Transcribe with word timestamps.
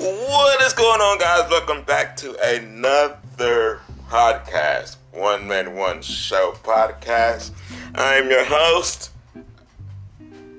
What 0.00 0.62
is 0.62 0.72
going 0.72 1.02
on, 1.02 1.18
guys? 1.18 1.50
Welcome 1.50 1.82
back 1.84 2.16
to 2.16 2.34
another 2.42 3.82
podcast, 4.08 4.96
One 5.12 5.46
Man 5.46 5.76
One 5.76 6.00
Show 6.00 6.54
podcast. 6.62 7.50
I'm 7.94 8.30
your 8.30 8.46
host, 8.46 9.10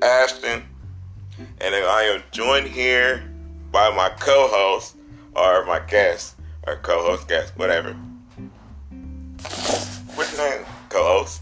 Ashton, 0.03 0.61
and 1.59 1.73
I 1.73 2.03
am 2.03 2.21
joined 2.29 2.67
here 2.67 3.27
by 3.71 3.89
my 3.89 4.09
co-host 4.19 4.95
or 5.35 5.65
my 5.65 5.79
guest 5.79 6.35
or 6.67 6.75
co-host 6.75 7.27
guest, 7.27 7.57
whatever. 7.57 7.93
What's 10.13 10.37
your 10.37 10.51
name, 10.51 10.65
co-host? 10.89 11.41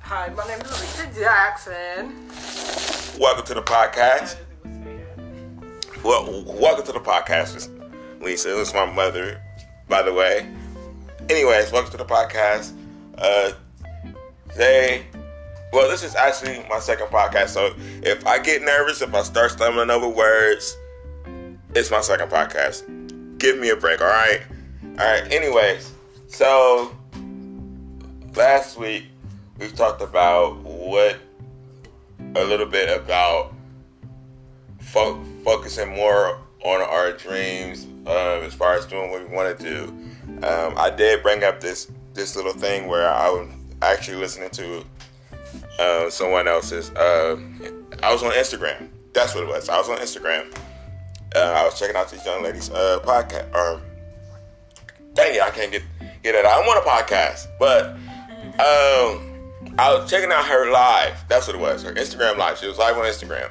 Hi, 0.00 0.28
my 0.30 0.44
name 0.48 0.60
is 0.62 0.80
Lisa 0.80 1.20
Jackson. 1.20 2.28
Welcome 3.20 3.46
to 3.46 3.54
the 3.54 3.62
podcast. 3.62 4.36
Well, 6.02 6.44
welcome 6.46 6.86
to 6.86 6.92
the 6.92 7.00
podcast, 7.00 7.68
Lisa. 8.22 8.48
This 8.48 8.68
is 8.68 8.74
my 8.74 8.86
mother, 8.90 9.40
by 9.86 10.00
the 10.00 10.12
way. 10.14 10.48
Anyways, 11.28 11.72
welcome 11.72 11.90
to 11.90 11.98
the 11.98 12.06
podcast. 12.06 12.72
Uh, 13.18 13.52
they, 14.56 15.04
well, 15.74 15.90
this 15.90 16.02
is 16.02 16.14
actually 16.14 16.64
my 16.70 16.78
second 16.80 17.08
podcast. 17.08 17.48
So 17.48 17.74
if 18.02 18.26
I 18.26 18.38
get 18.38 18.62
nervous, 18.62 19.02
if 19.02 19.14
I 19.14 19.22
start 19.22 19.50
stumbling 19.50 19.90
over 19.90 20.08
words, 20.08 20.74
it's 21.74 21.90
my 21.90 22.00
second 22.00 22.30
podcast. 22.30 23.38
Give 23.38 23.58
me 23.58 23.68
a 23.68 23.76
break, 23.76 24.00
all 24.00 24.06
right? 24.06 24.40
All 24.82 25.04
right. 25.04 25.30
Anyways, 25.30 25.92
so 26.28 26.96
last 28.34 28.78
week 28.78 29.04
we 29.58 29.68
talked 29.68 30.00
about 30.00 30.56
what 30.60 31.18
a 32.36 32.44
little 32.44 32.66
bit 32.66 32.88
about 32.88 33.52
fo- 34.78 35.22
focusing 35.44 35.94
more 35.94 36.38
on 36.62 36.80
our 36.82 37.12
dreams 37.12 37.86
uh, 38.06 38.40
as 38.40 38.54
far 38.54 38.74
as 38.74 38.86
doing 38.86 39.10
what 39.10 39.26
we 39.28 39.34
want 39.34 39.58
to 39.58 39.64
do. 39.64 39.84
Um, 40.46 40.74
I 40.76 40.90
did 40.90 41.22
bring 41.22 41.44
up 41.44 41.60
this 41.60 41.90
this 42.14 42.36
little 42.36 42.52
thing 42.52 42.88
where 42.88 43.08
I 43.08 43.28
was 43.30 43.48
actually 43.82 44.18
listening 44.18 44.50
to 44.50 44.84
uh, 45.78 46.10
someone 46.10 46.48
else's. 46.48 46.90
Uh, 46.90 47.40
I 48.02 48.12
was 48.12 48.22
on 48.22 48.32
Instagram. 48.32 48.88
That's 49.12 49.34
what 49.34 49.44
it 49.44 49.48
was. 49.48 49.68
I 49.68 49.78
was 49.78 49.88
on 49.88 49.98
Instagram. 49.98 50.54
Uh, 51.34 51.38
I 51.38 51.64
was 51.64 51.78
checking 51.78 51.96
out 51.96 52.10
this 52.10 52.24
young 52.24 52.42
lady's 52.42 52.70
uh, 52.70 53.00
podcast. 53.04 53.52
Or 53.54 53.80
dang 55.14 55.34
it, 55.34 55.42
I 55.42 55.50
can't 55.50 55.72
get 55.72 55.82
get 56.22 56.34
it. 56.34 56.44
I 56.44 56.58
want 56.66 56.84
a 56.84 56.88
podcast, 56.88 57.46
but 57.58 57.96
um, 58.60 59.76
I 59.78 59.94
was 59.94 60.10
checking 60.10 60.30
out 60.30 60.44
her 60.44 60.70
live. 60.70 61.24
That's 61.28 61.46
what 61.46 61.56
it 61.56 61.60
was. 61.60 61.82
Her 61.82 61.94
Instagram 61.94 62.36
live. 62.36 62.58
She 62.58 62.66
was 62.66 62.78
live 62.78 62.96
on 62.96 63.04
Instagram, 63.04 63.50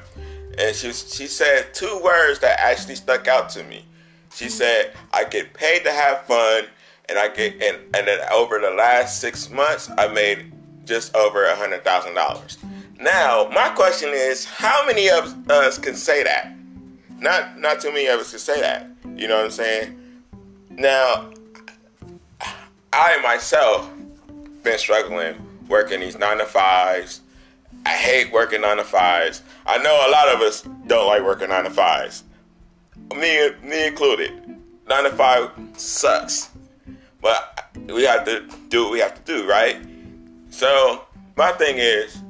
and 0.60 0.76
she 0.76 0.92
she 0.92 1.26
said 1.26 1.72
two 1.72 2.00
words 2.04 2.38
that 2.40 2.60
actually 2.60 2.94
stuck 2.94 3.26
out 3.26 3.48
to 3.50 3.64
me. 3.64 3.84
She 4.32 4.46
hmm. 4.46 4.50
said, 4.50 4.92
"I 5.12 5.24
get 5.24 5.54
paid 5.54 5.84
to 5.84 5.92
have 5.92 6.22
fun, 6.24 6.64
and 7.08 7.18
I 7.18 7.28
get 7.28 7.54
and 7.62 7.78
and 7.94 8.06
then 8.06 8.20
over 8.30 8.58
the 8.58 8.70
last 8.70 9.20
six 9.20 9.50
months, 9.50 9.90
I 9.96 10.08
made 10.08 10.52
just 10.84 11.14
over 11.16 11.44
a 11.46 11.56
hundred 11.56 11.84
thousand 11.84 12.14
dollars." 12.14 12.58
Now, 13.00 13.48
my 13.54 13.70
question 13.70 14.10
is, 14.12 14.44
how 14.44 14.86
many 14.86 15.08
of 15.08 15.50
us 15.50 15.78
can 15.78 15.94
say 15.94 16.22
that? 16.22 16.54
Not 17.18 17.58
not 17.58 17.80
too 17.80 17.88
many 17.88 18.06
of 18.06 18.20
us 18.20 18.30
can 18.30 18.38
say 18.38 18.60
that. 18.60 18.90
You 19.16 19.28
know 19.28 19.36
what 19.36 19.46
I'm 19.46 19.50
saying? 19.50 19.96
Now, 20.70 21.30
I 22.92 23.20
myself 23.22 23.90
been 24.62 24.78
struggling 24.78 25.34
working 25.68 26.00
these 26.00 26.18
nine 26.18 26.38
to 26.38 26.44
fives. 26.44 27.20
I 27.86 27.90
hate 27.90 28.32
working 28.32 28.60
nine 28.60 28.76
to 28.76 28.84
fives. 28.84 29.42
I 29.66 29.78
know 29.78 29.94
a 30.08 30.10
lot 30.10 30.28
of 30.34 30.40
us 30.40 30.62
don't 30.86 31.06
like 31.06 31.22
working 31.22 31.48
nine 31.48 31.64
to 31.64 31.70
fives. 31.70 32.24
Me, 33.16 33.50
me 33.62 33.86
included. 33.86 34.32
Nine 34.88 35.04
to 35.04 35.10
five 35.10 35.50
sucks, 35.76 36.50
but 37.20 37.70
we 37.86 38.02
have 38.02 38.24
to 38.24 38.44
do 38.68 38.84
what 38.84 38.92
we 38.92 38.98
have 38.98 39.14
to 39.14 39.22
do, 39.22 39.48
right? 39.48 39.76
So 40.50 41.04
my 41.36 41.52
thing 41.52 41.76
is, 41.78 42.22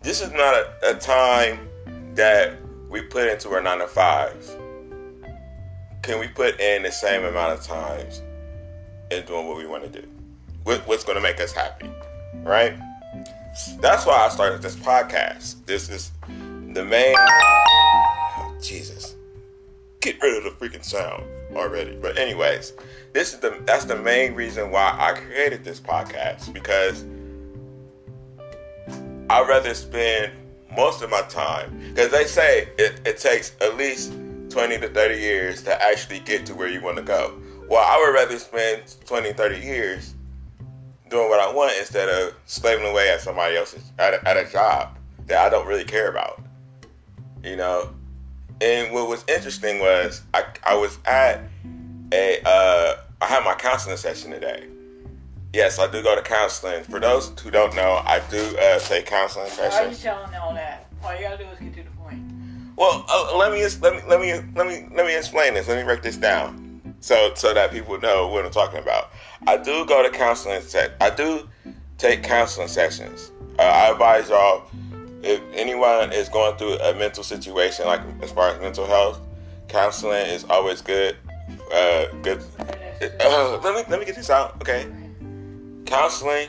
this 0.00 0.20
is 0.20 0.30
not 0.32 0.54
a, 0.54 0.72
a 0.90 0.94
time 0.94 1.68
that 2.14 2.56
we 2.88 3.02
put 3.02 3.28
into 3.28 3.50
our 3.50 3.60
nine 3.60 3.78
to 3.80 3.86
fives. 3.86 4.56
Can 6.02 6.18
we 6.18 6.28
put 6.28 6.60
in 6.60 6.82
the 6.82 6.92
same 6.92 7.24
amount 7.24 7.58
of 7.58 7.62
times 7.62 8.22
in 9.10 9.24
doing 9.26 9.46
what 9.48 9.56
we 9.56 9.66
want 9.66 9.82
to 9.84 10.00
do? 10.00 10.08
What's 10.62 11.04
going 11.04 11.16
to 11.16 11.22
make 11.22 11.40
us 11.40 11.52
happy, 11.52 11.90
right? 12.42 12.78
That's 13.80 14.04
why 14.04 14.26
I 14.26 14.28
started 14.28 14.60
this 14.60 14.76
podcast. 14.76 15.64
This 15.66 15.88
is 15.88 16.12
the 16.74 16.84
main. 16.84 17.14
Oh, 17.18 18.56
Jesus, 18.60 19.16
get 20.00 20.20
rid 20.22 20.36
of 20.36 20.44
the 20.44 20.50
freaking 20.50 20.84
sound 20.84 21.24
already. 21.54 21.96
But 21.96 22.18
anyways, 22.18 22.74
this 23.12 23.32
is 23.32 23.40
the 23.40 23.62
that's 23.64 23.84
the 23.84 23.96
main 23.96 24.34
reason 24.34 24.70
why 24.70 24.94
I 24.98 25.18
created 25.18 25.64
this 25.64 25.80
podcast 25.80 26.52
because 26.52 27.04
I'd 29.30 29.48
rather 29.48 29.74
spend 29.74 30.32
most 30.76 31.02
of 31.02 31.10
my 31.10 31.22
time 31.22 31.78
because 31.88 32.10
they 32.10 32.24
say 32.24 32.68
it, 32.76 33.00
it 33.06 33.18
takes 33.18 33.56
at 33.62 33.76
least 33.76 34.12
20 34.50 34.78
to 34.80 34.88
30 34.88 35.18
years 35.18 35.62
to 35.62 35.82
actually 35.82 36.20
get 36.20 36.44
to 36.46 36.54
where 36.54 36.68
you 36.68 36.82
want 36.82 36.98
to 36.98 37.02
go. 37.02 37.40
Well, 37.68 37.84
I 37.84 37.98
would 37.98 38.14
rather 38.14 38.38
spend 38.38 38.82
20, 39.06 39.32
30 39.32 39.58
years 39.58 40.14
doing 41.08 41.28
what 41.28 41.40
I 41.40 41.52
want 41.52 41.72
instead 41.78 42.08
of 42.08 42.34
slaving 42.46 42.86
away 42.86 43.10
at 43.10 43.20
somebody 43.20 43.56
else's 43.56 43.92
at 43.98 44.14
a, 44.14 44.28
at 44.28 44.36
a 44.36 44.50
job 44.50 44.96
that 45.26 45.44
I 45.44 45.48
don't 45.48 45.66
really 45.66 45.84
care 45.84 46.08
about. 46.08 46.42
You 47.42 47.56
know, 47.56 47.90
and 48.60 48.92
what 48.92 49.08
was 49.08 49.24
interesting 49.28 49.78
was 49.78 50.22
I 50.34 50.44
I 50.64 50.74
was 50.74 50.98
at 51.04 51.42
a 52.12 52.40
uh, 52.44 52.96
I 53.20 53.26
had 53.26 53.44
my 53.44 53.54
counseling 53.54 53.96
session 53.96 54.30
today. 54.30 54.66
Yes, 55.52 55.78
I 55.78 55.90
do 55.90 56.02
go 56.02 56.14
to 56.14 56.22
counseling. 56.22 56.82
For 56.84 57.00
those 57.00 57.32
who 57.40 57.50
don't 57.50 57.74
know, 57.74 58.02
I 58.04 58.20
do 58.30 58.56
uh, 58.58 58.78
take 58.80 59.06
counseling 59.06 59.46
Why 59.52 59.62
are 59.62 59.64
you 59.66 59.94
sessions. 59.94 60.02
telling 60.02 60.34
all 60.34 60.52
that? 60.54 60.86
All 61.04 61.14
you 61.14 61.20
gotta 61.22 61.38
do 61.38 61.44
is 61.50 61.58
get 61.58 61.74
to 61.76 61.82
the 61.82 61.96
point. 61.96 62.20
Well, 62.76 63.04
uh, 63.08 63.36
let 63.38 63.52
me 63.52 63.64
let 63.80 63.94
me 63.94 64.02
let 64.08 64.20
me 64.20 64.32
let 64.54 64.66
me 64.66 64.88
let 64.94 65.06
me 65.06 65.16
explain 65.16 65.54
this. 65.54 65.68
Let 65.68 65.78
me 65.78 65.84
break 65.84 66.02
this 66.02 66.16
down, 66.16 66.65
so 67.06 67.30
so 67.34 67.54
that 67.54 67.70
people 67.70 68.00
know 68.00 68.26
what 68.26 68.44
I'm 68.44 68.50
talking 68.50 68.80
about. 68.80 69.12
I 69.46 69.56
do 69.56 69.86
go 69.86 70.02
to 70.02 70.10
counseling. 70.10 70.60
Se- 70.60 70.92
I 71.00 71.10
do 71.10 71.48
take 71.98 72.24
counseling 72.24 72.66
sessions. 72.66 73.30
Uh, 73.60 73.62
I 73.62 73.92
advise 73.92 74.28
y'all 74.28 74.68
if 75.22 75.40
anyone 75.54 76.12
is 76.12 76.28
going 76.28 76.56
through 76.56 76.78
a 76.78 76.94
mental 76.94 77.22
situation, 77.22 77.86
like 77.86 78.00
as 78.22 78.32
far 78.32 78.48
as 78.50 78.60
mental 78.60 78.86
health, 78.86 79.20
counseling 79.68 80.26
is 80.26 80.44
always 80.50 80.82
good. 80.82 81.16
Uh, 81.72 82.06
good. 82.22 82.42
Uh, 83.00 83.60
let 83.64 83.76
me 83.76 83.84
let 83.88 84.00
me 84.00 84.04
get 84.04 84.16
this 84.16 84.28
out. 84.28 84.60
Okay, 84.60 84.90
counseling 85.84 86.48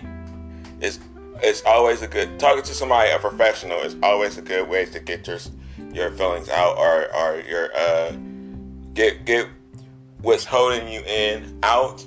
is 0.82 1.00
is 1.44 1.62
always 1.68 2.02
a 2.02 2.08
good 2.08 2.40
talking 2.40 2.64
to 2.64 2.74
somebody 2.74 3.12
a 3.12 3.20
professional 3.20 3.80
is 3.82 3.96
always 4.02 4.40
a 4.40 4.42
good 4.42 4.68
way 4.68 4.86
to 4.86 5.00
get 5.00 5.28
your 5.28 5.38
your 5.94 6.10
feelings 6.10 6.50
out 6.50 6.76
or 6.78 7.14
or 7.16 7.42
your 7.42 7.70
uh 7.78 8.12
get 8.96 9.24
get 9.24 9.48
what's 10.22 10.46
holding 10.46 10.88
you 10.88 11.02
in 11.02 11.58
out 11.64 12.06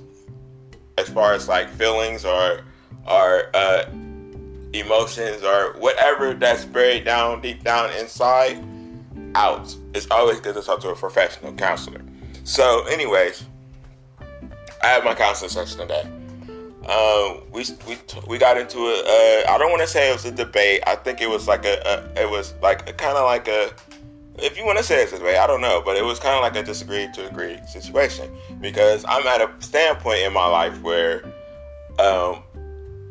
as 0.98 1.08
far 1.08 1.32
as 1.32 1.48
like 1.48 1.68
feelings 1.70 2.24
or 2.24 2.62
or 3.06 3.50
uh 3.54 3.84
emotions 4.72 5.42
or 5.42 5.74
whatever 5.78 6.34
that's 6.34 6.64
buried 6.64 7.04
down 7.04 7.40
deep 7.40 7.62
down 7.64 7.90
inside 7.94 8.62
out 9.34 9.74
it's 9.94 10.08
always 10.10 10.40
good 10.40 10.54
to 10.54 10.62
talk 10.62 10.80
to 10.80 10.90
a 10.90 10.94
professional 10.94 11.52
counselor 11.54 12.00
so 12.44 12.84
anyways 12.86 13.44
i 14.82 14.86
have 14.86 15.04
my 15.04 15.14
counseling 15.14 15.50
session 15.50 15.78
today 15.78 16.08
um, 16.88 17.42
we 17.52 17.64
we 17.86 17.96
we 18.26 18.38
got 18.38 18.56
into 18.56 18.78
a. 18.78 19.44
I 19.48 19.58
don't 19.58 19.70
want 19.70 19.82
to 19.82 19.86
say 19.86 20.08
it 20.08 20.12
was 20.12 20.24
a 20.24 20.32
debate. 20.32 20.82
I 20.86 20.96
think 20.96 21.20
it 21.20 21.28
was 21.28 21.46
like 21.46 21.64
a. 21.64 21.78
a 21.84 22.22
it 22.22 22.30
was 22.30 22.54
like 22.62 22.96
kind 22.96 23.16
of 23.16 23.24
like 23.24 23.48
a. 23.48 23.70
If 24.42 24.56
you 24.56 24.64
want 24.64 24.78
to 24.78 24.84
say 24.84 25.02
it 25.02 25.10
this 25.10 25.20
way, 25.20 25.36
I 25.36 25.46
don't 25.46 25.60
know, 25.60 25.82
but 25.84 25.96
it 25.96 26.04
was 26.04 26.18
kind 26.18 26.34
of 26.34 26.42
like 26.42 26.56
a 26.56 26.62
disagree 26.66 27.08
to 27.14 27.28
agree 27.28 27.58
situation 27.68 28.30
because 28.60 29.04
I'm 29.06 29.26
at 29.26 29.40
a 29.40 29.50
standpoint 29.62 30.20
in 30.20 30.32
my 30.32 30.46
life 30.46 30.80
where, 30.82 31.24
um, 31.98 32.42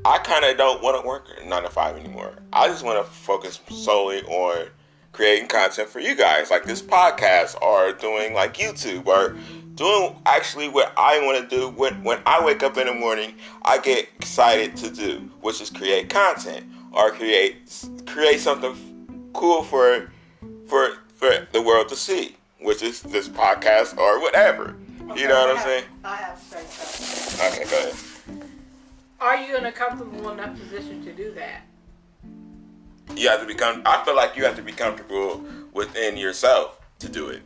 I 0.05 0.17
kind 0.19 0.45
of 0.45 0.57
don't 0.57 0.81
want 0.81 1.01
to 1.01 1.07
work 1.07 1.27
nine 1.45 1.63
to 1.63 1.69
five 1.69 1.97
anymore. 1.97 2.33
I 2.53 2.67
just 2.67 2.83
want 2.83 3.05
to 3.05 3.11
focus 3.11 3.59
solely 3.69 4.21
on 4.23 4.69
creating 5.11 5.47
content 5.49 5.89
for 5.89 5.99
you 5.99 6.15
guys, 6.15 6.49
like 6.49 6.63
this 6.63 6.81
podcast, 6.81 7.61
or 7.61 7.91
doing 7.91 8.33
like 8.33 8.55
YouTube, 8.55 9.05
or 9.07 9.35
doing 9.75 10.15
actually 10.25 10.69
what 10.69 10.93
I 10.97 11.19
want 11.19 11.49
to 11.49 11.55
do. 11.55 11.69
When 11.69 12.03
when 12.03 12.21
I 12.25 12.43
wake 12.43 12.63
up 12.63 12.77
in 12.77 12.87
the 12.87 12.93
morning, 12.93 13.35
I 13.63 13.77
get 13.79 14.07
excited 14.15 14.77
to 14.77 14.89
do, 14.89 15.29
which 15.41 15.61
is 15.61 15.69
create 15.69 16.09
content 16.09 16.65
or 16.93 17.11
create 17.11 17.57
create 18.07 18.39
something 18.39 18.73
cool 19.33 19.63
for 19.63 20.09
for 20.67 20.97
for 21.19 21.47
the 21.51 21.61
world 21.61 21.89
to 21.89 21.97
see, 21.97 22.37
which 22.61 22.81
is 22.81 23.01
this 23.01 23.27
podcast 23.27 23.97
or 23.97 24.21
whatever. 24.21 24.75
You 25.15 25.27
know 25.27 25.35
what 25.47 25.57
I'm 25.57 25.63
saying? 25.63 25.83
I 26.03 26.15
have 26.15 26.39
to 26.39 26.45
say 26.57 26.63
something. 26.69 27.61
Okay, 27.61 27.69
go 27.69 27.77
ahead. 27.89 28.49
Are 29.19 29.35
you 29.37 29.57
in 29.57 29.65
a 29.65 29.71
comfortable 29.71 30.29
enough 30.29 30.57
position 30.57 31.03
to 31.03 31.11
do 31.13 31.33
that? 31.33 31.61
you 33.15 33.27
have 33.27 33.41
to 33.41 33.47
become. 33.47 33.81
I 33.85 34.03
feel 34.05 34.15
like 34.15 34.37
you 34.37 34.45
have 34.45 34.55
to 34.55 34.61
be 34.61 34.71
comfortable 34.71 35.43
within 35.73 36.15
yourself 36.15 36.79
to 36.99 37.09
do 37.09 37.29
it. 37.29 37.41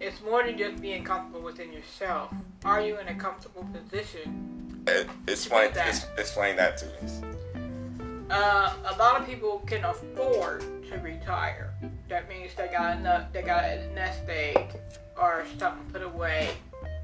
It's 0.00 0.20
more 0.22 0.44
than 0.44 0.58
just 0.58 0.80
being 0.82 1.02
comfortable 1.02 1.40
within 1.42 1.72
yourself. 1.72 2.32
Are 2.64 2.80
you 2.80 2.98
in 2.98 3.08
a 3.08 3.14
comfortable 3.14 3.66
position? 3.72 4.84
Uh, 4.86 5.04
Explain, 5.26 5.72
that. 5.72 5.88
ex- 5.88 6.06
explain 6.18 6.56
that 6.56 6.76
to 6.76 6.86
me. 6.86 8.22
Uh, 8.30 8.74
a 8.94 8.96
lot 8.98 9.20
of 9.20 9.26
people 9.26 9.60
can 9.66 9.84
afford 9.84 10.60
to 10.90 10.98
retire. 10.98 11.65
That 12.08 12.28
means 12.28 12.54
they 12.54 12.68
got 12.68 12.98
enough, 12.98 13.32
they 13.32 13.42
got 13.42 13.64
a 13.64 13.92
nest 13.92 14.20
egg 14.28 14.68
or 15.20 15.44
something 15.58 15.84
put 15.92 16.02
away 16.02 16.50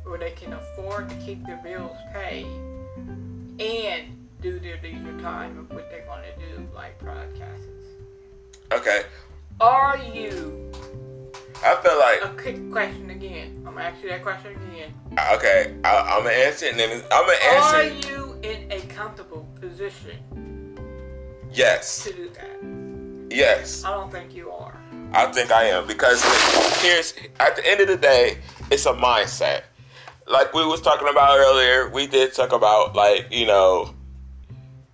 where 0.04 0.18
they 0.18 0.30
can 0.32 0.52
afford 0.52 1.08
to 1.08 1.14
keep 1.16 1.44
their 1.44 1.56
bills 1.58 1.96
paid 2.12 2.46
and 3.58 4.16
do 4.40 4.58
their 4.60 4.78
leisure 4.82 5.18
time 5.20 5.58
of 5.58 5.70
what 5.70 5.90
they're 5.90 6.04
going 6.06 6.22
to 6.22 6.56
do, 6.56 6.68
like 6.74 6.98
podcasts. 7.00 7.68
Okay, 8.72 9.02
Are 9.60 9.98
you 9.98 10.70
I 11.64 11.76
feel 11.82 11.98
like 11.98 12.24
a 12.24 12.40
quick 12.40 12.70
question 12.72 13.10
again? 13.10 13.62
I'm 13.66 13.74
gonna 13.74 13.82
ask 13.86 14.02
you 14.02 14.08
that 14.08 14.22
question 14.22 14.52
again. 14.72 14.94
okay. 15.34 15.74
I, 15.84 15.96
I'm 15.98 16.22
gonna 16.24 16.34
answer, 16.34 16.66
it 16.66 16.70
and 16.72 16.80
then 16.80 17.02
I'm 17.12 17.26
gonna 17.26 17.38
answer. 17.54 17.76
Are 17.76 18.10
you 18.10 18.38
in 18.42 18.72
a 18.72 18.80
comfortable 18.86 19.46
position 19.60 20.18
Yes, 21.52 22.02
to 22.04 22.12
do 22.14 22.30
that? 22.30 23.36
yes. 23.36 23.84
I 23.84 23.90
don't 23.90 24.10
think 24.10 24.34
you 24.34 24.50
are. 24.50 24.61
I 25.14 25.30
think 25.30 25.50
I 25.50 25.64
am 25.64 25.86
because 25.86 26.22
here's 26.80 27.14
at 27.38 27.56
the 27.56 27.68
end 27.68 27.80
of 27.80 27.88
the 27.88 27.96
day, 27.96 28.38
it's 28.70 28.86
a 28.86 28.92
mindset. 28.92 29.62
Like 30.26 30.54
we 30.54 30.64
was 30.64 30.80
talking 30.80 31.08
about 31.08 31.38
earlier, 31.38 31.90
we 31.90 32.06
did 32.06 32.32
talk 32.32 32.52
about 32.52 32.94
like 32.96 33.26
you 33.30 33.46
know, 33.46 33.94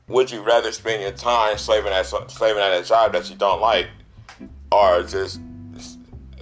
would 0.08 0.30
you 0.30 0.42
rather 0.42 0.72
spend 0.72 1.02
your 1.02 1.12
time 1.12 1.56
slaving 1.56 1.92
at 1.92 2.06
slaving 2.06 2.62
at 2.62 2.80
a 2.80 2.84
job 2.84 3.12
that 3.12 3.30
you 3.30 3.36
don't 3.36 3.60
like, 3.60 3.88
or 4.72 5.02
just 5.02 5.40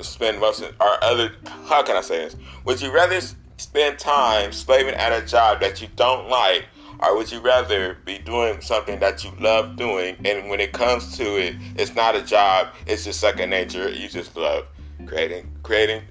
spend 0.01 0.41
most 0.41 0.63
of, 0.63 0.75
or 0.81 1.03
other? 1.05 1.33
How 1.67 1.83
can 1.83 1.97
I 1.97 2.01
say 2.01 2.19
this? 2.19 2.37
Would 2.65 2.81
you 2.81 2.93
rather 2.95 3.21
spend 3.59 3.99
time 3.99 4.53
slaving 4.53 4.95
at 4.95 5.13
a 5.13 5.27
job 5.27 5.61
that 5.61 5.83
you 5.83 5.89
don't 5.97 6.29
like, 6.29 6.65
or 7.01 7.17
would 7.17 7.31
you 7.31 7.41
rather 7.41 7.99
be 8.05 8.19
doing 8.19 8.61
something 8.61 8.99
that 8.99 9.25
you 9.25 9.31
love 9.41 9.77
doing 9.77 10.17
and 10.25 10.49
when 10.49 10.61
it 10.61 10.73
comes 10.73 11.17
to 11.17 11.25
it 11.41 11.55
it's 11.77 11.95
not 11.95 12.15
a 12.15 12.23
job 12.23 12.69
it's 12.87 13.05
just 13.05 13.21
second 13.21 13.51
nature 13.51 13.89
you 13.91 14.09
just 14.09 14.37
love 14.37 14.67
creating 15.07 15.51
creating 15.63 16.03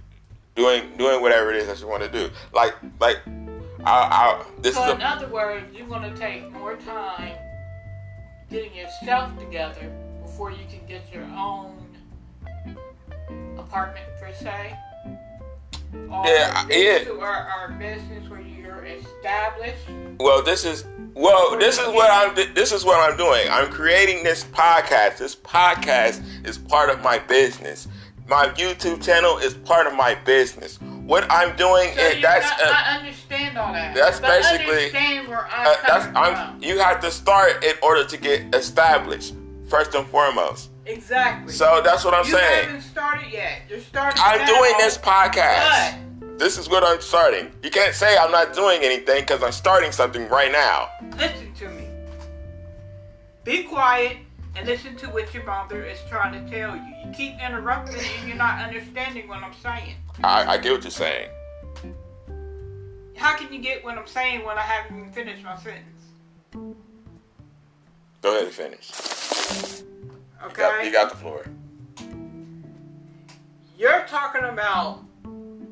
doing 0.56 0.96
doing 0.98 1.22
whatever 1.22 1.52
it 1.52 1.58
is 1.58 1.68
that 1.68 1.80
you 1.80 1.88
want 1.88 2.04
to 2.04 2.10
do 2.10 2.30
like 2.54 2.76
like 3.00 3.18
I, 3.86 3.92
I 3.92 4.46
this 4.62 4.74
So 4.74 4.84
is 4.84 4.96
in 4.96 5.02
a, 5.02 5.06
other 5.06 5.28
words, 5.28 5.66
you're 5.76 5.88
going 5.88 6.12
to 6.12 6.18
take 6.18 6.52
more 6.52 6.76
time 6.76 7.38
getting 8.50 8.74
yourself 8.76 9.38
together 9.38 9.92
before 10.24 10.52
you 10.52 10.66
can 10.70 10.86
get 10.88 11.02
your 11.14 11.24
own 11.36 11.78
apartment 13.58 14.06
per 14.20 14.34
se. 14.34 14.76
Or 16.10 16.26
Yeah, 16.26 16.68
yeah. 16.70 17.10
Or, 17.10 17.70
or 17.70 17.76
business 17.78 18.28
where 18.28 18.42
you're 18.76 18.86
established. 18.86 19.78
well 20.20 20.42
this 20.44 20.66
is 20.66 20.86
well 21.14 21.58
this 21.58 21.78
is 21.80 21.88
what 21.88 22.10
i'm 22.12 22.36
this 22.54 22.72
is 22.72 22.84
what 22.86 23.00
i'm 23.10 23.18
doing 23.18 23.48
i'm 23.50 23.70
creating 23.72 24.24
this 24.24 24.44
podcast 24.46 25.18
this 25.18 25.36
podcast 25.36 26.22
is 26.46 26.58
part 26.58 26.90
of 26.90 27.02
my 27.04 27.18
business 27.20 27.88
my 28.28 28.48
youtube 28.50 29.02
channel 29.04 29.38
is 29.38 29.54
part 29.54 29.88
of 29.88 29.94
my 29.94 30.16
business 30.26 30.80
what 31.06 31.26
i'm 31.32 31.56
doing 31.56 31.94
So 31.96 32.02
is 32.02 32.16
you, 32.16 32.22
that's 32.22 32.48
I, 32.62 32.66
a, 32.68 32.72
I 32.72 32.98
understand 33.00 33.58
all 33.58 33.72
that. 33.74 33.96
that's 33.96 34.20
but 34.20 34.30
basically- 34.42 34.86
understand 34.86 35.28
where 35.28 35.46
I'm 35.48 35.68
Uh, 35.68 35.76
that's 35.88 36.06
I'm. 36.18 36.36
from. 36.60 36.64
You 36.64 36.80
have 36.80 37.00
to 37.02 37.12
start 37.12 37.64
in 37.64 37.74
order 37.84 38.04
to 38.06 38.18
get 38.18 38.54
established 38.56 39.36
first 39.70 39.94
and 39.96 40.06
foremost. 40.08 40.70
exactly. 40.88 41.52
So 41.54 41.82
that's 41.84 42.04
what 42.04 42.14
I'm 42.14 42.26
you 42.26 42.32
saying. 42.32 42.66
haven't 42.66 42.82
started 42.82 43.32
yet. 43.32 43.62
You're 43.70 43.80
starting. 43.82 44.22
I'm 44.24 44.40
now, 44.40 44.46
doing 44.48 44.74
this 44.80 44.98
podcast. 44.98 45.98
This 46.38 46.58
is 46.58 46.68
what 46.68 46.84
I'm 46.84 47.00
starting. 47.02 47.52
You 47.64 47.70
can't 47.70 47.96
say 47.96 48.18
I'm 48.18 48.32
not 48.32 48.54
doing 48.54 48.82
anything 48.84 49.22
because 49.22 49.42
I'm 49.42 49.54
starting 49.54 49.92
something 49.92 50.28
right 50.28 50.52
now. 50.52 50.90
listen 51.18 51.54
to 51.56 51.70
me. 51.70 51.88
Be 53.46 53.64
quiet 53.64 54.18
and 54.56 54.68
listen 54.68 54.96
to 54.98 55.08
what 55.08 55.34
your 55.34 55.44
mother 55.46 55.86
is 55.86 55.98
trying 56.10 56.34
to 56.34 56.52
tell 56.52 56.76
you. 56.76 56.82
You 57.06 57.12
keep 57.14 57.36
interrupting 57.40 57.96
and 58.20 58.28
you're 58.28 58.38
not 58.38 58.60
understanding 58.60 59.28
what 59.30 59.44
I'm 59.44 59.54
saying. 59.54 59.96
I, 60.24 60.46
I 60.54 60.58
get 60.58 60.74
what 60.74 60.84
you're 60.84 60.92
saying. 60.92 61.30
How 63.16 63.38
can 63.38 63.54
you 63.54 63.60
get 63.60 63.84
what 63.84 63.98
I'm 63.98 64.08
saying 64.08 64.46
when 64.46 64.58
I 64.58 64.62
haven't 64.62 64.98
even 65.00 65.12
finished 65.12 65.44
my 65.44 65.56
sentence? 65.58 65.86
Go 68.22 68.32
ahead 68.32 68.44
and 68.44 68.52
finish. 68.52 68.92
You 69.82 70.48
Okay? 70.48 70.62
got, 70.62 70.86
you 70.86 70.92
got 70.92 71.10
the 71.12 71.16
floor. 71.18 71.46
You're 73.78 74.06
talking 74.08 74.44
about 74.44 75.04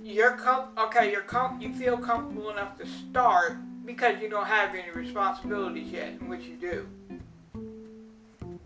you're 0.04 0.32
com- 0.32 0.70
okay. 0.78 1.12
You're 1.12 1.22
com- 1.22 1.62
you 1.62 1.74
feel 1.74 1.98
comfortable 1.98 2.50
enough 2.50 2.78
to 2.78 2.86
start 2.86 3.58
because 3.86 4.22
you 4.22 4.30
don't 4.30 4.46
have 4.46 4.76
any 4.76 4.92
responsibilities 4.92 5.92
yet, 5.92 6.10
in 6.20 6.28
which 6.28 6.44
you 6.44 6.56
do. 6.56 6.88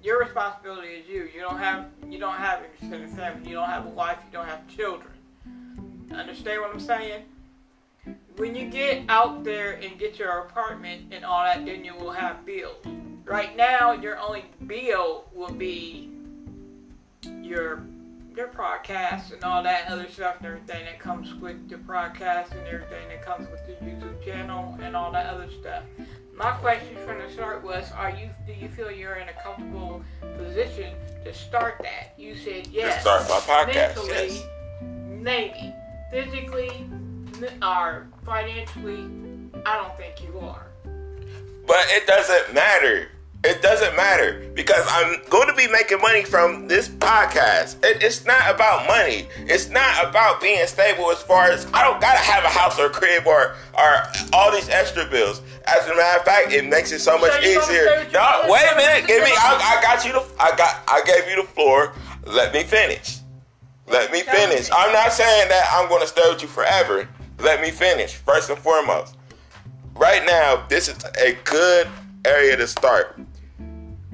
Your 0.04 0.20
responsibility 0.20 0.90
is 0.90 1.08
you. 1.08 1.30
You 1.34 1.42
don't 1.42 1.60
have 1.60 1.86
you 2.10 2.18
don't 2.18 2.38
have 2.38 2.60
an 2.60 2.66
extended 2.74 3.12
family. 3.12 3.50
You 3.50 3.56
don't 3.56 3.70
have 3.70 3.86
a 3.86 3.90
wife. 3.90 4.18
You 4.26 4.32
don't 4.32 4.48
have 4.48 4.68
children. 4.68 5.14
Understand 6.12 6.62
what 6.62 6.74
I'm 6.74 6.80
saying? 6.80 7.24
When 8.38 8.56
you 8.56 8.70
get 8.70 9.04
out 9.10 9.44
there 9.44 9.74
and 9.74 10.00
get 10.00 10.18
your 10.18 10.40
apartment 10.40 11.12
and 11.12 11.24
all 11.26 11.44
that, 11.44 11.66
then 11.66 11.84
you 11.84 11.94
will 11.96 12.12
have 12.12 12.46
bills. 12.46 12.84
Right 13.26 13.56
now, 13.58 13.92
your 13.92 14.18
only 14.20 14.46
bill 14.66 15.26
will 15.34 15.52
be 15.52 16.10
your 17.42 17.84
your 18.38 18.48
podcast 18.50 19.34
and 19.34 19.44
all 19.44 19.64
that 19.64 19.90
other 19.90 20.08
stuff 20.08 20.36
and 20.38 20.46
everything 20.46 20.86
that 20.86 21.00
comes 21.00 21.34
with 21.36 21.68
the 21.68 21.76
podcast 21.76 22.52
and 22.52 22.68
everything 22.68 23.08
that 23.10 23.26
comes 23.26 23.50
with 23.50 23.66
the 23.66 23.74
YouTube 23.84 24.24
channel 24.24 24.78
and 24.80 24.96
all 24.96 25.12
that 25.12 25.26
other 25.26 25.50
stuff. 25.60 25.84
My 26.36 26.52
question 26.52 26.96
from 27.04 27.18
the 27.18 27.32
start 27.34 27.64
was, 27.64 27.92
are 27.94 28.12
you 28.12 28.30
do 28.46 28.54
you 28.54 28.68
feel 28.70 28.92
you're 28.92 29.16
in 29.16 29.28
a 29.28 29.34
comfortable 29.42 30.04
position 30.38 30.94
to 31.26 31.34
start 31.34 31.80
that? 31.82 32.14
You 32.16 32.36
said 32.36 32.68
yes. 32.68 33.02
start 33.02 33.24
my 33.24 33.40
podcast, 33.40 33.96
Mentally, 33.96 34.10
yes. 34.10 34.44
maybe. 35.08 35.74
Physically 36.12 36.88
or 37.64 38.08
financially, 38.24 39.10
I 39.66 39.78
don't 39.78 39.98
think 39.98 40.24
you 40.24 40.40
are. 40.40 40.68
But 41.66 41.86
it 41.90 42.06
doesn't 42.06 42.54
matter. 42.54 43.10
It 43.48 43.62
doesn't 43.62 43.96
matter 43.96 44.46
because 44.56 44.86
I'm 44.90 45.22
going 45.30 45.48
to 45.48 45.54
be 45.54 45.70
making 45.70 46.02
money 46.02 46.26
from 46.26 46.68
this 46.68 46.90
podcast. 46.90 47.82
It, 47.82 48.04
it's 48.04 48.26
not 48.26 48.54
about 48.54 48.86
money. 48.88 49.30
It's 49.38 49.70
not 49.70 50.06
about 50.06 50.42
being 50.42 50.68
stable 50.68 51.10
as 51.12 51.22
far 51.24 51.46
as 51.46 51.66
I 51.74 51.82
don't 51.82 52.02
gotta 52.02 52.20
have 52.20 52.44
a 52.44 52.50
house 52.50 52.78
or 52.78 52.88
a 52.88 52.90
crib 52.90 53.26
or 53.26 53.56
or 53.74 54.04
all 54.34 54.52
these 54.52 54.68
extra 54.68 55.06
bills. 55.06 55.42
As 55.66 55.88
a 55.88 55.96
matter 55.96 56.20
of 56.20 56.26
fact, 56.26 56.52
it 56.52 56.66
makes 56.66 56.92
it 56.92 57.00
so 57.00 57.18
much 57.18 57.42
easier. 57.42 58.06
No, 58.12 58.42
wait 58.50 58.68
a 58.70 58.76
minute. 58.76 59.08
Give 59.08 59.24
me. 59.24 59.32
I, 59.32 59.78
I 59.78 59.82
got 59.82 60.04
you. 60.04 60.12
The, 60.12 60.26
I 60.38 60.54
got. 60.58 60.84
I 60.86 61.02
gave 61.06 61.30
you 61.30 61.42
the 61.42 61.48
floor. 61.48 61.94
Let 62.26 62.54
me 62.54 62.64
finish. 62.64 63.20
Let 63.88 64.12
me 64.12 64.24
finish. 64.24 64.70
I'm 64.74 64.92
not 64.92 65.14
saying 65.14 65.48
that 65.48 65.70
I'm 65.72 65.88
going 65.88 66.02
to 66.02 66.08
stay 66.08 66.30
with 66.30 66.42
you 66.42 66.50
forever. 66.50 67.08
Let 67.40 67.62
me 67.62 67.72
finish. 67.72 68.16
First 68.16 68.50
and 68.50 68.60
foremost, 68.60 69.16
right 69.96 70.26
now, 70.26 70.66
this 70.68 70.90
is 70.90 71.02
a 71.18 71.38
good 71.46 71.88
area 72.26 72.58
to 72.58 72.68
start 72.68 73.18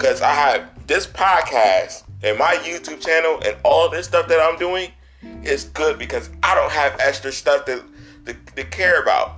because 0.04 0.20
I 0.20 0.34
have 0.34 0.86
this 0.86 1.06
podcast 1.06 2.02
and 2.22 2.38
my 2.38 2.56
YouTube 2.56 3.00
channel 3.00 3.40
and 3.42 3.56
all 3.64 3.88
this 3.88 4.04
stuff 4.04 4.28
that 4.28 4.38
I'm 4.38 4.58
doing 4.58 4.90
is 5.42 5.64
good 5.64 5.98
because 5.98 6.28
I 6.42 6.54
don't 6.54 6.70
have 6.70 7.00
extra 7.00 7.32
stuff 7.32 7.64
to, 7.64 7.82
to, 8.26 8.34
to 8.56 8.64
care 8.64 9.00
about. 9.00 9.36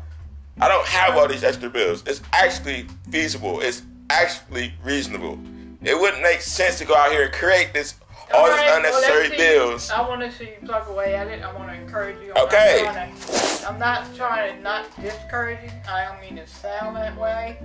I 0.61 0.66
don't 0.66 0.85
have 0.88 1.16
all 1.16 1.28
these 1.28 1.44
extra 1.44 1.70
bills. 1.70 2.02
It's 2.04 2.20
actually 2.32 2.88
feasible. 3.12 3.61
It's 3.61 3.82
actually 4.11 4.75
reasonable. 4.82 5.38
It 5.82 5.96
wouldn't 5.96 6.25
make 6.25 6.40
sense 6.40 6.78
to 6.78 6.85
go 6.85 6.96
out 6.96 7.12
here 7.12 7.23
and 7.26 7.32
create 7.32 7.73
this 7.73 7.94
all 8.35 8.50
Alright, 8.50 8.66
these 8.66 8.76
unnecessary 8.76 9.28
see. 9.28 9.37
bills. 9.37 9.90
I 9.90 10.00
want 10.00 10.20
to 10.23 10.32
see 10.32 10.46
you 10.46 10.66
plug 10.66 10.88
away 10.88 11.14
at 11.14 11.28
it. 11.28 11.44
I 11.44 11.54
want 11.54 11.68
to 11.68 11.76
encourage 11.80 12.20
you. 12.25 12.32
I'm 12.35 12.46
Okay. 12.49 12.82
Not 12.85 13.16
to, 13.20 13.68
I'm 13.68 13.78
not 13.78 14.16
trying 14.16 14.56
to 14.56 14.62
not 14.64 15.00
discourage 15.00 15.62
you. 15.62 15.70
I 15.88 16.06
don't 16.06 16.20
mean 16.20 16.44
to 16.44 16.46
sound 16.49 16.96
that 16.96 17.16
way. 17.16 17.56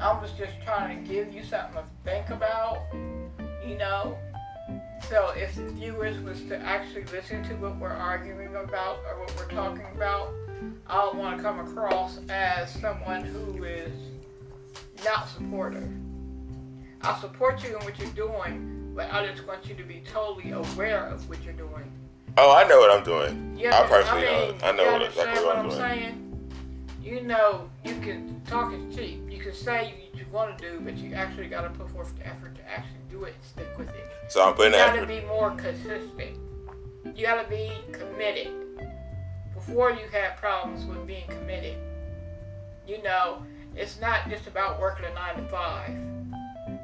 I 0.00 0.18
was 0.20 0.32
just 0.32 0.54
trying 0.64 1.02
to 1.02 1.08
give 1.12 1.32
you 1.32 1.44
something 1.44 1.74
to 1.74 1.84
think 2.04 2.30
about. 2.30 2.78
You 3.66 3.76
know. 3.76 4.16
So 5.08 5.32
if 5.36 5.54
the 5.56 5.68
viewers 5.70 6.18
was 6.20 6.40
to 6.44 6.56
actually 6.58 7.04
listen 7.04 7.42
to 7.44 7.54
what 7.56 7.76
we're 7.76 7.88
arguing 7.88 8.54
about 8.54 8.98
or 9.08 9.20
what 9.20 9.34
we're 9.36 9.48
talking 9.48 9.84
about, 9.94 10.32
I 10.86 10.96
don't 10.96 11.16
want 11.16 11.36
to 11.36 11.42
come 11.42 11.58
across 11.60 12.20
as 12.28 12.72
someone 12.72 13.24
who 13.24 13.64
is 13.64 13.92
not 15.04 15.28
supportive. 15.28 15.88
I 17.02 17.18
support 17.18 17.62
you 17.64 17.76
in 17.76 17.84
what 17.84 17.98
you're 17.98 18.08
doing, 18.10 18.92
but 18.94 19.12
I 19.12 19.26
just 19.26 19.46
want 19.46 19.66
you 19.66 19.74
to 19.74 19.82
be 19.82 20.02
totally 20.12 20.52
aware 20.52 21.06
of 21.06 21.28
what 21.28 21.42
you're 21.42 21.54
doing. 21.54 21.90
Oh, 22.36 22.54
I 22.54 22.64
know 22.68 22.78
what 22.78 22.90
I'm 22.90 23.02
doing. 23.02 23.56
Yeah, 23.58 23.80
I 23.80 23.86
personally 23.86 24.22
mean, 24.22 24.32
know. 24.32 24.56
I 24.62 24.72
know 24.72 24.92
what 24.92 25.02
exactly 25.02 25.44
what 25.44 25.56
I'm 25.56 25.68
doing. 25.68 25.80
saying? 25.80 26.29
You 27.02 27.22
know, 27.22 27.68
you 27.84 27.94
can 28.00 28.40
talk 28.46 28.72
is 28.72 28.94
cheap. 28.94 29.22
You 29.30 29.38
can 29.38 29.54
say 29.54 29.94
what 30.12 30.20
you 30.20 30.26
want 30.30 30.58
to 30.58 30.70
do, 30.70 30.80
but 30.80 30.96
you 30.96 31.14
actually 31.14 31.48
got 31.48 31.62
to 31.62 31.70
put 31.70 31.90
forth 31.90 32.16
the 32.18 32.26
effort 32.26 32.54
to 32.56 32.70
actually 32.70 33.00
do 33.10 33.24
it 33.24 33.34
and 33.34 33.44
stick 33.44 33.78
with 33.78 33.88
it. 33.88 34.06
So 34.28 34.46
I'm 34.46 34.54
putting 34.54 34.72
you 34.72 34.78
that. 34.78 34.94
gotta 34.94 35.06
be 35.06 35.20
more 35.22 35.50
consistent. 35.52 36.36
You 37.16 37.26
gotta 37.26 37.48
be 37.48 37.72
committed. 37.92 38.52
Before 39.54 39.90
you 39.90 40.06
have 40.12 40.36
problems 40.36 40.84
with 40.86 41.06
being 41.06 41.26
committed. 41.28 41.76
You 42.86 43.02
know, 43.02 43.44
it's 43.76 44.00
not 44.00 44.28
just 44.28 44.46
about 44.46 44.80
working 44.80 45.06
a 45.06 45.14
nine 45.14 45.36
to 45.36 45.48
five. 45.48 45.96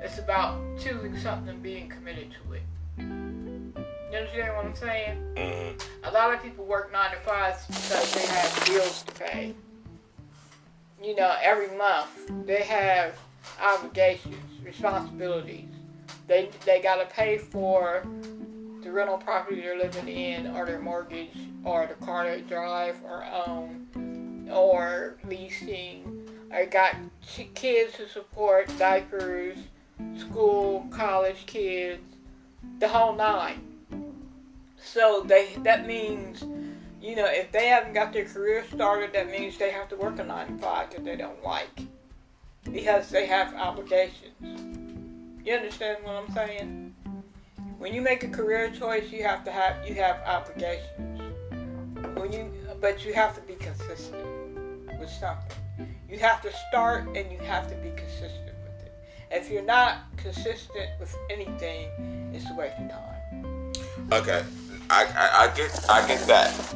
It's 0.03 0.19
about 0.19 0.59
choosing 0.79 1.17
something 1.19 1.49
and 1.49 1.63
being 1.63 1.89
committed 1.89 2.31
to 2.33 2.53
it. 2.55 2.63
You 2.99 4.19
understand 4.19 4.57
what 4.57 4.67
I'm 4.67 4.75
saying? 4.75 5.19
hmm 5.37 6.07
A 6.07 6.11
lot 6.13 6.33
of 6.35 6.43
people 6.43 6.65
work 6.65 6.93
nine 6.93 7.11
to 7.11 7.17
fives 7.19 7.67
because 7.67 8.13
they 8.15 8.27
have 8.27 8.67
bills 8.67 9.03
to 9.03 9.13
pay. 9.15 9.55
You 11.03 11.15
know, 11.15 11.37
every 11.43 11.77
month 11.77 12.31
they 12.47 12.63
have 12.63 13.19
obligations, 13.61 14.37
responsibilities. 14.65 15.69
They 16.27 16.51
they 16.65 16.81
gotta 16.81 17.07
pay 17.07 17.39
for 17.39 18.03
the 18.83 18.91
rental 18.91 19.19
property 19.19 19.61
they're 19.61 19.79
living 19.79 20.09
in, 20.09 20.47
or 20.49 20.65
their 20.65 20.81
mortgage, 20.81 21.37
or 21.65 21.87
the 21.87 21.95
car 22.05 22.25
they 22.25 22.43
drive 22.43 22.97
or 23.05 23.25
own, 23.25 24.49
or 24.51 25.17
leasing. 25.29 26.29
I 26.53 26.65
got 26.65 26.95
kids 27.55 27.95
to 27.95 28.09
support, 28.09 28.71
diapers, 28.79 29.59
school, 30.17 30.87
college 30.91 31.45
kids, 31.47 32.03
the 32.79 32.89
whole 32.89 33.15
nine. 33.15 33.61
So 34.81 35.25
they 35.27 35.57
that 35.59 35.87
means, 35.87 36.45
you 37.01 37.17
know, 37.17 37.27
if 37.27 37.53
they 37.53 37.69
haven't 37.69 37.93
got 37.93 38.13
their 38.13 38.25
career 38.25 38.65
started, 38.73 39.13
that 39.13 39.31
means 39.31 39.59
they 39.59 39.71
have 39.71 39.89
to 39.91 39.97
work 39.97 40.19
a 40.19 40.25
nine 40.25 40.57
to 40.57 40.63
five 40.63 40.91
that 40.91 41.05
they 41.05 41.17
don't 41.17 41.43
like 41.45 41.81
because 42.73 43.11
they 43.11 43.27
have 43.27 43.55
obligations. 43.55 44.35
You 45.45 45.55
understand 45.55 45.99
what 46.03 46.15
I'm 46.15 46.35
saying? 46.35 46.95
When 47.79 47.95
you 47.95 48.01
make 48.01 48.25
a 48.25 48.29
career 48.29 48.71
choice, 48.71 49.13
you 49.13 49.23
have 49.23 49.45
to 49.45 49.53
have 49.53 49.87
you 49.87 49.95
have 49.95 50.21
obligations. 50.27 51.21
When 52.15 52.33
you 52.33 52.53
but 52.81 53.05
you 53.05 53.15
have 53.15 53.35
to 53.35 53.41
be 53.43 53.55
consistent 53.55 54.27
with 54.99 55.11
something. 55.11 55.57
You 56.09 56.19
have 56.19 56.43
to 56.43 56.53
start 56.69 57.07
and 57.17 57.31
you 57.31 57.39
have 57.39 57.69
to 57.69 57.75
be 57.77 57.91
consistent 57.91 58.55
with 58.65 58.87
it. 58.87 58.95
If 59.31 59.51
you're 59.51 59.63
not 59.63 59.99
consistent 60.17 60.89
with 60.99 61.15
anything, 61.31 61.89
it's 62.33 62.49
a 62.51 62.55
waste 62.55 62.77
of 62.79 62.91
time. 62.91 63.73
Okay, 64.13 64.45
I, 64.91 65.05
I, 65.05 65.45
I 65.45 65.57
get 65.57 65.87
I 65.89 66.07
get 66.07 66.27
that, 66.27 66.75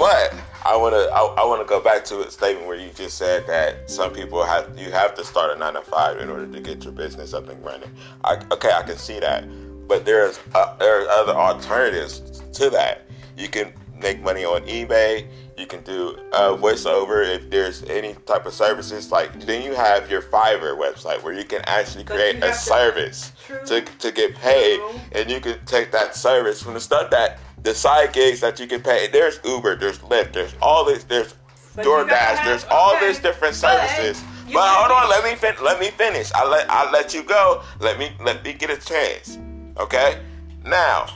but 0.00 0.34
I 0.64 0.74
wanna 0.76 0.96
I, 1.12 1.34
I 1.36 1.44
wanna 1.44 1.66
go 1.66 1.78
back 1.78 2.06
to 2.06 2.26
a 2.26 2.30
statement 2.30 2.66
where 2.66 2.76
you 2.76 2.88
just 2.94 3.18
said 3.18 3.46
that 3.46 3.90
some 3.90 4.14
people 4.14 4.42
have 4.42 4.76
you 4.78 4.90
have 4.90 5.14
to 5.16 5.24
start 5.24 5.54
a 5.54 5.60
nine 5.60 5.74
to 5.74 5.82
five 5.82 6.18
in 6.18 6.30
order 6.30 6.46
to 6.46 6.60
get 6.60 6.82
your 6.84 6.92
business 6.94 7.34
up 7.34 7.50
and 7.50 7.62
running. 7.62 7.90
I, 8.24 8.42
okay, 8.50 8.72
I 8.72 8.82
can 8.82 8.96
see 8.96 9.20
that, 9.20 9.44
but 9.86 10.06
there's 10.06 10.40
uh, 10.54 10.74
there's 10.78 11.06
other 11.06 11.34
alternatives 11.34 12.42
to 12.54 12.70
that. 12.70 13.02
You 13.36 13.48
can 13.48 13.74
make 13.94 14.22
money 14.22 14.46
on 14.46 14.62
eBay. 14.62 15.26
You 15.58 15.66
can 15.66 15.82
do 15.82 16.18
uh, 16.32 16.56
voiceover 16.56 17.28
if 17.28 17.50
there's 17.50 17.82
any 17.82 18.14
type 18.24 18.46
of 18.46 18.54
services. 18.54 19.12
Like 19.12 19.38
then 19.44 19.62
you 19.62 19.74
have 19.74 20.10
your 20.10 20.22
Fiverr 20.22 20.78
website 20.78 21.22
where 21.22 21.34
you 21.34 21.44
can 21.44 21.60
actually 21.66 22.04
create 22.04 22.36
a 22.36 22.48
to- 22.48 22.54
service 22.54 23.32
True. 23.46 23.66
to, 23.66 23.80
to 23.82 24.12
get 24.12 24.34
paid, 24.36 24.80
and 25.12 25.30
you 25.30 25.40
can 25.40 25.62
take 25.66 25.92
that 25.92 26.16
service 26.16 26.62
from 26.62 26.72
the 26.72 26.80
stuff 26.80 27.10
that 27.10 27.38
the 27.62 27.74
side 27.74 28.12
gigs 28.12 28.40
that 28.40 28.58
you 28.58 28.66
can 28.66 28.82
pay. 28.82 29.08
There's 29.08 29.40
Uber, 29.44 29.76
there's 29.76 29.98
Lyft, 29.98 30.32
there's 30.32 30.54
all 30.62 30.84
this, 30.84 31.04
there's 31.04 31.34
But 31.76 31.84
DoorDash, 31.84 32.44
there's 32.44 32.64
all 32.70 32.98
these 33.00 33.18
different 33.18 33.54
services. 33.54 34.22
you 34.46 34.54
But 34.54 34.68
hold 34.68 34.90
on, 34.90 35.08
let 35.08 35.24
me 35.24 35.36
fin- 35.36 35.62
let 35.62 35.78
me 35.78 35.90
finish. 35.90 36.32
I 36.34 36.46
let 36.48 36.70
I 36.70 36.90
let 36.90 37.14
you 37.14 37.22
go. 37.22 37.62
Let 37.78 37.98
me 37.98 38.12
let 38.20 38.42
me 38.44 38.52
get 38.54 38.70
a 38.70 38.76
chance. 38.76 39.38
Okay. 39.78 40.20
Now, 40.64 41.06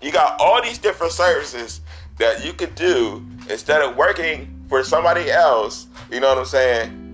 you 0.00 0.10
got 0.12 0.40
all 0.40 0.62
these 0.62 0.78
different 0.78 1.12
services 1.12 1.80
that 2.18 2.44
you 2.44 2.52
could 2.52 2.74
do 2.74 3.24
instead 3.48 3.80
of 3.82 3.96
working 3.96 4.64
for 4.68 4.82
somebody 4.82 5.30
else. 5.30 5.86
You 6.10 6.20
know 6.20 6.28
what 6.28 6.38
I'm 6.38 6.44
saying? 6.44 7.07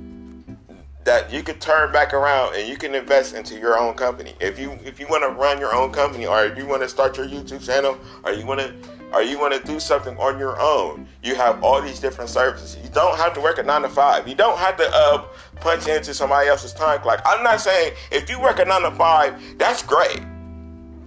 That 1.04 1.30
you 1.30 1.42
could 1.42 1.60
turn 1.60 1.92
back 1.92 2.14
around 2.14 2.56
and 2.56 2.66
you 2.66 2.76
can 2.76 2.94
invest 2.94 3.34
into 3.34 3.58
your 3.58 3.78
own 3.78 3.94
company. 3.94 4.34
If 4.40 4.58
you 4.58 4.78
if 4.84 4.98
you 4.98 5.06
want 5.08 5.22
to 5.22 5.28
run 5.28 5.58
your 5.60 5.74
own 5.74 5.92
company 5.92 6.26
or 6.26 6.44
if 6.44 6.56
you 6.56 6.66
want 6.66 6.82
to 6.82 6.88
start 6.88 7.16
your 7.16 7.26
YouTube 7.26 7.64
channel 7.64 7.98
or 8.24 8.32
you 8.32 8.46
want 8.46 8.60
to 8.60 8.74
or 9.12 9.22
you 9.22 9.38
want 9.38 9.54
to 9.54 9.60
do 9.64 9.78
something 9.78 10.16
on 10.18 10.38
your 10.38 10.60
own, 10.60 11.06
you 11.22 11.36
have 11.36 11.62
all 11.62 11.80
these 11.80 12.00
different 12.00 12.30
services. 12.30 12.76
You 12.82 12.88
don't 12.90 13.16
have 13.16 13.32
to 13.34 13.40
work 13.40 13.58
a 13.58 13.62
9 13.62 13.82
to 13.82 13.88
5. 13.88 14.26
You 14.26 14.34
don't 14.34 14.58
have 14.58 14.76
to 14.78 14.90
uh, 14.92 15.26
punch 15.60 15.86
into 15.86 16.12
somebody 16.12 16.48
else's 16.48 16.72
time 16.72 17.00
clock. 17.00 17.22
I'm 17.24 17.44
not 17.44 17.60
saying 17.60 17.92
if 18.10 18.28
you 18.28 18.40
work 18.40 18.58
a 18.58 18.64
9 18.64 18.82
to 18.82 18.90
5, 18.90 19.58
that's 19.58 19.82
great. 19.82 20.20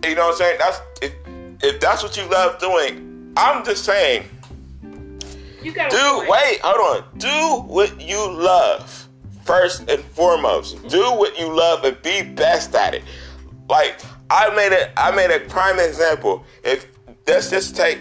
You 0.06 0.16
know 0.16 0.28
what 0.28 0.34
I'm 0.34 0.38
saying? 0.38 0.58
That's 0.60 0.82
if 1.02 1.14
if 1.64 1.80
that's 1.80 2.04
what 2.04 2.16
you 2.16 2.24
love 2.30 2.60
doing, 2.60 3.34
I'm 3.36 3.66
just 3.66 3.84
saying 3.84 4.30
You 5.64 5.74
got 5.74 5.90
do 5.90 6.26
wait, 6.30 6.60
hold 6.62 7.04
on. 7.04 7.18
Do 7.18 7.74
what 7.74 8.00
you 8.00 8.32
love 8.32 9.07
first 9.48 9.90
and 9.90 10.04
foremost. 10.04 10.88
Do 10.90 11.14
what 11.14 11.40
you 11.40 11.52
love 11.52 11.84
and 11.86 12.00
be 12.04 12.22
best 12.22 12.76
at 12.76 12.94
it. 12.94 13.04
Like 13.70 14.02
I 14.30 14.54
made 14.54 14.74
it 14.74 14.92
I 14.98 15.12
made 15.12 15.32
a 15.32 15.40
prime 15.50 15.80
example. 15.80 16.44
If 16.64 16.86
let's 17.26 17.50
just 17.50 17.76
take 17.76 18.00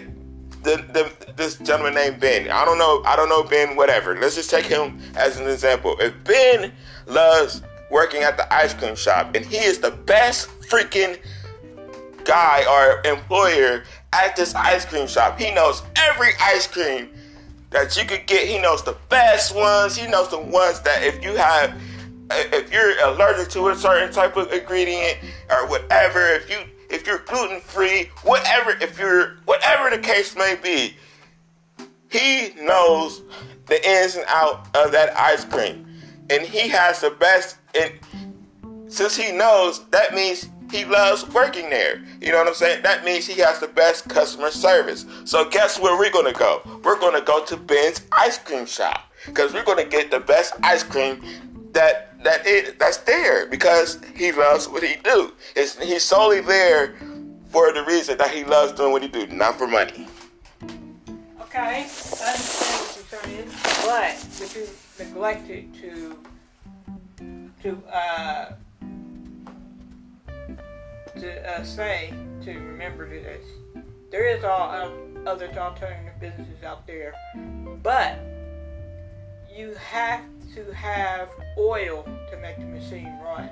the, 0.63 0.83
the 0.93 1.33
this 1.35 1.55
gentleman 1.55 1.95
named 1.95 2.19
Ben. 2.19 2.51
I 2.51 2.65
don't 2.65 2.77
know 2.77 3.01
I 3.05 3.15
don't 3.15 3.29
know 3.29 3.43
Ben 3.43 3.75
whatever. 3.75 4.19
Let's 4.19 4.35
just 4.35 4.49
take 4.49 4.65
him 4.65 4.99
as 5.15 5.39
an 5.39 5.47
example. 5.47 5.95
If 5.99 6.13
Ben 6.25 6.73
loves 7.07 7.63
working 7.89 8.21
at 8.23 8.35
the 8.35 8.53
ice 8.53 8.73
cream 8.73 8.95
shop 8.95 9.33
and 9.33 9.45
he 9.45 9.57
is 9.57 9.79
the 9.79 9.91
best 9.91 10.49
freaking 10.69 11.17
guy 12.25 12.65
or 12.69 13.09
employer 13.09 13.83
at 14.11 14.35
this 14.35 14.53
ice 14.53 14.85
cream 14.85 15.07
shop. 15.07 15.39
He 15.39 15.53
knows 15.53 15.81
every 15.95 16.31
ice 16.41 16.67
cream 16.67 17.09
that 17.77 17.95
you 17.95 18.05
could 18.05 18.25
get. 18.25 18.47
He 18.47 18.57
knows 18.57 18.83
the 18.83 18.97
best 19.09 19.55
ones. 19.55 19.95
He 19.95 20.07
knows 20.07 20.29
the 20.29 20.39
ones 20.39 20.81
that 20.81 21.03
if 21.03 21.23
you 21.23 21.35
have, 21.35 21.79
if 22.31 22.71
you're 22.71 22.99
allergic 23.05 23.49
to 23.49 23.69
a 23.69 23.75
certain 23.75 24.11
type 24.11 24.35
of 24.35 24.51
ingredient 24.51 25.19
or 25.49 25.67
whatever, 25.67 26.19
if 26.33 26.49
you 26.49 26.57
if 26.89 27.05
you're 27.05 27.19
gluten 27.19 27.59
free, 27.59 28.09
whatever, 28.23 28.71
if 28.81 28.97
you're 28.97 29.37
whatever 29.45 29.95
the 29.95 30.01
case 30.01 30.35
may 30.35 30.55
be, 30.61 30.95
he 32.09 32.49
knows 32.61 33.21
the 33.67 33.87
ins 33.87 34.15
and 34.15 34.25
out 34.27 34.67
of 34.75 34.91
that 34.93 35.15
ice 35.15 35.45
cream, 35.45 35.85
and 36.29 36.43
he 36.43 36.69
has 36.69 37.01
the 37.01 37.11
best. 37.11 37.57
And 37.75 37.93
since 38.87 39.15
he 39.15 39.31
knows, 39.31 39.85
that 39.89 40.15
means 40.15 40.49
he 40.71 40.85
loves 40.85 41.27
working 41.29 41.69
there. 41.69 42.01
You 42.21 42.31
know 42.31 42.39
what 42.39 42.47
I'm 42.47 42.53
saying? 42.53 42.83
That 42.83 43.05
means 43.05 43.25
he 43.25 43.39
has 43.41 43.59
the 43.59 43.67
best 43.67 44.09
customer 44.09 44.51
service. 44.51 45.05
So 45.25 45.49
guess 45.49 45.79
where 45.79 45.97
we're 45.97 46.11
gonna 46.11 46.33
go? 46.33 46.61
We're 46.83 46.99
gonna 46.99 47.21
go 47.21 47.43
to 47.45 47.57
Ben's 47.57 48.01
ice 48.11 48.37
cream 48.37 48.65
shop 48.65 49.11
because 49.25 49.53
we're 49.53 49.63
gonna 49.63 49.85
get 49.85 50.11
the 50.11 50.19
best 50.19 50.53
ice 50.63 50.83
cream 50.83 51.21
that 51.71 52.21
that 52.23 52.45
it 52.45 52.79
that's 52.79 52.97
there 52.97 53.45
because 53.47 53.99
he 54.15 54.31
loves 54.31 54.67
what 54.67 54.83
he 54.83 54.95
do. 55.03 55.33
It's, 55.55 55.81
he's 55.81 56.03
solely 56.03 56.41
there 56.41 56.95
for 57.49 57.71
the 57.73 57.83
reason 57.83 58.17
that 58.17 58.31
he 58.31 58.43
loves 58.43 58.73
doing 58.73 58.91
what 58.91 59.01
he 59.01 59.07
do, 59.07 59.27
not 59.27 59.57
for 59.57 59.67
money. 59.67 60.07
Okay, 61.41 61.59
I 61.59 61.81
understand 61.83 62.81
what 62.81 63.05
you're 63.11 63.21
saying, 63.21 63.49
but 63.85 64.15
if 64.41 64.55
you 64.55 65.05
neglected 65.05 65.73
to 65.75 66.17
to 67.63 67.77
uh 67.91 68.53
to 71.19 71.59
uh, 71.59 71.63
say 71.63 72.13
to 72.43 72.51
remember 72.53 73.09
this. 73.09 73.43
There 74.09 74.27
is 74.27 74.43
all 74.43 74.69
other 75.25 75.49
alternative 75.57 76.13
businesses 76.19 76.63
out 76.63 76.87
there, 76.87 77.13
but 77.83 78.19
you 79.53 79.73
have 79.75 80.21
to 80.55 80.71
have 80.73 81.29
oil 81.57 82.03
to 82.31 82.37
make 82.37 82.57
the 82.57 82.65
machine 82.65 83.13
run. 83.23 83.49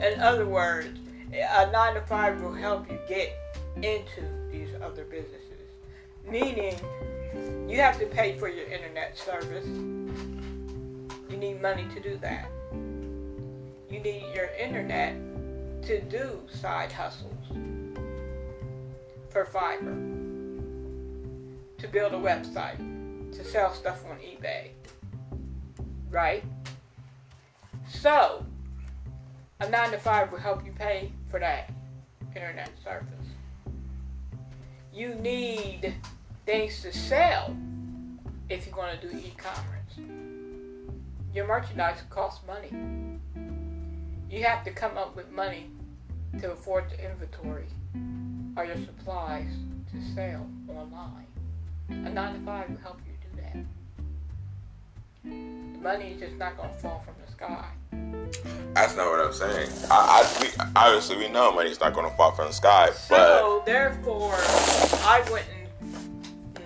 In 0.00 0.20
other 0.20 0.46
words, 0.46 0.98
a 1.32 1.70
nine 1.70 1.94
to 1.94 2.02
five 2.02 2.40
will 2.40 2.52
help 2.52 2.88
you 2.90 2.98
get 3.08 3.32
into 3.76 4.22
these 4.50 4.68
other 4.82 5.04
businesses. 5.04 5.42
Meaning, 6.28 6.76
you 7.68 7.76
have 7.78 7.98
to 7.98 8.06
pay 8.06 8.38
for 8.38 8.48
your 8.48 8.66
internet 8.66 9.18
service. 9.18 9.66
You 9.66 11.36
need 11.36 11.60
money 11.60 11.86
to 11.94 12.00
do 12.00 12.18
that. 12.18 12.50
You 13.90 14.00
need 14.00 14.24
your 14.34 14.48
internet 14.58 15.16
to 15.86 16.00
do 16.00 16.40
side 16.52 16.90
hustles 16.90 17.46
for 19.30 19.44
Fiverr, 19.44 19.94
to 21.78 21.86
build 21.86 22.12
a 22.12 22.16
website, 22.16 22.78
to 23.32 23.44
sell 23.44 23.72
stuff 23.72 24.04
on 24.10 24.16
eBay. 24.16 24.70
Right? 26.10 26.42
So, 27.88 28.44
a 29.60 29.70
9 29.70 29.92
to 29.92 29.98
5 29.98 30.32
will 30.32 30.40
help 30.40 30.66
you 30.66 30.72
pay 30.72 31.12
for 31.30 31.38
that 31.38 31.70
internet 32.34 32.70
service. 32.82 33.06
You 34.92 35.14
need 35.14 35.94
things 36.46 36.82
to 36.82 36.92
sell 36.92 37.56
if 38.48 38.66
you're 38.66 38.74
going 38.74 38.98
to 38.98 39.06
do 39.06 39.16
e-commerce. 39.16 40.10
Your 41.32 41.46
merchandise 41.46 42.02
costs 42.10 42.44
money. 42.44 42.72
You 44.28 44.42
have 44.42 44.64
to 44.64 44.72
come 44.72 44.98
up 44.98 45.14
with 45.14 45.30
money 45.30 45.70
to 46.40 46.52
afford 46.52 46.90
the 46.90 47.10
inventory 47.10 47.66
or 48.56 48.64
your 48.64 48.76
supplies 48.76 49.48
to 49.92 50.14
sell 50.14 50.46
online. 50.68 51.26
A 51.88 52.10
9 52.10 52.34
to 52.34 52.40
5 52.40 52.70
will 52.70 52.76
help 52.78 53.00
you 53.06 53.12
do 53.22 53.42
that. 53.42 53.64
The 55.24 55.78
money 55.80 56.12
is 56.12 56.20
just 56.20 56.36
not 56.36 56.56
going 56.56 56.70
to 56.70 56.74
fall 56.76 57.04
from 57.04 57.14
the 57.24 57.32
sky. 57.32 57.68
That's 58.74 58.96
not 58.96 59.10
what 59.10 59.24
I'm 59.24 59.32
saying. 59.32 59.70
I, 59.90 60.22
I 60.22 60.42
we, 60.42 60.48
obviously 60.74 61.16
we 61.16 61.28
know 61.28 61.52
money's 61.52 61.80
not 61.80 61.94
going 61.94 62.10
to 62.10 62.16
fall 62.16 62.32
from 62.32 62.48
the 62.48 62.54
sky, 62.54 62.88
but 63.08 63.38
So, 63.40 63.62
therefore, 63.64 64.34
I 64.34 65.24
wouldn't 65.30 65.50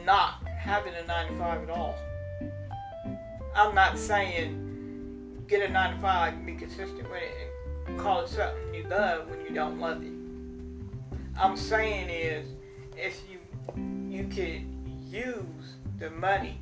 not 0.04 0.42
having 0.46 0.94
a 0.94 1.06
9 1.06 1.32
to 1.32 1.38
5 1.38 1.62
at 1.62 1.70
all. 1.70 1.94
I'm 3.54 3.74
not 3.74 3.98
saying 3.98 5.44
get 5.46 5.68
a 5.68 5.72
9 5.72 5.94
to 5.94 6.00
5 6.00 6.32
and 6.32 6.46
be 6.46 6.54
consistent 6.54 7.10
with 7.10 7.22
it 7.22 7.49
call 7.98 8.22
it 8.22 8.28
something 8.28 8.74
you 8.74 8.84
love 8.88 9.28
when 9.28 9.40
you 9.40 9.50
don't 9.50 9.80
love 9.80 10.02
it. 10.02 10.12
I'm 11.38 11.56
saying 11.56 12.10
is 12.10 12.46
if 12.96 13.22
you 13.30 13.38
you 14.08 14.24
could 14.24 14.64
use 15.10 15.76
the 15.98 16.10
money 16.10 16.58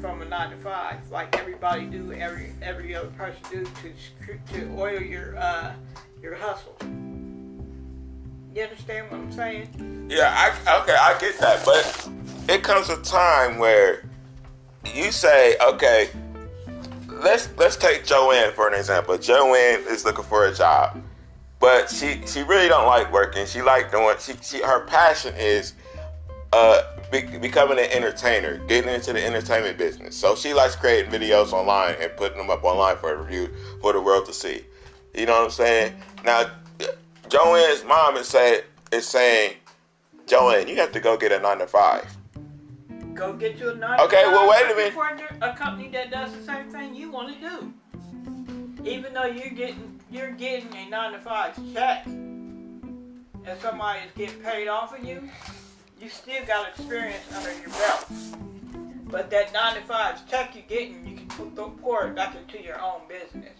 from 0.00 0.22
a 0.22 0.24
9 0.24 0.50
to 0.50 0.56
5 0.56 1.10
like 1.10 1.36
everybody 1.38 1.86
do, 1.86 2.12
every 2.12 2.52
every 2.62 2.94
other 2.94 3.08
person 3.08 3.40
do 3.50 3.64
to 3.64 4.54
to 4.54 4.74
oil 4.78 5.00
your 5.00 5.36
uh, 5.36 5.72
your 6.22 6.34
hustle. 6.34 6.76
You 8.54 8.62
understand 8.62 9.10
what 9.10 9.20
I'm 9.20 9.32
saying? 9.32 10.08
yeah, 10.10 10.34
I 10.66 10.80
okay, 10.82 10.96
I 10.96 11.18
get 11.18 11.38
that, 11.38 11.64
but 11.64 12.08
it 12.48 12.62
comes 12.62 12.88
a 12.88 13.00
time 13.02 13.58
where 13.58 14.08
you 14.84 15.12
say, 15.12 15.56
okay, 15.62 16.10
let's 17.22 17.48
let's 17.56 17.76
take 17.76 18.04
Joanne 18.04 18.52
for 18.52 18.68
an 18.68 18.74
example. 18.74 19.16
Joanne 19.18 19.84
is 19.88 20.04
looking 20.04 20.24
for 20.24 20.46
a 20.46 20.54
job, 20.54 21.00
but 21.58 21.90
she 21.90 22.20
she 22.26 22.42
really 22.42 22.68
don't 22.68 22.86
like 22.86 23.12
working. 23.12 23.46
She 23.46 23.62
like 23.62 23.90
doing 23.90 24.16
she 24.18 24.34
she 24.42 24.62
her 24.62 24.84
passion 24.86 25.34
is 25.36 25.74
uh 26.52 26.82
be, 27.10 27.22
becoming 27.38 27.78
an 27.78 27.90
entertainer, 27.90 28.58
getting 28.66 28.92
into 28.92 29.12
the 29.12 29.24
entertainment 29.24 29.78
business. 29.78 30.16
So 30.16 30.36
she 30.36 30.54
likes 30.54 30.76
creating 30.76 31.10
videos 31.10 31.52
online 31.52 31.96
and 32.00 32.14
putting 32.16 32.38
them 32.38 32.50
up 32.50 32.64
online 32.64 32.96
for 32.96 33.12
a 33.12 33.16
review 33.22 33.50
for 33.80 33.92
the 33.92 34.00
world 34.00 34.26
to 34.26 34.32
see. 34.32 34.64
You 35.14 35.26
know 35.26 35.32
what 35.32 35.44
I'm 35.44 35.50
saying? 35.50 35.94
Now, 36.24 36.50
Joanne's 37.28 37.84
mom 37.84 38.16
is 38.16 38.28
say 38.28 38.62
is 38.92 39.06
saying, 39.06 39.54
Joanne, 40.26 40.68
you 40.68 40.76
have 40.76 40.92
to 40.92 41.00
go 41.00 41.16
get 41.16 41.32
a 41.32 41.40
nine 41.40 41.58
to 41.58 41.66
five. 41.66 42.16
Go 43.20 43.34
get 43.34 43.58
you 43.58 43.68
a 43.68 43.74
nine. 43.74 44.00
Okay, 44.00 44.22
well, 44.28 44.48
wait 44.48 44.72
a 44.72 44.74
minute. 44.74 44.94
For 44.94 45.46
a 45.46 45.52
company 45.54 45.88
that 45.88 46.10
does 46.10 46.34
the 46.34 46.42
same 46.42 46.70
thing 46.70 46.94
you 46.94 47.10
want 47.10 47.38
to 47.38 47.50
do. 47.50 48.88
Even 48.88 49.12
though 49.12 49.26
you're 49.26 49.50
getting 49.50 50.00
you're 50.10 50.30
getting 50.30 50.74
a 50.74 50.88
nine 50.88 51.12
to 51.12 51.18
five 51.18 51.54
check, 51.74 52.06
and 52.06 53.60
somebody 53.60 54.00
is 54.06 54.12
getting 54.16 54.40
paid 54.40 54.68
off 54.68 54.98
of 54.98 55.04
you, 55.04 55.28
you 56.00 56.08
still 56.08 56.42
got 56.46 56.70
experience 56.70 57.22
under 57.36 57.52
your 57.60 57.68
belt. 57.68 58.06
But 59.10 59.28
that 59.28 59.52
nine 59.52 59.74
to 59.74 59.82
five 59.82 60.26
check 60.30 60.54
you're 60.54 60.64
getting, 60.66 61.06
you 61.06 61.16
can 61.16 61.26
put, 61.28 61.82
pour 61.82 62.06
it 62.06 62.16
back 62.16 62.34
into 62.34 62.64
your 62.64 62.80
own 62.80 63.02
business 63.06 63.58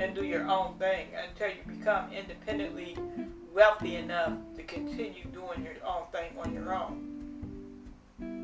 and 0.00 0.14
do 0.14 0.24
your 0.24 0.48
own 0.48 0.78
thing 0.78 1.08
until 1.28 1.48
you 1.48 1.76
become 1.76 2.10
independently 2.10 2.96
wealthy 3.52 3.96
enough 3.96 4.32
to 4.56 4.62
continue 4.62 5.24
doing 5.24 5.62
your 5.62 5.76
own 5.86 6.04
thing 6.10 6.30
on 6.42 6.54
your 6.54 6.74
own. 6.74 7.17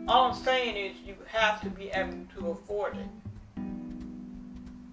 All 0.07 0.31
I'm 0.31 0.35
saying 0.35 0.77
is 0.77 0.97
you 1.07 1.15
have 1.29 1.63
to 1.63 1.71
be 1.71 1.89
able 1.89 2.27
to 2.39 2.51
afford 2.51 2.97
it. 2.97 3.63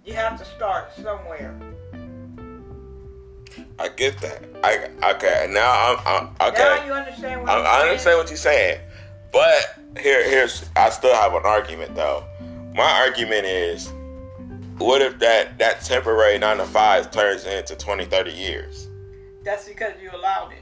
You 0.06 0.14
have 0.14 0.40
to 0.40 0.46
start 0.46 0.96
somewhere. 0.96 1.54
I 3.78 3.90
get 3.90 4.18
that. 4.20 4.44
I 4.64 4.90
okay. 5.16 5.48
Now 5.50 5.98
I'm, 5.98 6.30
I'm 6.40 6.50
okay. 6.50 6.64
Now 6.64 6.86
you 6.86 6.94
understand 6.94 7.42
what 7.42 7.50
I, 7.50 7.60
I'm 7.60 7.66
I 7.66 7.90
understand 7.90 8.20
what 8.20 8.30
you're 8.30 8.38
saying, 8.38 8.80
but 9.34 9.80
here, 10.00 10.28
here's 10.30 10.70
I 10.78 10.90
still 10.90 11.14
have 11.14 11.34
an 11.34 11.42
argument 11.44 11.94
though. 11.94 12.24
My 12.74 12.90
argument 13.06 13.46
is, 13.46 13.92
what 14.78 15.02
if 15.02 15.20
that 15.20 15.58
that 15.60 15.82
temporary 15.82 16.38
nine 16.40 16.58
to 16.58 16.66
five 16.66 17.12
turns 17.12 17.46
into 17.46 17.76
20, 17.76 18.06
30 18.06 18.32
years? 18.32 18.88
That's 19.44 19.68
because 19.68 19.94
you 20.02 20.10
allowed 20.14 20.54
it. 20.54 20.61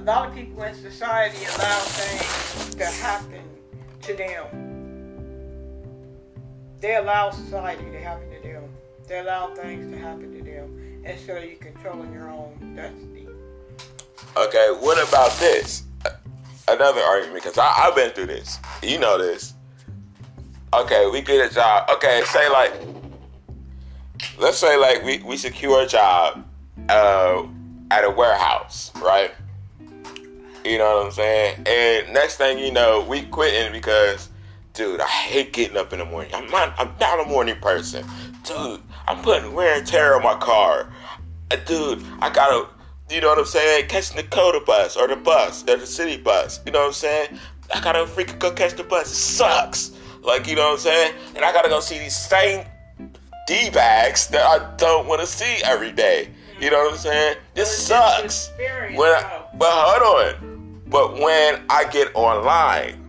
A 0.00 0.02
lot 0.02 0.28
of 0.28 0.34
people 0.34 0.62
in 0.62 0.74
society 0.74 1.44
allow 1.44 1.78
things 1.80 2.74
to 2.76 2.86
happen 2.86 3.42
to 4.00 4.14
them. 4.14 4.46
They 6.80 6.96
allow 6.96 7.28
society 7.28 7.84
to 7.90 8.00
happen 8.00 8.30
to 8.30 8.40
them. 8.40 8.64
They 9.06 9.18
allow 9.18 9.54
things 9.54 9.92
to 9.92 9.98
happen 9.98 10.32
to 10.38 10.42
them 10.42 11.02
instead 11.04 11.44
of 11.44 11.50
you 11.50 11.58
controlling 11.58 12.14
your 12.14 12.30
own 12.30 12.74
destiny. 12.74 13.26
Okay, 14.38 14.74
what 14.80 15.06
about 15.06 15.38
this? 15.38 15.82
Another 16.66 17.02
argument 17.02 17.44
because 17.44 17.58
I've 17.58 17.94
been 17.94 18.12
through 18.12 18.28
this. 18.28 18.58
You 18.82 18.98
know 18.98 19.18
this. 19.18 19.52
Okay, 20.72 21.10
we 21.10 21.20
get 21.20 21.50
a 21.50 21.54
job. 21.54 21.90
Okay, 21.90 22.22
say 22.24 22.48
like, 22.48 22.72
let's 24.38 24.56
say 24.56 24.78
like 24.78 25.04
we, 25.04 25.18
we 25.18 25.36
secure 25.36 25.82
a 25.82 25.86
job 25.86 26.46
uh, 26.88 27.42
at 27.90 28.04
a 28.04 28.10
warehouse, 28.10 28.92
right? 29.02 29.32
You 30.64 30.78
know 30.78 30.96
what 30.98 31.06
I'm 31.06 31.12
saying? 31.12 31.62
And 31.66 32.12
next 32.12 32.36
thing 32.36 32.58
you 32.58 32.70
know, 32.72 33.04
we 33.08 33.22
quitting 33.22 33.72
because, 33.72 34.28
dude, 34.74 35.00
I 35.00 35.06
hate 35.06 35.52
getting 35.52 35.76
up 35.76 35.92
in 35.92 35.98
the 36.00 36.04
morning. 36.04 36.34
I'm 36.34 36.46
not. 36.50 36.74
I'm 36.78 36.92
not 37.00 37.20
a 37.24 37.28
morning 37.28 37.56
person, 37.60 38.04
dude. 38.44 38.82
I'm 39.08 39.22
putting 39.22 39.52
wear 39.54 39.78
and 39.78 39.86
tear 39.86 40.14
on 40.16 40.22
my 40.22 40.34
car, 40.36 40.92
Uh, 41.50 41.56
dude. 41.66 42.04
I 42.20 42.30
gotta, 42.30 42.68
you 43.10 43.20
know 43.20 43.28
what 43.28 43.38
I'm 43.38 43.44
saying? 43.46 43.88
Catching 43.88 44.18
the 44.18 44.22
Coda 44.24 44.60
bus 44.60 44.96
or 44.96 45.08
the 45.08 45.16
bus 45.16 45.62
or 45.68 45.76
the 45.76 45.86
city 45.86 46.16
bus. 46.18 46.60
You 46.66 46.72
know 46.72 46.80
what 46.80 46.86
I'm 46.88 46.92
saying? 46.92 47.38
I 47.74 47.80
gotta 47.80 48.00
freaking 48.04 48.38
go 48.38 48.52
catch 48.52 48.74
the 48.76 48.84
bus. 48.84 49.10
It 49.10 49.14
sucks. 49.14 49.92
Like 50.22 50.46
you 50.46 50.56
know 50.56 50.66
what 50.66 50.72
I'm 50.74 50.78
saying? 50.78 51.14
And 51.36 51.44
I 51.44 51.52
gotta 51.52 51.68
go 51.70 51.80
see 51.80 51.98
these 51.98 52.16
same 52.16 52.66
d 53.46 53.70
bags 53.70 54.26
that 54.28 54.44
I 54.46 54.76
don't 54.76 55.06
want 55.08 55.20
to 55.22 55.26
see 55.26 55.62
every 55.64 55.90
day. 55.92 56.28
You 56.60 56.70
know 56.70 56.78
what 56.84 56.92
I'm 56.92 56.98
saying? 56.98 57.36
This 57.54 57.70
sucks. 57.74 58.48
experience, 58.50 58.98
When 58.98 59.08
I, 59.08 59.44
but 59.54 59.70
hold 59.70 60.34
on. 60.34 60.49
But 60.90 61.14
when 61.14 61.62
I 61.70 61.84
get 61.90 62.10
online, 62.14 63.00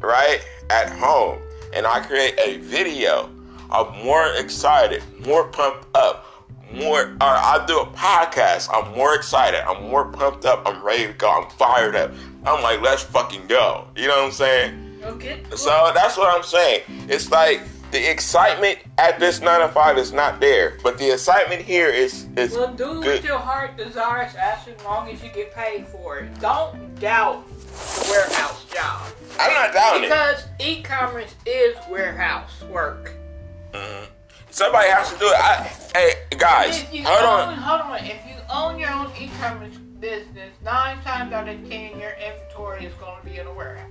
right, 0.00 0.40
at 0.70 0.90
home, 0.90 1.38
and 1.72 1.86
I 1.86 2.00
create 2.00 2.34
a 2.38 2.58
video, 2.58 3.30
I'm 3.70 4.04
more 4.04 4.32
excited, 4.34 5.02
more 5.24 5.44
pumped 5.44 5.86
up, 5.96 6.26
more. 6.72 7.02
Or 7.02 7.16
I 7.20 7.64
do 7.66 7.78
a 7.78 7.86
podcast, 7.86 8.68
I'm 8.72 8.92
more 8.96 9.14
excited, 9.14 9.60
I'm 9.68 9.84
more 9.88 10.06
pumped 10.06 10.46
up, 10.46 10.62
I'm 10.66 10.82
ready 10.84 11.06
to 11.06 11.12
go, 11.12 11.30
I'm 11.30 11.48
fired 11.50 11.94
up. 11.94 12.12
I'm 12.44 12.62
like, 12.62 12.80
let's 12.80 13.02
fucking 13.02 13.46
go. 13.46 13.86
You 13.96 14.08
know 14.08 14.16
what 14.16 14.26
I'm 14.26 14.32
saying? 14.32 14.98
Okay. 15.04 15.42
So 15.54 15.92
that's 15.94 16.16
what 16.16 16.34
I'm 16.34 16.42
saying. 16.42 16.82
It's 17.08 17.30
like 17.30 17.62
the 17.90 18.10
excitement 18.10 18.78
at 18.98 19.18
this 19.18 19.40
nine 19.40 19.60
to 19.60 19.68
five 19.68 19.96
is 19.98 20.12
not 20.12 20.40
there, 20.40 20.76
but 20.82 20.98
the 20.98 21.12
excitement 21.12 21.62
here 21.62 21.88
is 21.88 22.26
is 22.36 22.52
Well, 22.52 22.74
do 22.74 23.02
good. 23.02 23.16
what 23.16 23.24
your 23.24 23.38
heart 23.38 23.76
desires 23.76 24.34
as 24.34 24.58
long 24.84 25.08
as 25.08 25.22
you 25.22 25.30
get 25.30 25.54
paid 25.54 25.86
for 25.86 26.18
it. 26.18 26.40
Don't 26.40 26.98
doubt 27.00 27.46
the 27.48 28.06
warehouse 28.10 28.64
job. 28.66 29.12
I'm 29.38 29.54
not 29.54 29.72
doubting 29.72 30.04
it. 30.04 30.08
Because 30.08 30.44
e-commerce 30.60 31.34
is 31.46 31.76
warehouse 31.90 32.62
work. 32.70 33.12
Uh-huh. 33.72 34.06
Somebody 34.50 34.88
has 34.90 35.12
to 35.12 35.18
do 35.18 35.26
it. 35.26 35.34
I, 35.36 35.70
hey 35.94 36.12
guys, 36.36 36.82
hold 36.82 37.06
own, 37.06 37.48
on. 37.50 37.54
hold 37.54 37.80
on. 37.82 37.98
If 38.04 38.26
you 38.26 38.34
own 38.52 38.78
your 38.78 38.90
own 38.90 39.10
e-commerce 39.18 39.76
business, 40.00 40.52
nine 40.64 41.00
times 41.02 41.32
out 41.32 41.48
of 41.48 41.56
ten, 41.68 41.98
your 41.98 42.12
inventory 42.12 42.84
is 42.84 42.94
going 42.94 43.20
to 43.22 43.26
be 43.28 43.38
in 43.38 43.46
a 43.46 43.52
warehouse. 43.52 43.88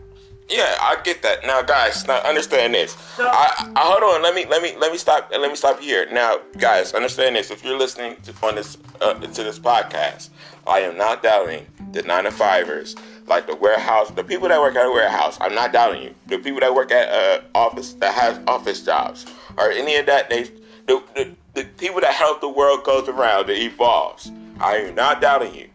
Yeah, 0.50 0.78
I 0.80 0.98
get 1.04 1.22
that. 1.24 1.46
Now, 1.46 1.62
guys, 1.62 2.08
now 2.08 2.20
understand 2.22 2.74
this. 2.74 2.94
So- 3.16 3.28
I, 3.28 3.72
I 3.76 3.82
hold 3.82 4.04
on. 4.04 4.22
Let 4.22 4.34
me 4.34 4.46
let 4.46 4.62
me 4.62 4.76
let 4.78 4.92
me 4.92 4.98
stop. 4.98 5.30
Let 5.32 5.42
me 5.50 5.56
stop 5.56 5.80
here. 5.80 6.08
Now, 6.12 6.40
guys, 6.58 6.94
understand 6.94 7.36
this. 7.36 7.52
If 7.52 7.66
you're 7.66 7.78
listening 7.78 8.16
to 8.24 8.34
on 8.46 8.56
this 8.56 8.78
uh, 9.02 9.14
to 9.16 9.44
this 9.44 9.60
podcast, 9.60 10.30
I 10.66 10.80
am 10.80 10.98
not 10.98 11.22
doubting 11.22 11.66
the 11.92 12.02
nine 12.04 12.24
to 12.24 12.32
fivers, 12.32 12.96
like 13.28 13.46
the 13.48 13.56
warehouse, 13.56 14.10
the 14.12 14.24
people 14.24 14.48
that 14.48 14.60
work 14.62 14.76
at 14.76 14.86
a 14.86 14.92
warehouse. 14.92 15.38
I'm 15.42 15.54
not 15.54 15.74
doubting 15.74 16.02
you. 16.04 16.16
The 16.28 16.38
people 16.38 16.62
that 16.62 16.74
work 16.74 16.92
at 16.92 17.10
uh, 17.10 17.42
office 17.54 17.94
that 17.96 18.14
has 18.14 18.40
office 18.48 18.86
jobs 18.86 19.26
or 19.58 19.70
any 19.72 19.98
of 19.98 20.06
that. 20.06 20.30
They 20.30 20.44
the, 20.88 21.04
the 21.16 21.36
the 21.56 21.66
people 21.78 22.00
that 22.02 22.14
help 22.14 22.40
the 22.40 22.50
world 22.50 22.86
goes 22.86 23.10
around, 23.10 23.50
it 23.50 23.58
evolves. 23.58 24.32
I 24.62 24.78
am 24.78 24.96
not 24.96 25.20
doubting 25.22 25.54
you 25.54 25.68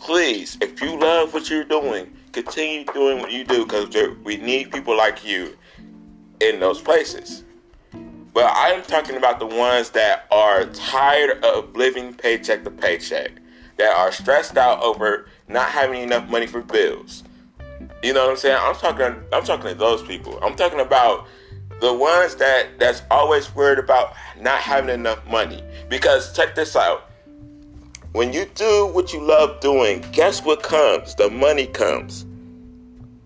please, 0.00 0.58
if 0.60 0.82
you 0.82 0.98
love 0.98 1.32
what 1.32 1.48
you're 1.48 1.62
doing, 1.64 2.12
continue 2.32 2.84
doing 2.86 3.18
what 3.18 3.30
you 3.30 3.44
do 3.44 3.64
because 3.64 3.94
we 4.24 4.36
need 4.38 4.72
people 4.72 4.96
like 4.96 5.24
you 5.24 5.56
in 6.40 6.60
those 6.60 6.80
places. 6.80 7.44
But 8.34 8.50
I'm 8.54 8.82
talking 8.82 9.16
about 9.16 9.38
the 9.38 9.46
ones 9.46 9.90
that 9.90 10.26
are 10.30 10.64
tired 10.66 11.44
of 11.44 11.76
living 11.76 12.14
paycheck 12.14 12.64
to 12.64 12.70
paycheck, 12.70 13.32
that 13.76 13.94
are 13.94 14.10
stressed 14.10 14.56
out 14.56 14.82
over 14.82 15.26
not 15.48 15.68
having 15.68 16.02
enough 16.02 16.28
money 16.30 16.46
for 16.46 16.62
bills. 16.62 17.24
You 18.02 18.14
know 18.14 18.24
what 18.24 18.30
I'm 18.30 18.36
saying? 18.36 18.58
I'm 18.58 18.74
talking. 18.74 19.22
I'm 19.32 19.44
talking 19.44 19.68
to 19.68 19.74
those 19.74 20.02
people. 20.02 20.38
I'm 20.42 20.56
talking 20.56 20.80
about 20.80 21.28
the 21.80 21.92
ones 21.92 22.36
that 22.36 22.78
that's 22.78 23.02
always 23.10 23.54
worried 23.54 23.78
about 23.78 24.14
not 24.40 24.60
having 24.60 24.90
enough 24.90 25.24
money. 25.28 25.62
Because 25.88 26.34
check 26.34 26.54
this 26.54 26.74
out. 26.74 27.10
When 28.12 28.30
you 28.34 28.44
do 28.54 28.90
what 28.92 29.14
you 29.14 29.22
love 29.22 29.60
doing, 29.60 30.04
guess 30.12 30.44
what 30.44 30.62
comes? 30.62 31.14
The 31.14 31.30
money 31.30 31.66
comes. 31.66 32.26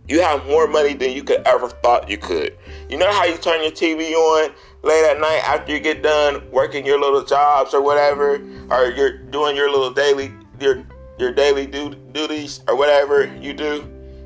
You 0.07 0.21
have 0.21 0.47
more 0.47 0.69
money 0.69 0.95
than 0.95 1.11
you 1.11 1.25
could 1.25 1.41
ever 1.45 1.69
thought 1.69 2.09
you 2.09 2.17
could. 2.19 2.57
You 2.89 2.97
know 2.97 3.11
how 3.11 3.25
you 3.25 3.37
turn 3.37 3.63
your 3.63 3.73
TV 3.73 4.13
on 4.13 4.53
late 4.83 5.05
at 5.11 5.19
night 5.19 5.43
after 5.45 5.73
you 5.73 5.81
get 5.81 6.05
done 6.05 6.49
working 6.53 6.87
your 6.87 7.01
little 7.01 7.25
jobs 7.25 7.75
or 7.75 7.83
whatever, 7.83 8.41
or 8.71 8.93
you're 8.93 9.19
doing 9.19 9.57
your 9.57 9.69
little 9.69 9.91
daily 9.91 10.33
your 10.61 10.87
your 11.19 11.33
daily 11.33 11.67
duties 11.67 12.61
or 12.69 12.77
whatever 12.77 13.27
you 13.39 13.55
do, 13.55 13.81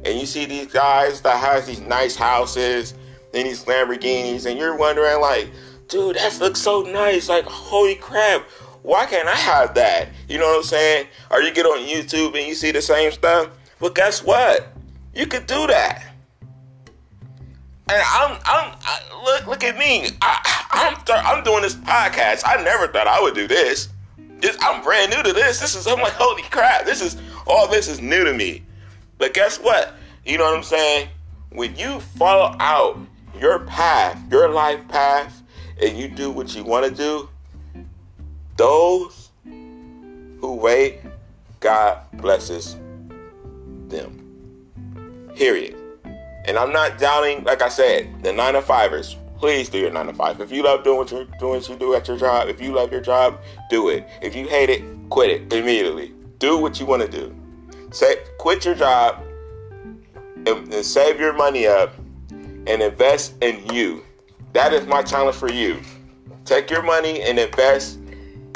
and 0.05 0.21
you 0.21 0.27
see 0.27 0.45
these 0.45 0.67
guys 0.67 1.23
that 1.23 1.39
has 1.39 1.67
these 1.67 1.81
nice 1.81 2.15
houses 2.15 2.93
and 3.33 3.47
these 3.47 3.65
Lamborghinis, 3.65 4.45
and 4.45 4.59
you're 4.59 4.77
wondering 4.77 5.23
like, 5.23 5.51
dude, 5.89 6.17
that 6.17 6.39
looks 6.39 6.61
so 6.61 6.83
nice. 6.83 7.29
Like, 7.31 7.45
holy 7.45 7.95
crap, 7.95 8.47
why 8.83 9.07
can't 9.07 9.29
I 9.29 9.35
have 9.35 9.75
that? 9.75 10.09
You 10.29 10.39
know 10.39 10.47
what 10.47 10.57
I'm 10.57 10.63
saying? 10.63 11.07
Or 11.31 11.41
you 11.41 11.53
get 11.53 11.67
on 11.67 11.87
YouTube 11.87 12.37
and 12.39 12.47
you 12.47 12.55
see 12.55 12.71
the 12.71 12.83
same 12.83 13.13
stuff. 13.13 13.51
But 13.79 13.95
guess 13.95 14.23
what? 14.23 14.73
You 15.15 15.27
could 15.27 15.47
do 15.47 15.67
that. 15.67 16.05
And 17.91 18.03
I'm, 18.07 18.39
I'm, 18.45 18.77
I, 18.83 19.01
look, 19.25 19.47
look 19.47 19.65
at 19.65 19.77
me. 19.77 20.07
I, 20.23 20.67
I'm, 20.71 20.95
th- 21.05 21.19
I'm 21.25 21.43
doing 21.43 21.63
this 21.63 21.75
podcast. 21.75 22.43
I 22.47 22.63
never 22.63 22.87
thought 22.87 23.09
I 23.09 23.21
would 23.21 23.35
do 23.35 23.49
this. 23.49 23.89
This, 24.39 24.57
I'm 24.63 24.83
brand 24.83 25.11
new 25.11 25.23
to 25.23 25.33
this. 25.33 25.61
This 25.61 25.75
is, 25.75 25.87
I'm 25.87 25.99
like, 25.99 26.13
holy 26.13 26.43
crap. 26.45 26.87
This 26.87 27.03
is, 27.03 27.17
all 27.47 27.67
this 27.69 27.89
is 27.89 28.01
new 28.01 28.25
to 28.25 28.33
me. 28.33 28.63
But 29.19 29.35
guess 29.35 29.59
what? 29.59 29.95
You 30.25 30.39
know 30.39 30.45
what 30.45 30.57
I'm 30.57 30.63
saying? 30.63 31.09
When 31.51 31.75
you 31.77 32.01
follow 32.01 32.57
out 32.61 32.99
your 33.39 33.61
path, 33.61 34.23
your 34.31 34.49
life 34.49 34.87
path, 34.89 35.43
and 35.83 35.99
you 35.99 36.09
do 36.09 36.31
what 36.31 36.55
you 36.55 36.63
want 36.63 36.87
to 36.87 36.95
do, 36.95 37.29
those 38.61 39.31
who 39.45 40.55
wait, 40.55 41.01
God 41.61 41.99
blesses 42.13 42.77
them. 43.89 45.31
Period. 45.35 45.75
And 46.45 46.59
I'm 46.59 46.71
not 46.71 46.99
doubting, 46.99 47.43
like 47.45 47.63
I 47.63 47.71
said, 47.71 48.23
the 48.23 48.35
nine 48.35 48.53
to 48.53 48.61
fivers. 48.61 49.17
Please 49.39 49.71
do 49.71 49.79
your 49.79 49.91
nine 49.91 50.09
to 50.09 50.13
five. 50.13 50.43
If 50.43 50.53
you 50.53 50.63
love 50.63 50.85
doing 50.85 50.99
what 50.99 51.11
you're 51.11 51.25
doing, 51.39 51.55
what 51.55 51.69
you 51.71 51.77
do 51.77 51.95
at 51.95 52.07
your 52.07 52.19
job. 52.19 52.49
If 52.49 52.61
you 52.61 52.73
love 52.73 52.93
your 52.93 53.01
job, 53.01 53.41
do 53.71 53.89
it. 53.89 54.07
If 54.21 54.37
you 54.37 54.47
hate 54.47 54.69
it, 54.69 54.85
quit 55.09 55.31
it 55.31 55.51
immediately. 55.51 56.13
Do 56.39 56.59
what 56.59 56.79
you 56.79 56.85
want 56.85 57.01
to 57.01 57.09
do. 57.09 57.35
Say, 57.93 58.17
quit 58.39 58.67
your 58.67 58.75
job 58.75 59.23
and, 60.47 60.49
and 60.49 60.85
save 60.85 61.19
your 61.19 61.33
money 61.33 61.67
up 61.67 61.95
and 62.31 62.83
invest 62.83 63.43
in 63.43 63.65
you. 63.73 64.05
That 64.53 64.75
is 64.75 64.87
my 64.87 65.03
challenge 65.03 65.37
for 65.37 65.51
you. 65.51 65.81
Take 66.45 66.69
your 66.69 66.83
money 66.83 67.23
and 67.23 67.39
invest, 67.39 68.00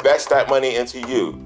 invest 0.05 0.29
that 0.29 0.47
money 0.47 0.75
into 0.75 0.99
you. 1.07 1.41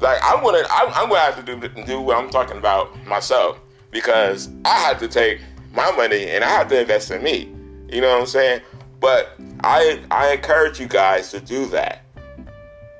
Like 0.00 0.18
I'm 0.22 0.44
gonna, 0.44 0.64
I'm, 0.70 0.88
I'm 0.88 1.08
gonna 1.08 1.20
have 1.20 1.42
to 1.42 1.42
do 1.42 1.56
do 1.84 2.02
what 2.02 2.18
I'm 2.18 2.28
talking 2.28 2.58
about 2.58 2.94
myself 3.06 3.58
because 3.90 4.50
I 4.66 4.74
have 4.80 4.98
to 4.98 5.08
take 5.08 5.40
my 5.72 5.90
money 5.92 6.28
and 6.28 6.44
I 6.44 6.48
have 6.48 6.68
to 6.68 6.78
invest 6.78 7.10
in 7.10 7.22
me. 7.22 7.50
You 7.88 8.02
know 8.02 8.12
what 8.12 8.20
I'm 8.20 8.26
saying? 8.26 8.60
But 9.00 9.30
I 9.64 10.02
I 10.10 10.34
encourage 10.34 10.78
you 10.78 10.86
guys 10.86 11.30
to 11.30 11.40
do 11.40 11.64
that. 11.68 12.02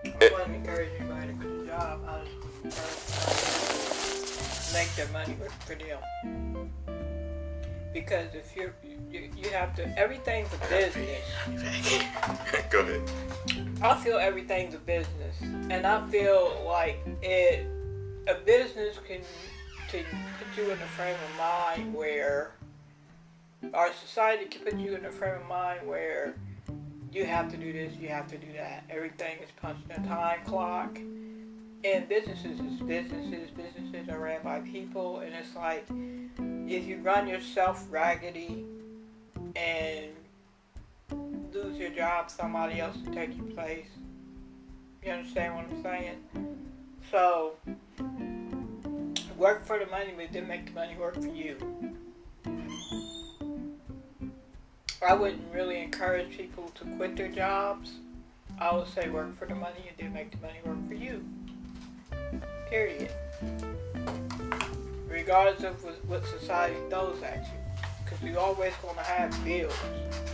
It, 0.02 0.32
I 0.32 0.34
wouldn't 0.34 0.56
encourage 0.56 0.88
anybody 0.98 1.26
to 1.26 1.34
quit 1.34 1.50
a 1.50 1.66
job. 1.66 2.00
I 2.08 2.20
just 2.70 4.72
make 4.72 4.88
their 4.96 5.08
money 5.08 5.34
work 5.34 5.52
for 5.60 5.74
them. 5.74 5.98
Because 7.92 8.34
if 8.34 8.56
you're 8.56 8.72
you, 9.10 9.30
you 9.36 9.50
have 9.50 9.76
to 9.76 9.86
everything's 9.98 10.48
a 10.54 10.58
business. 10.70 11.20
Go 12.70 12.80
ahead. 12.80 13.02
I 13.82 13.94
feel 13.94 14.16
everything's 14.16 14.74
a 14.74 14.78
business, 14.78 15.36
and 15.42 15.86
I 15.86 16.06
feel 16.08 16.62
like 16.66 16.98
it 17.22 17.66
a 18.26 18.34
business 18.34 18.98
can 19.06 19.20
to 19.90 19.98
put 19.98 20.56
you 20.56 20.70
in 20.70 20.78
a 20.78 20.86
frame 20.86 21.14
of 21.14 21.38
mind 21.38 21.94
where 21.94 22.52
our 23.74 23.92
society 23.92 24.46
can 24.46 24.62
put 24.62 24.76
you 24.78 24.96
in 24.96 25.04
a 25.04 25.10
frame 25.10 25.40
of 25.40 25.46
mind 25.46 25.86
where 25.86 26.34
you 27.12 27.24
have 27.24 27.50
to 27.50 27.56
do 27.56 27.72
this, 27.72 27.94
you 27.96 28.08
have 28.08 28.26
to 28.28 28.38
do 28.38 28.52
that. 28.54 28.84
Everything 28.90 29.38
is 29.42 29.48
punching 29.60 29.90
a 29.90 30.06
time 30.06 30.40
clock. 30.44 30.98
And 31.84 32.08
businesses 32.08 32.58
is 32.58 32.80
businesses. 32.80 33.50
Businesses 33.50 34.08
are 34.08 34.18
ran 34.18 34.42
by 34.42 34.60
people, 34.60 35.20
and 35.20 35.32
it's 35.34 35.54
like 35.54 35.86
if 36.68 36.86
you 36.86 36.98
run 36.98 37.28
yourself 37.28 37.86
raggedy 37.90 38.64
and 39.54 40.06
lose 41.56 41.78
your 41.78 41.90
job, 41.90 42.30
somebody 42.30 42.80
else 42.80 42.96
will 43.04 43.14
take 43.14 43.36
your 43.36 43.46
place. 43.46 43.86
You 45.04 45.12
understand 45.12 45.54
what 45.54 45.64
I'm 45.70 45.82
saying? 45.82 46.18
So 47.10 47.54
work 49.36 49.64
for 49.64 49.78
the 49.78 49.86
money, 49.86 50.12
but 50.16 50.32
then 50.32 50.48
make 50.48 50.66
the 50.66 50.72
money 50.72 50.96
work 50.96 51.14
for 51.14 51.28
you. 51.28 51.56
I 55.06 55.14
wouldn't 55.14 55.52
really 55.52 55.82
encourage 55.82 56.36
people 56.36 56.70
to 56.74 56.84
quit 56.96 57.16
their 57.16 57.28
jobs. 57.28 57.92
I 58.58 58.74
would 58.74 58.88
say 58.88 59.08
work 59.08 59.38
for 59.38 59.46
the 59.46 59.54
money 59.54 59.88
and 59.88 59.96
then 59.98 60.12
make 60.12 60.30
the 60.30 60.38
money 60.38 60.58
work 60.64 60.88
for 60.88 60.94
you. 60.94 61.24
Period. 62.70 63.10
Regardless 65.08 65.62
of 65.62 66.08
what 66.08 66.26
society 66.26 66.76
throws 66.90 67.22
at 67.22 67.44
you. 67.44 67.65
You're 68.26 68.40
always 68.40 68.72
to 68.82 69.00
have 69.00 69.44
bills. 69.44 69.72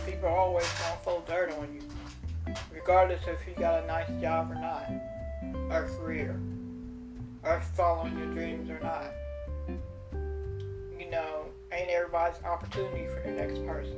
People 0.05 0.29
are 0.29 0.37
always 0.37 0.65
to 0.65 0.97
throw 1.03 1.23
dirt 1.27 1.51
on 1.51 1.69
you. 1.73 2.55
Regardless 2.73 3.21
if 3.27 3.47
you 3.47 3.53
got 3.53 3.83
a 3.83 3.87
nice 3.87 4.09
job 4.19 4.51
or 4.51 4.55
not. 4.55 4.89
Or 5.69 5.87
career 5.97 6.39
or 7.43 7.61
following 7.75 8.17
your 8.17 8.27
dreams 8.33 8.69
or 8.69 8.79
not. 8.79 9.11
You 10.99 11.09
know, 11.09 11.45
ain't 11.71 11.89
everybody's 11.89 12.41
opportunity 12.43 13.05
for 13.07 13.21
the 13.25 13.35
next 13.35 13.65
person. 13.65 13.97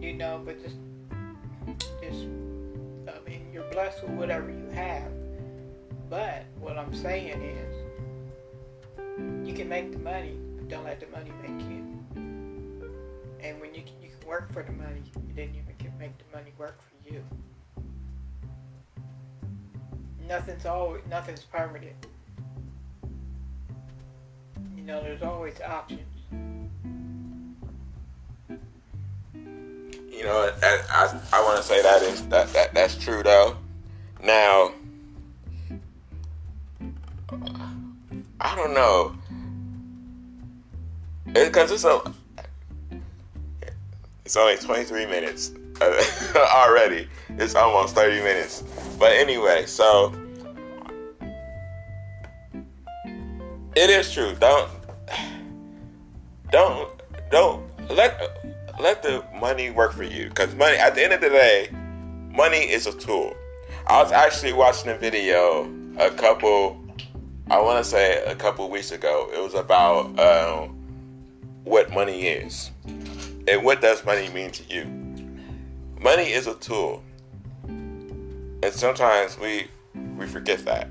You 0.00 0.14
know, 0.14 0.40
but 0.44 0.62
just, 0.62 0.76
just, 2.02 2.26
I 3.06 3.20
mean, 3.28 3.50
you're 3.52 3.70
blessed 3.70 4.02
with 4.02 4.12
whatever 4.12 4.50
you 4.50 4.70
have. 4.74 5.12
But 6.08 6.46
what 6.58 6.78
I'm 6.78 6.94
saying 6.94 7.42
is, 7.42 7.74
you 9.46 9.52
can 9.52 9.68
make 9.68 9.92
the 9.92 9.98
money, 9.98 10.38
don't 10.68 10.84
let 10.84 11.00
the 11.00 11.06
money 11.08 11.32
make 11.42 11.60
you. 11.68 11.84
And 13.40 13.60
when 13.60 13.74
you 13.74 13.82
can, 13.82 14.02
you 14.02 14.10
can 14.18 14.28
work 14.28 14.52
for 14.52 14.62
the 14.62 14.72
money, 14.72 15.02
then 15.34 15.54
you 15.54 15.62
can 15.78 15.96
make 15.98 16.12
the 16.18 16.36
money 16.36 16.52
work 16.58 16.78
for 16.82 17.12
you 17.12 17.24
nothing's 20.28 20.66
always 20.66 21.02
nothing's 21.08 21.42
permanent. 21.42 22.06
You 24.76 24.82
know, 24.82 25.02
there's 25.02 25.22
always 25.22 25.60
options. 25.62 26.02
You 30.10 30.24
know, 30.24 30.52
I 30.62 30.82
I, 30.90 31.20
I 31.32 31.42
want 31.42 31.56
to 31.56 31.62
say 31.62 31.82
that 31.82 32.02
is 32.02 32.26
that, 32.28 32.52
that 32.52 32.74
that's 32.74 32.96
true 32.96 33.22
though. 33.22 33.56
Now, 34.22 34.72
I 38.40 38.54
don't 38.54 38.74
know, 38.74 39.14
it, 41.46 41.56
it's 41.56 41.84
a 41.84 42.14
it's 44.24 44.36
only 44.36 44.56
23 44.56 45.06
minutes 45.06 45.52
already. 46.36 47.08
It's 47.30 47.54
almost 47.54 47.94
30 47.94 48.16
minutes. 48.22 48.62
But 48.98 49.12
anyway, 49.12 49.64
so 49.66 50.12
it 53.74 53.90
is 53.90 54.12
true. 54.12 54.34
Don't 54.38 54.70
don't 56.50 56.90
don't 57.30 57.62
let 57.88 58.20
let 58.78 59.02
the 59.02 59.24
money 59.40 59.70
work 59.70 59.92
for 59.92 60.02
you 60.02 60.28
because 60.28 60.54
money 60.54 60.76
at 60.76 60.94
the 60.94 61.02
end 61.02 61.12
of 61.12 61.20
the 61.20 61.30
day, 61.30 61.70
money 62.30 62.70
is 62.70 62.86
a 62.86 62.92
tool. 62.92 63.34
I 63.86 64.02
was 64.02 64.12
actually 64.12 64.52
watching 64.52 64.90
a 64.90 64.98
video 64.98 65.72
a 65.98 66.10
couple 66.10 66.84
I 67.50 67.58
want 67.62 67.82
to 67.82 67.90
say 67.90 68.22
a 68.26 68.34
couple 68.34 68.68
weeks 68.68 68.90
ago. 68.92 69.30
It 69.32 69.42
was 69.42 69.54
about 69.54 70.18
um, 70.20 70.77
what 71.68 71.92
money 71.92 72.26
is 72.26 72.70
and 73.46 73.62
what 73.62 73.80
does 73.80 74.04
money 74.04 74.28
mean 74.30 74.50
to 74.50 74.62
you. 74.72 74.84
Money 76.00 76.30
is 76.32 76.46
a 76.46 76.54
tool 76.54 77.02
and 78.62 78.72
sometimes 78.72 79.38
we 79.38 79.66
we 80.16 80.26
forget 80.26 80.64
that. 80.64 80.88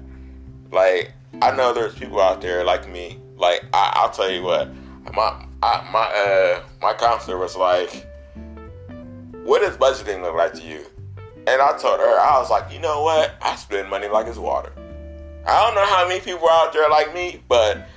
Like 0.72 1.14
I 1.42 1.56
know 1.56 1.74
there's 1.74 1.96
people 1.96 2.22
out 2.22 2.42
there 2.42 2.64
like 2.64 2.90
me. 2.90 3.20
Like 3.36 3.64
I, 3.74 4.04
will 4.04 4.14
tell 4.14 4.30
you 4.30 4.44
what, 4.44 4.70
my 5.14 5.46
I, 5.64 5.90
my 5.92 6.06
uh 6.06 6.64
my 6.82 6.94
counselor 6.94 7.38
was 7.38 7.56
like, 7.56 8.08
"What 9.44 9.62
does 9.62 9.78
budgeting 9.78 10.22
look 10.22 10.36
like 10.36 10.54
to 10.54 10.62
you?" 10.62 10.86
And 11.48 11.62
I 11.62 11.78
told 11.78 12.00
her 12.00 12.20
I 12.20 12.40
was 12.40 12.50
like, 12.50 12.72
"You 12.72 12.80
know 12.80 13.04
what? 13.04 13.36
I 13.42 13.56
spend 13.56 13.90
money 13.90 14.08
like 14.08 14.28
it's 14.28 14.38
water. 14.38 14.72
I 15.46 15.66
don't 15.66 15.76
know 15.76 15.86
how 15.86 16.08
many 16.08 16.20
people 16.20 16.50
out 16.50 16.74
there 16.74 16.90
like 16.90 17.14
me, 17.14 17.42
but 17.48 17.88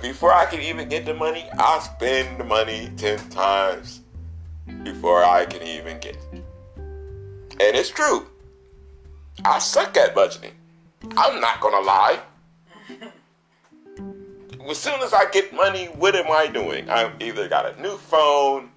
before 0.00 0.32
I 0.32 0.46
can 0.46 0.60
even 0.60 0.88
get 0.88 1.04
the 1.04 1.14
money, 1.14 1.46
I 1.58 1.78
spend 1.80 2.38
the 2.38 2.44
money 2.44 2.90
ten 2.96 3.18
times 3.30 4.00
before 4.82 5.24
I 5.24 5.44
can 5.46 5.62
even 5.62 5.98
get 6.00 6.16
it. 6.16 6.44
And 6.76 7.76
it's 7.76 7.90
true. 7.90 8.26
I 9.44 9.58
suck 9.58 9.96
at 9.96 10.14
budgeting. 10.14 10.52
I'm 11.16 11.40
not 11.40 11.60
gonna 11.60 11.80
lie. 11.80 12.20
as 14.68 14.78
soon 14.78 15.00
as 15.00 15.12
I 15.12 15.30
get 15.30 15.52
money, 15.52 15.86
what 15.86 16.14
am 16.14 16.30
I 16.30 16.46
doing? 16.46 16.88
I'm 16.88 17.12
either 17.20 17.48
got 17.48 17.66
a 17.66 17.80
new 17.82 17.96
phone, 17.96 18.70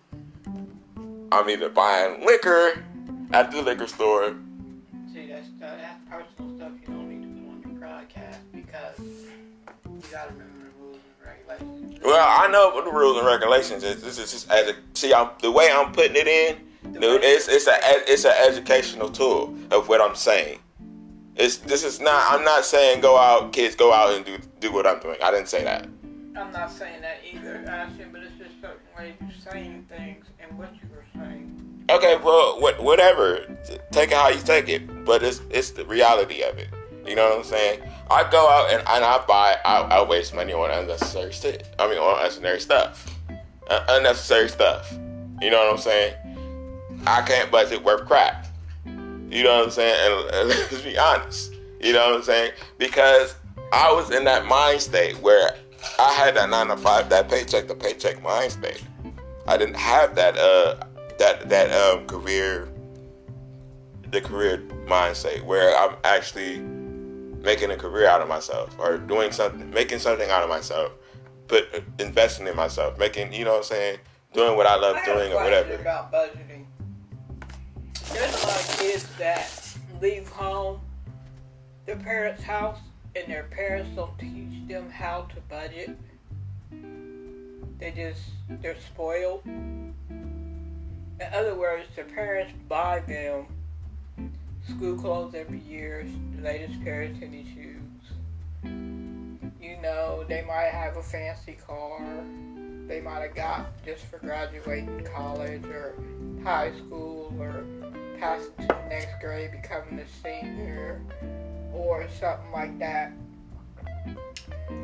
I'm 1.31 1.49
either 1.49 1.69
buying 1.69 2.25
liquor 2.25 2.83
at 3.31 3.51
the 3.51 3.61
liquor 3.61 3.87
store. 3.87 4.35
Well, 12.07 12.25
I 12.25 12.47
know 12.47 12.69
what 12.69 12.85
the 12.85 12.91
rules 12.91 13.17
and 13.17 13.27
regulations 13.27 13.83
is. 13.83 14.01
This 14.01 14.17
is 14.17 14.31
just 14.31 14.49
as 14.49 14.69
a 14.69 14.75
see, 14.93 15.13
I'm, 15.13 15.29
the 15.41 15.51
way 15.51 15.69
I'm 15.69 15.91
putting 15.91 16.15
it 16.15 16.25
in. 16.25 16.93
Dude, 16.93 17.21
it's 17.21 17.49
it's 17.49 17.67
a 17.67 17.73
it's 17.83 18.23
an 18.23 18.31
educational 18.47 19.09
tool 19.09 19.53
of 19.71 19.89
what 19.89 19.99
I'm 19.99 20.15
saying. 20.15 20.59
It's 21.35 21.57
this 21.57 21.83
is 21.83 21.99
not. 21.99 22.23
I'm 22.31 22.45
not 22.45 22.63
saying 22.63 23.01
go 23.01 23.17
out, 23.17 23.51
kids, 23.51 23.75
go 23.75 23.91
out 23.91 24.15
and 24.15 24.23
do 24.23 24.37
do 24.61 24.71
what 24.71 24.87
I'm 24.87 25.01
doing. 25.01 25.17
I 25.21 25.31
didn't 25.31 25.49
say 25.49 25.65
that. 25.65 25.83
I'm 26.37 26.53
not 26.53 26.71
saying 26.71 27.01
that 27.01 27.17
either, 27.29 27.65
Ashton, 27.67 28.13
but 28.13 28.21
it's 28.23 28.37
just 28.37 28.61
certain 28.61 28.87
ways 28.97 29.15
of 29.19 29.51
saying 29.51 29.85
things 29.89 30.27
and 30.39 30.57
what 30.57 30.71
you 30.75 30.87
were 30.89 31.03
saying. 31.13 31.85
Okay, 31.89 32.15
well, 32.23 32.61
what, 32.61 32.81
whatever. 32.81 33.39
Take 33.91 34.11
it 34.11 34.17
how 34.17 34.29
you 34.29 34.39
take 34.39 34.69
it, 34.69 35.03
but 35.03 35.23
it's 35.23 35.41
it's 35.49 35.71
the 35.71 35.83
reality 35.83 36.41
of 36.43 36.57
it. 36.57 36.69
You 37.07 37.15
know 37.15 37.29
what 37.29 37.37
I'm 37.39 37.43
saying? 37.45 37.81
I 38.09 38.29
go 38.29 38.49
out 38.49 38.71
and, 38.71 38.79
and 38.87 39.03
I 39.03 39.23
buy. 39.25 39.57
I, 39.63 39.81
I 39.81 40.07
waste 40.07 40.35
money 40.35 40.53
on 40.53 40.69
unnecessary 40.69 41.31
shit. 41.31 41.67
I 41.79 41.87
mean, 41.87 41.97
on 41.97 42.17
unnecessary 42.17 42.59
stuff. 42.59 43.15
Uh, 43.69 43.85
unnecessary 43.89 44.49
stuff. 44.49 44.91
You 45.41 45.49
know 45.49 45.63
what 45.63 45.73
I'm 45.73 45.77
saying? 45.77 46.13
I 47.05 47.21
can't 47.21 47.49
budget 47.51 47.83
worth 47.83 48.05
crap. 48.05 48.47
You 48.85 49.43
know 49.43 49.57
what 49.57 49.65
I'm 49.65 49.71
saying? 49.71 49.95
And, 49.99 50.35
and 50.35 50.49
let's 50.49 50.81
be 50.81 50.97
honest. 50.97 51.53
You 51.79 51.93
know 51.93 52.07
what 52.07 52.15
I'm 52.17 52.23
saying? 52.23 52.51
Because 52.77 53.35
I 53.71 53.91
was 53.91 54.11
in 54.11 54.23
that 54.25 54.45
mind 54.45 54.81
state 54.81 55.17
where 55.21 55.51
I 55.99 56.11
had 56.13 56.35
that 56.35 56.49
nine 56.49 56.67
to 56.67 56.77
five, 56.77 57.09
that 57.09 57.29
paycheck 57.29 57.67
to 57.67 57.75
paycheck 57.75 58.21
mind 58.21 58.51
state. 58.51 58.83
I 59.47 59.55
didn't 59.57 59.77
have 59.77 60.15
that 60.15 60.37
uh 60.37 60.75
that 61.19 61.47
that 61.47 61.71
um 61.71 62.05
career 62.05 62.67
the 64.11 64.21
career 64.21 64.63
mindset 64.87 65.43
where 65.43 65.77
I'm 65.77 65.95
actually 66.03 66.59
making 67.41 67.71
a 67.71 67.77
career 67.77 68.07
out 68.07 68.21
of 68.21 68.27
myself 68.27 68.75
or 68.79 68.97
doing 68.97 69.31
something 69.31 69.69
making 69.69 69.99
something 69.99 70.29
out 70.29 70.43
of 70.43 70.49
myself, 70.49 70.91
but 71.47 71.83
investing 71.99 72.47
in 72.47 72.55
myself, 72.55 72.97
making 72.97 73.33
you 73.33 73.45
know 73.45 73.51
what 73.51 73.57
I'm 73.57 73.63
saying, 73.63 73.99
doing 74.33 74.55
what 74.57 74.65
I 74.65 74.75
love 74.75 74.97
I 74.97 75.05
doing 75.05 75.31
or 75.31 75.43
whatever. 75.43 75.75
about 75.75 76.11
budgeting. 76.11 76.65
There's 78.13 78.43
a 78.43 78.47
lot 78.47 78.59
of 78.59 78.79
kids 78.79 79.07
that 79.17 79.77
leave 80.01 80.27
home, 80.29 80.79
their 81.85 81.97
parents' 81.97 82.43
house, 82.43 82.79
and 83.15 83.31
their 83.31 83.43
parents 83.43 83.89
don't 83.95 84.17
teach 84.19 84.67
them 84.67 84.89
how 84.89 85.27
to 85.33 85.41
budget. 85.41 85.97
They 87.79 87.91
just 87.91 88.21
they're 88.61 88.79
spoiled. 88.79 89.45
In 89.45 91.33
other 91.33 91.55
words, 91.55 91.87
their 91.95 92.05
parents 92.05 92.53
buy 92.67 92.99
them 92.99 93.47
school 94.67 94.95
clothes 94.97 95.33
every 95.35 95.59
year, 95.59 96.05
the 96.35 96.41
latest 96.41 96.83
pair 96.83 97.03
of 97.03 97.19
tennis 97.19 97.47
shoes. 97.47 97.77
You 99.61 99.77
know, 99.81 100.23
they 100.27 100.43
might 100.43 100.69
have 100.71 100.97
a 100.97 101.03
fancy 101.03 101.57
car. 101.65 101.99
They 102.87 103.01
might 103.01 103.21
have 103.21 103.35
got 103.35 103.83
just 103.85 104.05
for 104.05 104.17
graduating 104.19 105.05
college 105.13 105.65
or 105.65 105.93
high 106.43 106.71
school 106.77 107.33
or 107.39 107.63
passing 108.19 108.51
to 108.61 108.67
the 108.67 108.89
next 108.89 109.19
grade, 109.21 109.51
becoming 109.51 109.99
a 109.99 110.07
senior 110.23 111.01
or 111.73 112.07
something 112.19 112.51
like 112.51 112.77
that. 112.79 113.11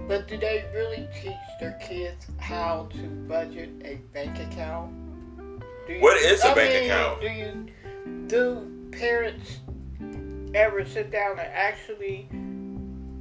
But 0.08 0.28
do 0.28 0.38
they 0.38 0.66
really 0.74 1.08
teach 1.22 1.34
their 1.60 1.80
kids 1.82 2.28
how 2.38 2.90
to 2.92 3.08
budget 3.28 3.70
a 3.84 3.96
bank 4.14 4.38
account? 4.40 4.94
Do 5.88 5.94
you, 5.94 6.02
What 6.02 6.18
is 6.18 6.44
a 6.44 6.50
I 6.50 6.54
bank 6.54 6.74
mean, 6.74 6.84
account? 6.84 7.22
Do 7.22 7.28
you 7.28 7.68
do 8.28 8.70
parents 8.92 9.60
ever 10.54 10.86
sit 10.86 11.12
down 11.12 11.32
and 11.32 11.42
actually 11.54 12.28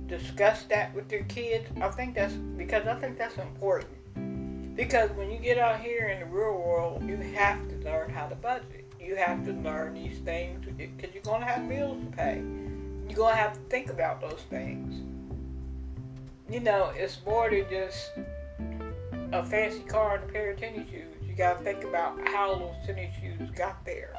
discuss 0.06 0.64
that 0.64 0.94
with 0.94 1.08
their 1.08 1.24
kids? 1.24 1.66
I 1.80 1.88
think 1.88 2.14
that's 2.14 2.34
because 2.34 2.86
I 2.86 2.94
think 2.94 3.18
that's 3.18 3.36
important. 3.38 4.76
Because 4.76 5.10
when 5.10 5.30
you 5.30 5.38
get 5.38 5.58
out 5.58 5.80
here 5.80 6.08
in 6.08 6.20
the 6.20 6.26
real 6.26 6.54
world, 6.54 7.04
you 7.04 7.16
have 7.16 7.68
to 7.68 7.76
learn 7.84 8.10
how 8.10 8.26
to 8.26 8.34
budget. 8.34 8.90
You 8.98 9.16
have 9.16 9.44
to 9.44 9.52
learn 9.52 9.94
these 9.94 10.18
things 10.20 10.64
eh, 10.66 10.86
because 10.96 11.14
you're 11.14 11.22
gonna 11.22 11.44
have 11.44 11.68
bills 11.68 12.02
to 12.04 12.16
pay. 12.16 12.42
You're 13.06 13.16
gonna 13.16 13.36
have 13.36 13.54
to 13.54 13.60
think 13.68 13.90
about 13.90 14.20
those 14.20 14.40
things. 14.48 15.02
You 16.50 16.60
know, 16.60 16.92
it's 16.94 17.18
more 17.26 17.50
than 17.50 17.66
just 17.68 18.12
a 19.32 19.44
fancy 19.44 19.80
car 19.80 20.16
and 20.16 20.24
a 20.28 20.32
pair 20.32 20.52
of 20.52 20.60
tennis 20.60 20.88
shoes. 20.88 21.14
You 21.26 21.34
gotta 21.34 21.62
think 21.62 21.84
about 21.84 22.28
how 22.28 22.54
those 22.54 22.74
tennis 22.86 23.14
shoes 23.20 23.50
got 23.56 23.84
there, 23.84 24.14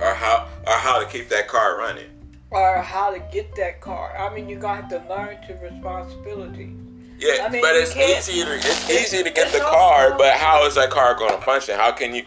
Or 0.00 0.14
how 0.14 0.48
or 0.66 0.72
how 0.74 0.98
to 1.00 1.06
keep 1.06 1.28
that 1.30 1.48
car 1.48 1.78
running. 1.78 2.06
or 2.50 2.82
how 2.82 3.10
to 3.12 3.20
get 3.32 3.54
that 3.56 3.80
car. 3.80 4.16
I 4.18 4.34
mean, 4.34 4.48
you're 4.48 4.58
gonna 4.60 4.82
have 4.82 4.90
to 4.90 5.04
learn 5.08 5.36
to 5.46 5.54
responsibilities. 5.62 6.76
Yeah, 7.18 7.44
I 7.46 7.48
mean, 7.50 7.60
but 7.62 7.76
it's 7.76 7.94
easy 7.96 8.42
to 8.44 8.54
it's 8.56 8.90
easy 8.90 9.22
to 9.22 9.30
get 9.30 9.52
the 9.52 9.60
car, 9.60 10.14
but 10.16 10.34
how 10.34 10.66
is 10.66 10.74
that 10.76 10.90
car 10.90 11.14
going 11.14 11.34
to 11.36 11.40
function? 11.44 11.76
How 11.76 11.92
can 11.92 12.14
you 12.14 12.24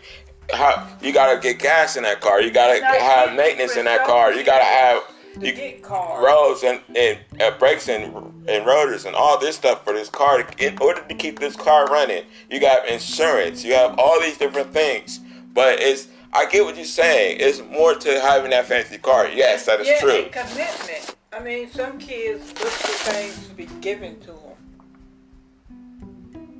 how 0.53 0.87
you 1.01 1.13
got 1.13 1.33
to 1.33 1.39
get 1.39 1.59
gas 1.59 1.95
in 1.97 2.03
that 2.03 2.21
car? 2.21 2.41
You 2.41 2.51
got 2.51 2.67
to 2.67 2.75
It's 2.75 3.01
have 3.01 3.35
maintenance 3.35 3.75
in 3.75 3.85
that 3.85 4.05
car. 4.05 4.33
You 4.33 4.43
got 4.43 4.59
to 4.59 4.65
have 4.65 5.03
To 5.41 5.47
you, 5.47 5.81
roads 6.23 6.63
and, 6.63 6.79
and 6.95 7.17
uh, 7.41 7.51
brakes 7.57 7.89
and 7.89 8.03
and 8.47 8.65
rotors 8.65 9.05
and 9.05 9.15
all 9.15 9.39
this 9.39 9.55
stuff 9.55 9.83
for 9.83 9.93
this 9.93 10.09
car. 10.09 10.45
In 10.59 10.77
order 10.79 11.01
to 11.09 11.15
keep 11.15 11.39
this 11.39 11.55
car 11.55 11.87
running, 11.87 12.25
you 12.51 12.59
got 12.59 12.87
insurance. 12.87 13.63
You 13.65 13.73
have 13.73 13.97
all 13.97 14.19
these 14.21 14.37
different 14.37 14.71
things. 14.73 15.19
But 15.53 15.79
it's 15.79 16.07
I 16.35 16.47
get 16.47 16.65
what 16.65 16.75
you're 16.75 16.85
saying. 16.85 17.37
It's 17.39 17.61
more 17.61 17.93
to 17.93 18.19
having 18.19 18.49
that 18.49 18.65
fancy 18.65 18.97
car. 18.97 19.27
Yes, 19.27 19.67
that 19.67 19.79
is 19.81 19.87
yeah, 19.87 19.99
true. 19.99 20.11
and 20.11 20.31
commitment. 20.31 21.15
I 21.31 21.39
mean, 21.39 21.69
some 21.69 21.99
kids 21.99 22.47
look 22.59 22.71
for 22.71 23.11
things 23.11 23.47
to 23.47 23.53
be 23.53 23.67
given 23.81 24.19
to 24.21 24.27
them. 24.31 24.39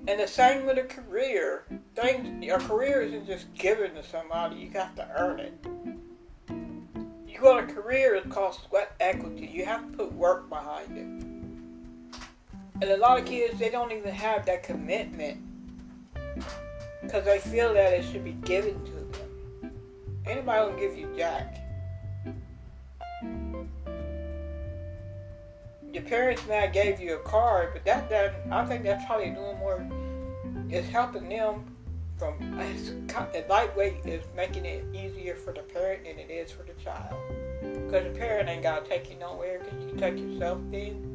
And 0.08 0.20
the 0.20 0.28
same 0.28 0.68
with 0.68 0.78
a 0.78 0.84
career. 0.84 1.64
Things, 1.96 2.48
a 2.52 2.60
career 2.60 3.02
isn't 3.02 3.26
just 3.26 3.52
given 3.56 3.96
to 3.96 4.04
somebody. 4.04 4.58
You 4.58 4.70
got 4.70 4.96
to 4.98 5.10
earn 5.18 5.40
it. 5.40 5.54
You 7.28 7.40
got 7.40 7.64
a 7.64 7.74
career, 7.74 8.14
it 8.14 8.30
costs 8.30 8.68
sweat 8.68 8.96
equity. 9.00 9.50
You 9.52 9.66
have 9.66 9.92
to 9.92 9.98
put 9.98 10.14
work 10.14 10.50
behind 10.50 10.98
it. 10.98 12.22
And 12.82 12.84
a 12.84 12.98
lot 12.98 13.18
of 13.20 13.26
kids, 13.26 13.58
they 13.58 13.70
don't 13.70 13.92
even 13.92 14.14
have 14.14 14.46
that 14.46 14.62
commitment 14.62 15.42
because 17.02 17.26
they 17.26 17.40
feel 17.40 17.74
that 17.74 17.94
it 17.94 18.06
should 18.06 18.24
be 18.24 18.34
given 18.34 18.74
to 18.86 18.92
them. 18.92 18.93
Anybody 20.26 20.72
will 20.72 20.80
give 20.80 20.98
you 20.98 21.14
jack. 21.18 21.58
Your 25.92 26.04
parents 26.04 26.42
may 26.48 26.62
have 26.62 26.74
gave 26.74 27.00
you 27.00 27.16
a 27.16 27.20
car, 27.20 27.70
but 27.74 27.86
that 27.86 28.10
doesn't. 28.10 28.52
I 28.52 28.66
think 28.66 28.84
that's 28.84 29.06
probably 29.06 29.30
doing 29.30 29.58
more. 29.60 29.86
It's 30.70 30.88
helping 30.88 31.30
them 31.30 31.66
from 32.18 32.36
it's, 32.60 32.92
lightweight 33.50 34.06
is 34.06 34.24
making 34.36 34.66
it 34.66 34.86
easier 34.94 35.36
for 35.36 35.54
the 35.54 35.62
parent 35.62 36.06
than 36.06 36.18
it 36.18 36.32
is 36.32 36.52
for 36.52 36.64
the 36.64 36.74
child. 36.84 37.16
Because 37.62 38.12
the 38.12 38.18
parent 38.18 38.50
ain't 38.50 38.64
gotta 38.64 38.88
take 38.88 39.10
you 39.10 39.18
nowhere 39.20 39.60
because 39.60 39.92
you 39.92 39.98
take 39.98 40.18
yourself 40.18 40.60
in. 40.72 41.12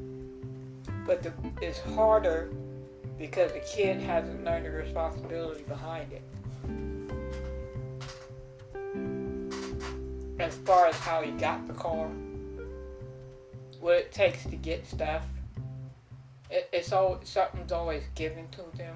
But 1.07 1.23
the, 1.23 1.33
it's 1.63 1.81
harder 1.81 2.51
because 3.19 3.53
the 3.53 3.61
kid 3.61 4.01
hasn't 4.01 4.45
learned 4.45 4.67
the 4.67 4.71
responsibility 4.71 5.63
behind 5.63 6.13
it. 6.13 6.23
As 10.39 10.55
far 10.59 10.87
as 10.87 10.97
how 10.97 11.23
he 11.23 11.33
got 11.33 11.67
the 11.67 11.75
car, 11.75 12.09
what 13.81 13.97
it 13.97 14.13
takes 14.13 14.45
to 14.45 14.57
get 14.57 14.87
stuff, 14.87 15.25
it, 16.49 16.69
it's 16.73 16.93
all 16.93 17.19
something's 17.25 17.73
always 17.73 18.05
given 18.15 18.47
to 18.53 18.63
them. 18.77 18.95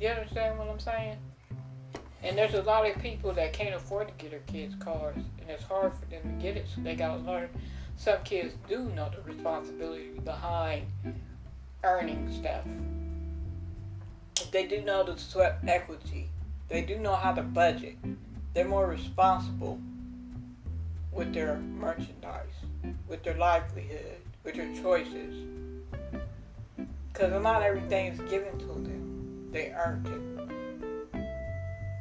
You 0.00 0.08
understand 0.08 0.58
what 0.58 0.68
I'm 0.68 0.78
saying? 0.78 1.16
And 2.22 2.38
there's 2.38 2.54
a 2.54 2.62
lot 2.62 2.88
of 2.88 3.00
people 3.02 3.32
that 3.32 3.52
can't 3.52 3.74
afford 3.74 4.08
to 4.08 4.14
get 4.14 4.30
their 4.30 4.40
kids 4.40 4.74
cars, 4.76 5.16
and 5.40 5.50
it's 5.50 5.64
hard 5.64 5.92
for 5.92 6.06
them 6.06 6.22
to 6.22 6.42
get 6.42 6.56
it, 6.56 6.66
so 6.72 6.80
they 6.80 6.94
gotta 6.94 7.20
learn. 7.22 7.48
Some 7.96 8.22
kids 8.24 8.54
do 8.68 8.90
know 8.90 9.10
the 9.10 9.22
responsibility 9.22 10.10
behind 10.24 10.86
earning 11.82 12.32
stuff. 12.32 12.64
They 14.52 14.66
do 14.66 14.82
know 14.82 15.02
the 15.02 15.18
sweat 15.18 15.58
equity. 15.66 16.28
They 16.68 16.82
do 16.82 16.98
know 16.98 17.14
how 17.14 17.32
to 17.32 17.42
budget. 17.42 17.96
They're 18.54 18.64
more 18.64 18.86
responsible 18.86 19.80
with 21.14 21.32
their 21.32 21.56
merchandise, 21.56 22.52
with 23.08 23.22
their 23.22 23.36
livelihood, 23.36 24.16
with 24.42 24.56
their 24.56 24.74
choices. 24.82 25.46
Because 27.12 27.42
not 27.42 27.62
everything 27.62 28.12
is 28.12 28.18
given 28.30 28.58
to 28.58 28.66
them. 28.66 29.48
They 29.52 29.70
earned 29.70 30.06
it. 30.08 30.20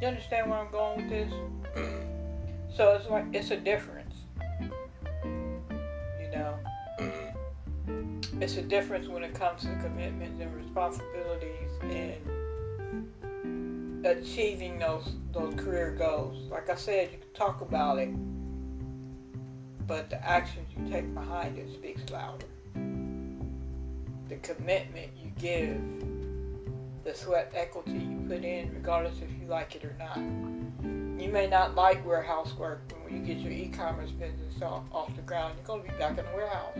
You 0.02 0.08
understand 0.08 0.49
where 0.49 0.60
I'm 0.60 0.71
going 0.71 0.97
with 0.97 1.10
this? 1.10 1.32
Mm-hmm. 1.32 2.76
So 2.76 2.95
it's 2.95 3.08
like 3.10 3.26
it's 3.34 3.52
a 3.52 3.58
difference. 3.58 4.15
You 4.62 6.30
know, 6.32 6.58
Mm-hmm. 6.99 8.41
it's 8.41 8.58
a 8.58 8.62
difference 8.62 9.08
when 9.08 9.23
it 9.23 9.34
comes 9.34 9.62
to 9.63 9.76
commitments 9.82 10.39
and 10.41 10.54
responsibilities 10.56 11.69
and 11.82 12.17
achieving 14.06 14.78
those 14.80 15.15
those 15.32 15.54
career 15.56 15.95
goals. 15.97 16.49
Like 16.52 16.69
I 16.69 16.76
said, 16.76 17.12
you 17.12 17.17
can 17.19 17.34
talk 17.34 17.62
about 17.62 17.97
it, 17.99 18.10
but 19.88 20.10
the 20.10 20.24
actions 20.26 20.67
you 20.78 20.89
take 20.89 21.13
behind 21.13 21.58
it 21.58 21.72
speaks 21.74 22.10
louder. 22.10 22.46
The 24.30 24.36
commitment 24.41 25.12
you 25.22 25.32
give, 25.39 25.82
the 27.04 27.13
sweat 27.13 27.52
equity 27.54 27.91
you 27.91 28.24
put 28.28 28.43
in, 28.43 28.74
regardless 28.74 29.15
if 29.22 29.30
you 29.39 29.48
like 29.48 29.76
it 29.76 29.84
or 29.84 29.96
not. 30.00 30.17
You 31.22 31.30
may 31.32 31.48
not 31.48 31.76
like 31.76 32.06
warehouse 32.06 32.54
work, 32.58 32.82
but 32.88 33.04
when 33.04 33.13
you 33.15 33.26
get 33.26 33.43
your 33.43 33.52
e-commerce 33.52 34.12
business 34.12 34.62
off, 34.62 34.84
off 34.91 35.15
the 35.15 35.22
ground, 35.22 35.56
you're 35.58 35.65
going 35.65 35.84
to 35.84 35.91
be 35.91 35.98
back 35.98 36.17
in 36.17 36.26
the 36.26 36.32
warehouse. 36.36 36.80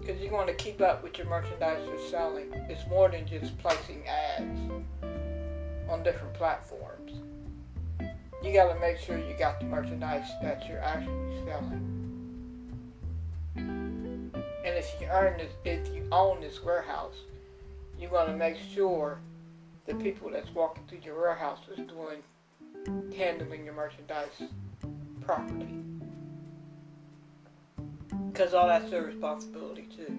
Because 0.00 0.20
you 0.22 0.30
want 0.30 0.48
to 0.48 0.54
keep 0.54 0.80
up 0.80 1.02
with 1.02 1.18
your 1.18 1.26
merchandise 1.26 1.84
you're 1.86 2.10
selling. 2.10 2.52
It's 2.68 2.88
more 2.88 3.08
than 3.08 3.26
just 3.26 3.58
placing 3.58 4.06
ads 4.06 4.60
on 5.88 6.02
different 6.02 6.34
platforms. 6.34 7.12
You 8.42 8.52
got 8.52 8.72
to 8.72 8.80
make 8.80 8.98
sure 8.98 9.18
you 9.18 9.34
got 9.38 9.60
the 9.60 9.66
merchandise 9.66 10.28
that 10.42 10.68
you're 10.68 10.80
actually 10.80 11.44
selling. 11.44 11.92
And 13.56 14.74
if 14.74 14.94
you 15.00 15.06
earn 15.10 15.38
this, 15.38 15.52
if 15.64 15.94
you 15.94 16.06
own 16.12 16.40
this 16.40 16.62
warehouse, 16.62 17.14
going 18.16 18.32
to 18.32 18.36
make 18.38 18.56
sure 18.72 19.18
the 19.84 19.94
people 19.96 20.30
that's 20.30 20.48
walking 20.54 20.82
through 20.88 21.00
your 21.04 21.20
warehouse 21.20 21.58
is 21.70 21.86
doing 21.86 22.22
handling 23.14 23.62
your 23.66 23.74
merchandise 23.74 24.40
properly. 25.20 25.68
Because 28.32 28.54
all 28.54 28.66
that's 28.68 28.90
their 28.90 29.02
responsibility 29.02 29.86
too. 29.94 30.18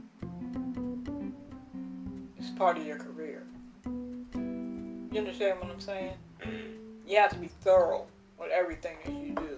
It's 2.38 2.51
part 2.51 2.77
of 2.77 2.86
your 2.86 2.97
career. 2.97 3.41
You 3.86 5.17
understand 5.17 5.60
what 5.60 5.71
I'm 5.71 5.80
saying? 5.80 6.13
You 7.08 7.17
have 7.20 7.32
to 7.32 7.39
be 7.39 7.48
thorough 7.48 8.06
with 8.38 8.52
everything 8.52 8.98
that 9.06 9.13
you 9.13 9.34
do. 9.34 9.56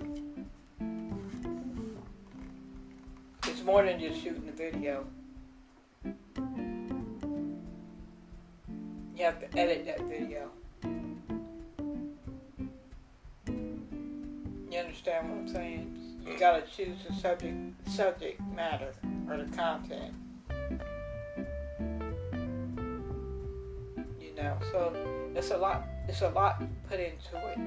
It's 3.48 3.64
more 3.64 3.84
than 3.84 4.00
just 4.00 4.22
shooting 4.22 4.48
a 4.48 4.52
video. 4.52 5.08
You 9.16 9.26
have 9.26 9.40
to 9.40 9.58
edit 9.58 9.88
that 9.88 10.02
video. 10.02 10.52
You 14.72 14.78
understand 14.78 15.30
what 15.30 15.40
I'm 15.40 15.48
saying? 15.48 15.96
You 16.28 16.38
gotta 16.38 16.62
choose 16.62 16.98
the 17.08 17.16
subject 17.16 17.58
subject 17.90 18.40
matter 18.56 18.94
or 19.28 19.38
the 19.38 19.46
content. 19.58 20.14
You 24.22 24.36
know, 24.38 24.60
so 24.72 24.94
it's 25.36 25.50
a 25.50 25.58
lot 25.58 25.88
it's 26.10 26.22
a 26.22 26.30
lot 26.30 26.62
put 26.89 27.00
into 27.00 27.36
it. 27.36 27.58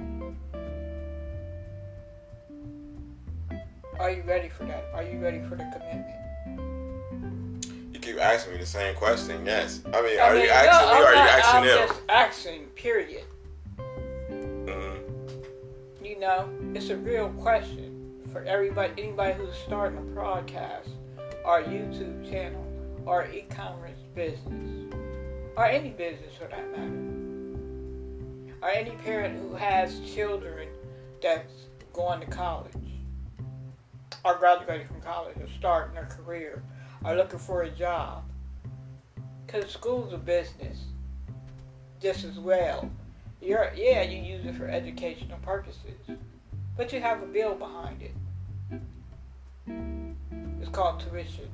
Are 4.00 4.10
you 4.10 4.22
ready 4.22 4.48
for 4.48 4.64
that? 4.64 4.90
Are 4.92 5.04
you 5.04 5.20
ready 5.20 5.38
for 5.42 5.54
the 5.54 5.64
commitment? 5.72 7.66
You 7.94 8.00
keep 8.00 8.18
asking 8.18 8.54
me 8.54 8.58
the 8.58 8.66
same 8.66 8.96
question. 8.96 9.46
Yes. 9.46 9.80
I 9.86 10.02
mean, 10.02 10.18
I 10.18 10.22
are 10.22 10.32
mean, 10.34 10.42
you 10.42 10.48
no, 10.48 10.54
me 10.54 10.58
or 10.58 10.62
are 11.06 11.10
you 11.10 11.14
not- 11.18 11.30
asking 11.30 11.60
I'm 11.60 11.66
them? 11.66 11.88
just 11.88 12.00
asking, 12.08 12.64
period. 12.74 13.22
Mm-hmm. 13.78 16.04
You 16.04 16.18
know, 16.18 16.48
it's 16.74 16.90
a 16.90 16.96
real 16.96 17.28
question 17.34 18.20
for 18.32 18.42
everybody, 18.42 19.00
anybody 19.00 19.34
who's 19.34 19.54
starting 19.54 19.98
a 19.98 20.02
broadcast, 20.02 20.88
or 21.44 21.62
YouTube 21.62 22.28
channel, 22.28 22.66
or 23.06 23.28
e-commerce 23.28 24.00
business, 24.16 24.92
or 25.56 25.66
any 25.66 25.90
business 25.90 26.34
for 26.36 26.48
that 26.48 26.68
matter, 26.72 27.11
or 28.62 28.70
any 28.70 28.92
parent 29.04 29.38
who 29.38 29.54
has 29.54 30.00
children 30.00 30.68
that's 31.20 31.52
going 31.92 32.20
to 32.20 32.26
college, 32.26 32.72
or 34.24 34.36
graduating 34.36 34.86
from 34.86 35.00
college, 35.00 35.36
or 35.38 35.48
starting 35.58 35.94
their 35.94 36.06
career, 36.06 36.62
or 37.04 37.16
looking 37.16 37.38
for 37.38 37.62
a 37.62 37.70
job. 37.70 38.22
Because 39.46 39.70
school's 39.70 40.12
a 40.12 40.18
business, 40.18 40.84
just 42.00 42.24
as 42.24 42.38
well. 42.38 42.88
You're, 43.40 43.72
yeah, 43.76 44.02
you 44.02 44.22
use 44.22 44.46
it 44.46 44.54
for 44.54 44.68
educational 44.68 45.38
purposes, 45.38 45.98
but 46.76 46.92
you 46.92 47.00
have 47.00 47.22
a 47.22 47.26
bill 47.26 47.54
behind 47.56 48.00
it. 48.00 48.14
It's 50.60 50.70
called 50.70 51.00
tuition. 51.00 51.48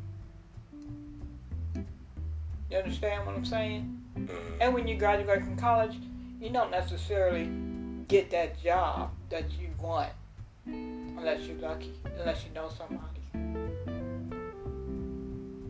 You 2.71 2.77
understand 2.77 3.25
what 3.25 3.35
I'm 3.35 3.47
saying? 3.47 3.99
Mm-hmm. 4.19 4.61
And 4.61 4.75
when 4.75 4.87
you 4.87 4.99
graduate 4.99 5.43
from 5.43 5.57
college, 5.57 5.97
you 6.41 6.51
don't 6.51 6.71
necessarily 6.71 7.51
get 8.07 8.31
that 8.31 8.63
job 8.63 9.11
that 9.29 9.45
you 9.61 9.69
want 9.81 10.11
unless 10.67 11.43
you're 11.43 11.59
lucky, 11.59 11.93
unless 12.19 12.45
you 12.45 12.53
know 12.55 12.71
somebody. 12.77 13.21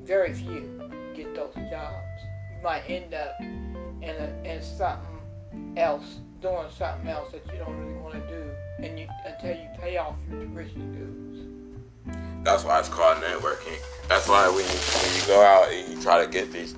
Very 0.05 0.35
few 0.35 0.91
get 1.15 1.35
those 1.35 1.55
jobs. 1.71 2.23
You 2.55 2.63
might 2.63 2.83
end 2.89 3.15
up 3.15 3.41
in, 3.41 4.03
a, 4.03 4.43
in 4.45 4.63
something 4.63 5.75
else, 5.77 6.19
doing 6.41 6.67
something 6.77 7.09
else 7.09 7.33
that 7.33 7.45
you 7.53 7.59
don't 7.59 7.77
really 7.77 8.01
want 8.01 8.15
to 8.15 8.21
do, 8.29 8.51
and 8.85 8.99
you 8.99 9.09
until 9.25 9.57
you 9.57 9.69
pay 9.81 9.97
off 9.97 10.17
your 10.31 10.45
tuition 10.45 10.93
dues. 10.93 12.15
That's 12.45 12.65
why 12.65 12.79
it's 12.79 12.89
called 12.89 13.19
networking. 13.19 13.79
That's 14.09 14.29
why 14.29 14.49
when 14.49 14.59
you 14.59 14.65
when 14.65 15.21
you 15.21 15.27
go 15.27 15.43
out 15.43 15.73
and 15.73 15.93
you 15.95 16.03
try 16.03 16.25
to 16.25 16.31
get 16.31 16.53
these 16.53 16.75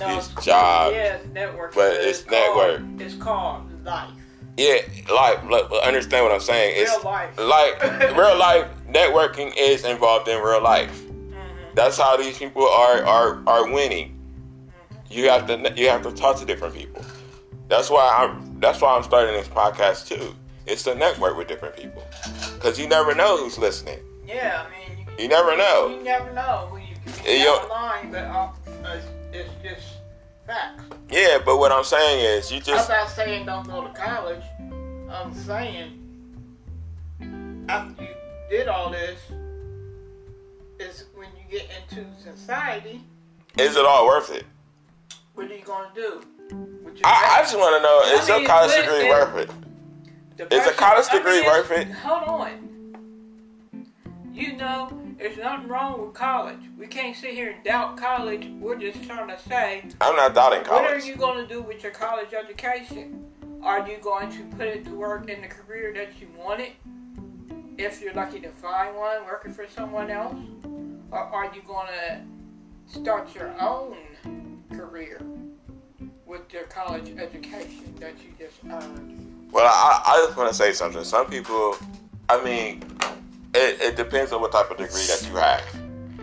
No, 0.00 0.16
It's 0.18 0.28
job, 0.44 0.92
Yeah, 0.92 0.98
it's 1.16 1.26
network. 1.32 1.74
but 1.74 1.92
it's 1.94 2.26
network. 2.26 2.78
Called, 2.80 3.00
it's 3.02 3.14
called 3.14 3.84
life. 3.84 4.10
yeah, 4.56 4.76
like, 5.12 5.42
like 5.44 5.64
understand 5.84 6.24
what 6.24 6.32
I'm 6.34 6.40
saying? 6.40 6.74
It's 6.76 6.90
Real 6.90 7.04
life. 7.04 7.38
like 7.38 7.82
real 8.16 8.36
life 8.36 8.66
networking 8.88 9.52
is 9.56 9.84
involved 9.84 10.28
in 10.28 10.40
real 10.42 10.62
life. 10.62 11.02
Mhm. 11.02 11.74
That's 11.74 11.98
how 11.98 12.16
these 12.16 12.38
people 12.38 12.66
are 12.66 13.04
are 13.04 13.42
are 13.46 13.70
winning. 13.70 14.18
You 15.10 15.28
have 15.28 15.46
to 15.46 15.72
you 15.76 15.88
have 15.88 16.02
to 16.02 16.12
talk 16.12 16.38
to 16.38 16.44
different 16.46 16.74
people. 16.74 17.04
That's 17.68 17.90
why 17.90 18.08
I'm 18.18 18.58
that's 18.60 18.80
why 18.80 18.96
I'm 18.96 19.02
starting 19.02 19.34
this 19.34 19.48
podcast 19.48 20.08
too. 20.08 20.34
It's 20.66 20.82
to 20.84 20.94
network 20.94 21.36
with 21.36 21.48
different 21.48 21.76
people 21.76 22.02
because 22.54 22.78
you 22.78 22.88
never 22.88 23.14
know 23.14 23.36
who's 23.36 23.58
listening. 23.58 23.98
Yeah, 24.26 24.64
I 24.66 24.70
mean, 24.88 24.98
you, 25.18 25.24
You 25.24 25.28
never 25.28 25.56
know. 25.56 25.88
You 25.98 26.02
never 26.04 26.32
know 26.32 26.68
who 26.70 26.76
you 26.78 26.94
can 27.04 27.24
be 27.24 27.38
yo- 27.42 27.56
down 27.58 27.62
the 27.62 27.74
line, 27.74 28.10
but 28.12 28.24
uh, 28.24 28.48
it's, 29.32 29.48
it's 29.62 29.62
just 29.62 29.94
facts. 30.46 30.84
Yeah, 31.10 31.38
but 31.44 31.58
what 31.58 31.72
I'm 31.72 31.84
saying 31.84 32.20
is 32.24 32.50
you 32.52 32.60
just. 32.60 32.90
I'm 32.90 32.98
not 32.98 33.10
saying 33.10 33.46
don't 33.46 33.66
go 33.66 33.86
to 33.86 33.92
college. 33.92 34.42
I'm 35.10 35.34
saying 35.34 35.98
after 37.68 38.02
you 38.02 38.08
did 38.50 38.68
all 38.68 38.90
this, 38.90 39.18
is 40.78 41.04
when 41.14 41.28
you 41.36 41.58
get 41.58 41.68
into 41.90 42.04
society, 42.22 43.02
is 43.58 43.76
it 43.76 43.84
all 43.84 44.06
worth 44.06 44.30
it? 44.32 44.44
what 45.34 45.50
are 45.50 45.54
you 45.54 45.62
gonna 45.64 45.88
do? 45.94 46.22
I, 47.04 47.38
I 47.38 47.42
just 47.42 47.56
want 47.56 47.76
to 47.76 47.82
know 47.82 48.18
is 48.18 48.28
I 48.28 48.32
your 48.32 48.38
mean, 48.40 48.46
college 48.48 48.74
degree 48.74 49.08
worth 49.08 49.36
it? 49.36 49.50
Is 50.52 50.66
a 50.66 50.70
person- 50.70 50.74
college 50.76 51.06
I 51.10 51.14
mean, 51.14 51.22
degree 51.24 51.42
worth 51.46 51.70
it? 51.70 51.90
Hold 51.92 52.24
on. 52.28 52.68
You 54.32 54.56
know, 54.56 54.88
there's 55.22 55.36
nothing 55.36 55.68
wrong 55.68 56.04
with 56.04 56.14
college. 56.14 56.58
We 56.76 56.88
can't 56.88 57.16
sit 57.16 57.34
here 57.34 57.52
and 57.52 57.62
doubt 57.62 57.96
college. 57.96 58.48
We're 58.58 58.78
just 58.78 59.04
trying 59.04 59.28
to 59.28 59.38
say, 59.38 59.84
I'm 60.00 60.16
not 60.16 60.34
doubting 60.34 60.64
college. 60.64 60.82
what 60.82 60.92
are 60.92 61.06
you 61.06 61.14
going 61.14 61.46
to 61.46 61.46
do 61.46 61.62
with 61.62 61.82
your 61.82 61.92
college 61.92 62.34
education? 62.34 63.24
Are 63.62 63.88
you 63.88 63.98
going 63.98 64.32
to 64.32 64.44
put 64.56 64.66
it 64.66 64.84
to 64.86 64.90
work 64.90 65.28
in 65.28 65.40
the 65.40 65.46
career 65.46 65.92
that 65.94 66.20
you 66.20 66.28
wanted? 66.36 66.72
If 67.78 68.02
you're 68.02 68.12
lucky 68.14 68.40
to 68.40 68.48
find 68.50 68.96
one 68.96 69.24
working 69.24 69.52
for 69.52 69.66
someone 69.68 70.10
else? 70.10 70.34
Or 71.12 71.18
are 71.18 71.54
you 71.54 71.62
going 71.62 71.86
to 71.86 72.20
start 72.86 73.32
your 73.34 73.54
own 73.60 73.96
career 74.72 75.22
with 76.26 76.52
your 76.52 76.64
college 76.64 77.12
education 77.16 77.94
that 78.00 78.14
you 78.24 78.32
just 78.44 78.58
earned? 78.68 79.48
Well, 79.52 79.66
I, 79.66 80.02
I 80.04 80.24
just 80.26 80.36
want 80.36 80.48
to 80.48 80.54
say 80.54 80.72
something. 80.72 81.04
Some 81.04 81.26
people, 81.26 81.76
I 82.28 82.42
mean, 82.42 82.82
it, 83.54 83.80
it 83.80 83.96
depends 83.96 84.32
on 84.32 84.40
what 84.40 84.52
type 84.52 84.70
of 84.70 84.76
degree 84.76 85.06
that 85.06 85.26
you 85.28 85.36
have. 85.36 85.64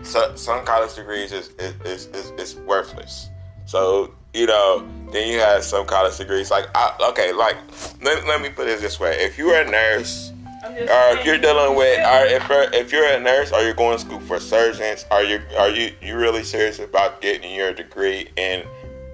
So, 0.02 0.34
some 0.34 0.64
college 0.64 0.94
degrees 0.94 1.32
is, 1.32 1.50
is, 1.58 2.06
is, 2.06 2.30
is, 2.38 2.54
worthless. 2.56 3.28
So, 3.66 4.14
you 4.32 4.46
know, 4.46 4.88
then 5.12 5.28
you 5.28 5.38
have 5.38 5.62
some 5.62 5.86
college 5.86 6.16
degrees 6.16 6.50
like, 6.50 6.66
I, 6.74 6.96
okay, 7.10 7.32
like, 7.32 7.56
let, 8.02 8.26
let 8.26 8.40
me 8.40 8.48
put 8.48 8.66
it 8.68 8.80
this 8.80 8.98
way. 8.98 9.16
If 9.20 9.36
you're 9.36 9.60
a 9.60 9.70
nurse, 9.70 10.32
or 10.64 11.18
if 11.18 11.24
you're 11.24 11.38
dealing 11.38 11.76
with, 11.76 11.98
or 12.00 12.24
if 12.26 12.48
you're, 12.48 12.62
if 12.72 12.92
you're 12.92 13.06
a 13.06 13.20
nurse, 13.20 13.52
or 13.52 13.60
you're 13.60 13.74
going 13.74 13.98
to 13.98 14.04
school 14.04 14.20
for 14.20 14.40
surgeons, 14.40 15.06
are 15.10 15.22
you 15.22 15.40
are 15.58 15.70
you 15.70 15.92
you 16.02 16.16
really 16.16 16.44
serious 16.44 16.78
about 16.78 17.22
getting 17.22 17.54
your 17.54 17.72
degree 17.72 18.28
in 18.36 18.64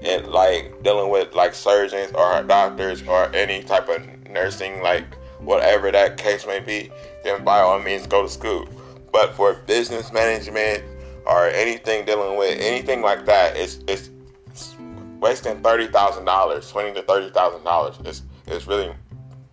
and 0.03 0.27
like 0.27 0.83
dealing 0.83 1.11
with 1.11 1.35
like 1.35 1.55
surgeons 1.55 2.13
or 2.13 2.43
doctors 2.43 3.07
or 3.07 3.35
any 3.35 3.63
type 3.63 3.89
of 3.89 4.05
nursing, 4.29 4.83
like 4.83 5.05
whatever 5.41 5.91
that 5.93 6.17
case 6.17 6.47
may 6.47 6.61
be, 6.61 6.91
then 7.27 7.45
by 7.45 7.61
all 7.61 7.81
means 7.81 8.07
go 8.07 8.23
to 8.23 8.29
school. 8.29 8.69
But 9.13 9.35
for 9.35 9.55
business 9.55 10.13
management 10.13 10.85
or 11.27 11.49
anything 11.49 12.05
dealing 12.05 12.39
with 12.39 12.59
anything 12.61 13.03
like 13.03 13.27
that, 13.27 13.57
it's 13.57 13.81
it's, 13.89 14.11
it's 14.47 14.77
wasting 15.21 15.63
thirty 15.63 15.87
thousand 15.89 16.25
dollars, 16.25 16.71
twenty 16.71 16.95
to 16.95 17.03
thirty 17.03 17.31
thousand 17.31 17.65
dollars. 17.65 17.97
It's 18.05 18.23
it's 18.47 18.67
really 18.67 18.93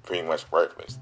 pretty 0.04 0.28
much 0.28 0.50
worthless. 0.52 1.00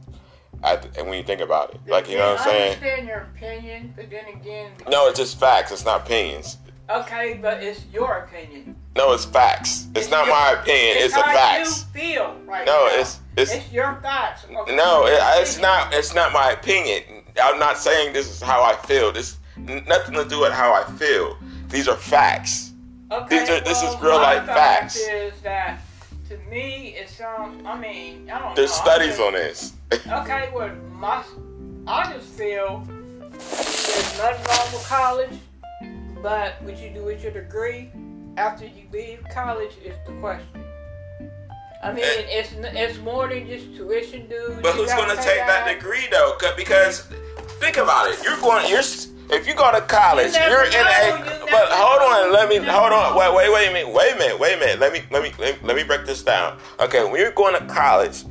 And 0.63 1.07
when 1.07 1.17
you 1.17 1.23
think 1.23 1.41
about 1.41 1.73
it, 1.73 1.81
like 1.87 2.07
you 2.07 2.17
know 2.17 2.33
what 2.33 2.41
I'm 2.41 2.45
saying. 2.45 2.61
I 2.61 2.75
understand 2.75 3.07
your 3.07 3.29
opinion, 3.35 3.93
but 3.95 4.09
then 4.11 4.25
again. 4.27 4.71
No, 4.87 5.07
it's 5.07 5.17
just 5.17 5.39
facts. 5.39 5.71
It's 5.71 5.85
not 5.85 6.01
opinions. 6.01 6.57
Okay, 6.91 7.39
but 7.41 7.63
it's 7.63 7.85
your 7.93 8.17
opinion. 8.17 8.75
No, 8.95 9.13
it's 9.13 9.23
facts. 9.23 9.87
It's, 9.91 10.01
it's 10.01 10.11
not 10.11 10.25
your, 10.25 10.35
my 10.35 10.51
opinion. 10.51 10.97
It's, 10.97 11.05
it's 11.05 11.15
a 11.15 11.23
facts. 11.23 11.85
You 11.93 12.01
feel 12.01 12.35
right 12.45 12.65
no, 12.65 12.87
now. 12.87 12.99
it's 12.99 13.19
it's 13.37 13.53
it's 13.53 13.71
your 13.71 13.99
facts. 14.01 14.45
Okay. 14.45 14.75
No, 14.75 15.05
it, 15.05 15.17
it's 15.41 15.59
not. 15.59 15.93
It's 15.93 16.13
not 16.13 16.33
my 16.33 16.51
opinion. 16.51 17.23
I'm 17.41 17.59
not 17.59 17.77
saying 17.77 18.13
this 18.13 18.29
is 18.29 18.41
how 18.41 18.61
I 18.61 18.75
feel. 18.85 19.11
This 19.11 19.37
nothing 19.57 20.15
to 20.15 20.25
do 20.27 20.41
with 20.41 20.51
how 20.51 20.73
I 20.73 20.83
feel. 20.97 21.37
These 21.69 21.87
are 21.87 21.95
facts. 21.95 22.73
Okay, 23.11 23.39
These 23.39 23.49
are. 23.49 23.53
Well, 23.53 23.63
this 23.63 23.83
is 23.83 24.01
real 24.01 24.17
life 24.17 24.45
facts. 24.45 24.97
Is 24.97 25.39
that 25.41 25.79
to 26.27 26.37
me? 26.49 26.95
It 26.97 27.09
sounds. 27.09 27.65
I 27.65 27.79
mean, 27.79 28.29
I 28.29 28.39
don't. 28.39 28.49
Know. 28.49 28.55
There's 28.55 28.71
know. 28.71 28.83
studies 28.83 29.19
on 29.19 29.33
this. 29.33 29.73
okay, 29.93 30.49
well, 30.53 30.75
my 30.91 31.23
I 31.87 32.11
just 32.13 32.27
feel 32.29 32.85
there's 33.31 34.17
nothing 34.17 34.45
wrong 34.45 34.73
with 34.73 34.85
college, 34.87 35.31
but 36.21 36.61
what 36.63 36.77
you 36.79 36.89
do 36.89 37.03
with 37.03 37.23
your 37.23 37.31
degree 37.31 37.91
after 38.37 38.65
you 38.65 38.83
leave 38.91 39.23
college 39.31 39.73
is 39.83 39.95
the 40.05 40.13
question. 40.19 40.63
I 41.83 41.91
mean, 41.91 42.05
and, 42.05 42.25
it's 42.29 42.53
it's 42.53 42.99
more 42.99 43.27
than 43.27 43.47
just 43.47 43.75
tuition 43.75 44.27
dues. 44.27 44.59
But 44.61 44.75
who's 44.75 44.93
going 44.93 45.09
to 45.09 45.21
take 45.21 45.39
that 45.47 45.67
degree 45.67 46.07
though? 46.11 46.37
Because 46.55 47.07
think 47.59 47.77
about 47.77 48.11
it, 48.11 48.23
you're 48.23 48.37
going, 48.37 48.69
you're 48.69 48.83
if 49.31 49.47
you 49.47 49.55
go 49.55 49.71
to 49.71 49.81
college, 49.81 50.33
you 50.33 50.41
are 50.41 50.65
in 50.65 50.73
a. 50.73 51.39
You 51.39 51.47
but 51.49 51.69
hold 51.71 52.01
on, 52.01 52.33
let 52.33 52.49
me 52.49 52.57
hold 52.57 52.91
on. 52.91 53.15
Wait, 53.17 53.33
wait, 53.33 53.51
wait 53.51 53.69
a 53.69 53.73
minute. 53.73 53.93
Wait 53.93 54.13
a 54.13 54.17
minute. 54.17 54.39
Wait 54.39 54.53
a 54.55 54.59
minute. 54.59 54.79
Let 54.79 54.91
me 54.91 55.03
let 55.09 55.23
me 55.23 55.31
let 55.39 55.55
me, 55.55 55.67
let 55.67 55.75
me 55.77 55.83
break 55.83 56.05
this 56.05 56.21
down. 56.21 56.59
Okay, 56.79 57.03
when 57.03 57.15
you're 57.15 57.31
going 57.31 57.59
to 57.59 57.65
college, 57.73 58.25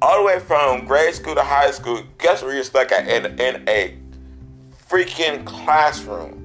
all 0.00 0.18
the 0.18 0.24
way 0.24 0.38
from 0.38 0.86
grade 0.86 1.14
school 1.14 1.34
to 1.34 1.42
high 1.42 1.72
school, 1.72 2.02
guess 2.18 2.42
where 2.42 2.54
you're 2.54 2.62
stuck 2.62 2.92
at? 2.92 3.08
In, 3.08 3.38
in 3.40 3.68
a 3.68 3.97
freaking 4.88 5.44
classroom. 5.44 6.44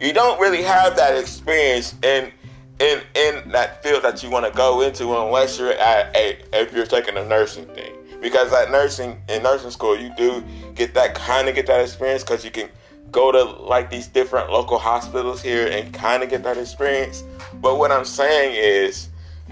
You 0.00 0.12
don't 0.12 0.40
really 0.40 0.62
have 0.62 0.96
that 0.96 1.16
experience 1.16 1.94
in 2.02 2.32
in 2.80 3.00
in 3.14 3.50
that 3.50 3.82
field 3.82 4.02
that 4.02 4.22
you 4.22 4.30
want 4.30 4.46
to 4.46 4.52
go 4.52 4.80
into 4.80 5.16
unless 5.16 5.58
you're 5.58 5.72
at 5.72 6.14
a 6.16 6.38
if 6.52 6.72
you're 6.72 6.86
taking 6.86 7.16
a 7.16 7.24
nursing 7.24 7.66
thing. 7.66 7.94
Because 8.20 8.52
at 8.52 8.70
nursing 8.70 9.20
in 9.28 9.42
nursing 9.42 9.70
school, 9.70 9.98
you 9.98 10.12
do 10.16 10.42
get 10.74 10.94
that 10.94 11.14
kind 11.14 11.48
of 11.48 11.54
get 11.54 11.66
that 11.66 11.80
experience 11.80 12.22
because 12.22 12.44
you 12.44 12.50
can 12.50 12.68
go 13.10 13.30
to 13.30 13.44
like 13.44 13.90
these 13.90 14.06
different 14.06 14.50
local 14.50 14.78
hospitals 14.78 15.42
here 15.42 15.68
and 15.68 15.92
kind 15.92 16.22
of 16.22 16.30
get 16.30 16.42
that 16.42 16.56
experience. 16.56 17.24
But 17.54 17.78
what 17.78 17.92
I'm 17.92 18.04
saying 18.04 18.54
is, 18.56 19.08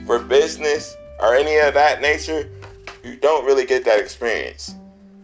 for 0.06 0.18
business 0.18 0.96
or 1.20 1.34
any 1.34 1.58
of 1.58 1.74
that 1.74 2.00
nature, 2.00 2.48
you 3.04 3.16
don't 3.16 3.44
really 3.44 3.66
get 3.66 3.84
that 3.84 4.00
experience. 4.00 4.74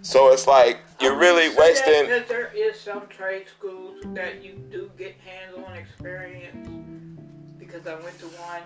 So 0.02 0.32
it's 0.32 0.46
like 0.46 0.80
you're 1.00 1.16
really 1.16 1.54
wasting. 1.56 2.08
That, 2.08 2.28
there 2.28 2.52
is 2.54 2.78
some 2.80 3.06
trade 3.08 3.46
schools 3.48 3.98
that 4.14 4.42
you 4.42 4.54
do 4.70 4.90
get 4.96 5.14
hands-on 5.24 5.76
experience 5.76 6.68
because 7.58 7.86
I 7.86 7.94
went 7.96 8.18
to 8.20 8.26
one. 8.26 8.62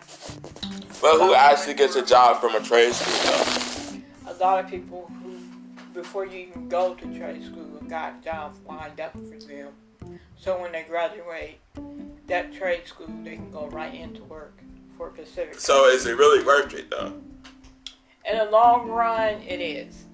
Well, 1.02 1.18
who 1.18 1.34
actually 1.34 1.74
gets 1.74 1.96
a 1.96 2.04
job 2.04 2.40
from 2.40 2.54
a 2.54 2.60
trade 2.60 2.92
school 2.92 3.32
though? 3.32 4.32
A 4.32 4.34
lot 4.34 4.64
of 4.64 4.70
people 4.70 5.10
who, 5.22 5.38
before 5.92 6.26
you 6.26 6.48
even 6.48 6.68
go 6.68 6.94
to 6.94 7.18
trade 7.18 7.44
school, 7.44 7.80
got 7.88 8.22
jobs 8.22 8.58
lined 8.68 9.00
up 9.00 9.12
for 9.12 9.46
them. 9.46 9.72
So 10.38 10.60
when 10.60 10.72
they 10.72 10.84
graduate, 10.84 11.58
that 12.28 12.54
trade 12.54 12.86
school, 12.86 13.08
they 13.24 13.34
can 13.34 13.50
go 13.50 13.66
right 13.68 13.92
into 13.92 14.22
work 14.24 14.62
for 14.96 15.10
Pacific. 15.10 15.58
So 15.58 15.88
is 15.88 16.06
it 16.06 16.16
really 16.16 16.44
worth 16.44 16.72
it 16.74 16.90
though? 16.90 17.12
In 18.30 18.38
the 18.38 18.44
long 18.44 18.88
run, 18.88 19.42
it 19.42 19.60
is. 19.60 20.04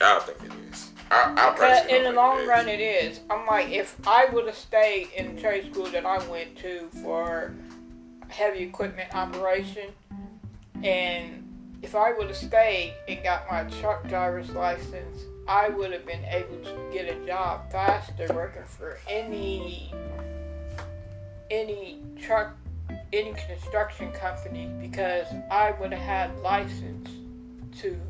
I 0.00 0.12
don't 0.12 0.22
think 0.22 0.52
it 0.52 0.72
is. 0.72 0.90
I, 1.14 1.84
I 1.90 1.96
in 1.96 2.04
the 2.04 2.12
long 2.12 2.40
it 2.40 2.48
run, 2.48 2.68
it 2.68 2.80
is. 2.80 3.20
I'm 3.30 3.46
like, 3.46 3.70
if 3.70 3.96
I 4.06 4.26
would 4.26 4.46
have 4.46 4.56
stayed 4.56 5.08
in 5.16 5.34
the 5.34 5.40
trade 5.40 5.72
school 5.72 5.86
that 5.86 6.04
I 6.04 6.26
went 6.28 6.56
to 6.58 6.88
for 7.02 7.54
heavy 8.28 8.64
equipment 8.64 9.14
operation, 9.14 9.90
and 10.82 11.78
if 11.82 11.94
I 11.94 12.12
would 12.12 12.28
have 12.28 12.36
stayed 12.36 12.94
and 13.08 13.22
got 13.22 13.48
my 13.50 13.64
truck 13.80 14.08
driver's 14.08 14.50
license, 14.50 15.22
I 15.46 15.68
would 15.68 15.92
have 15.92 16.06
been 16.06 16.24
able 16.24 16.58
to 16.64 16.90
get 16.92 17.14
a 17.14 17.26
job 17.26 17.70
faster 17.70 18.26
working 18.34 18.64
for 18.64 18.98
any 19.08 19.92
any 21.50 22.00
truck 22.20 22.56
any 23.12 23.34
construction 23.46 24.10
company 24.12 24.70
because 24.80 25.26
I 25.50 25.72
would 25.72 25.92
have 25.92 26.00
had 26.00 26.38
license 26.38 27.10
to 27.80 28.00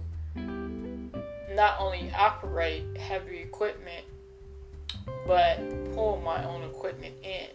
not 1.54 1.80
only 1.80 2.12
operate 2.16 2.84
heavy 2.96 3.38
equipment 3.38 4.04
but 5.26 5.58
pull 5.94 6.20
my 6.24 6.44
own 6.44 6.62
equipment 6.64 7.14
in. 7.22 7.48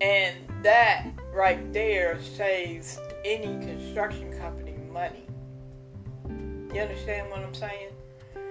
And 0.00 0.36
that 0.62 1.06
right 1.32 1.72
there 1.72 2.20
saves 2.22 2.98
any 3.24 3.64
construction 3.64 4.36
company 4.38 4.74
money. 4.92 5.26
You 6.74 6.80
understand 6.80 7.30
what 7.30 7.40
I'm 7.40 7.54
saying? 7.54 7.90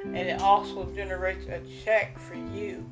And 0.06 0.18
it 0.18 0.42
also 0.42 0.86
generates 0.94 1.46
a 1.48 1.62
check 1.84 2.20
for 2.20 2.36
you. 2.36 2.90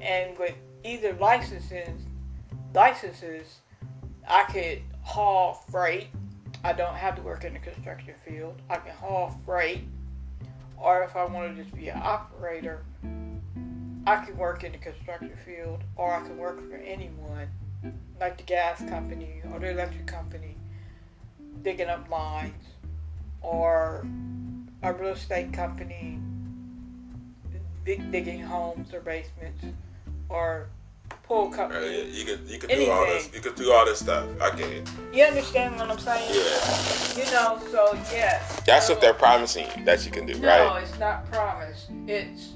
And 0.00 0.38
with 0.38 0.54
either 0.84 1.14
licenses, 1.14 2.00
licenses, 2.74 3.58
I 4.28 4.44
could 4.44 4.82
haul 5.02 5.64
freight 5.70 6.08
I 6.64 6.72
don't 6.72 6.94
have 6.94 7.16
to 7.16 7.22
work 7.22 7.44
in 7.44 7.52
the 7.52 7.60
construction 7.60 8.14
field. 8.24 8.60
I 8.68 8.76
can 8.76 8.94
haul 8.94 9.38
freight, 9.44 9.84
or 10.76 11.02
if 11.04 11.14
I 11.16 11.24
want 11.24 11.56
to 11.56 11.62
just 11.62 11.74
be 11.74 11.88
an 11.88 12.00
operator, 12.02 12.84
I 14.06 14.24
can 14.24 14.36
work 14.36 14.64
in 14.64 14.72
the 14.72 14.78
construction 14.78 15.32
field, 15.44 15.82
or 15.96 16.12
I 16.14 16.20
can 16.20 16.36
work 16.36 16.68
for 16.68 16.76
anyone, 16.76 17.48
like 18.20 18.38
the 18.38 18.42
gas 18.42 18.82
company 18.88 19.40
or 19.52 19.60
the 19.60 19.70
electric 19.70 20.06
company, 20.06 20.56
digging 21.62 21.88
up 21.88 22.08
lines, 22.10 22.64
or 23.40 24.06
a 24.82 24.92
real 24.92 25.12
estate 25.12 25.52
company, 25.52 26.18
digging 27.84 28.40
homes 28.40 28.92
or 28.92 29.00
basements, 29.00 29.64
or 30.28 30.68
pool 31.28 31.50
company. 31.50 32.10
you 32.10 32.24
could 32.24 32.40
uh, 32.40 32.52
you 32.52 32.58
could 32.58 32.70
do 32.70 32.90
all 32.90 33.04
this. 33.04 33.30
You 33.34 33.40
could 33.40 33.54
do 33.54 33.70
all 33.70 33.84
this 33.84 34.00
stuff. 34.00 34.26
I 34.40 34.56
get 34.56 34.70
it. 34.70 34.90
You 35.12 35.24
understand 35.24 35.76
what 35.76 35.90
I'm 35.90 35.98
saying? 35.98 36.30
Yeah. 36.30 37.24
You 37.24 37.30
know, 37.30 37.60
so 37.70 37.92
yes. 38.10 38.60
That's 38.64 38.88
what 38.88 39.00
they're 39.02 39.12
promising 39.12 39.66
you 39.76 39.84
that 39.84 40.04
you 40.06 40.10
can 40.10 40.26
do, 40.26 40.38
no, 40.38 40.48
right? 40.48 40.66
No, 40.66 40.74
it's 40.76 40.98
not 40.98 41.30
promised. 41.30 41.90
It's 42.06 42.54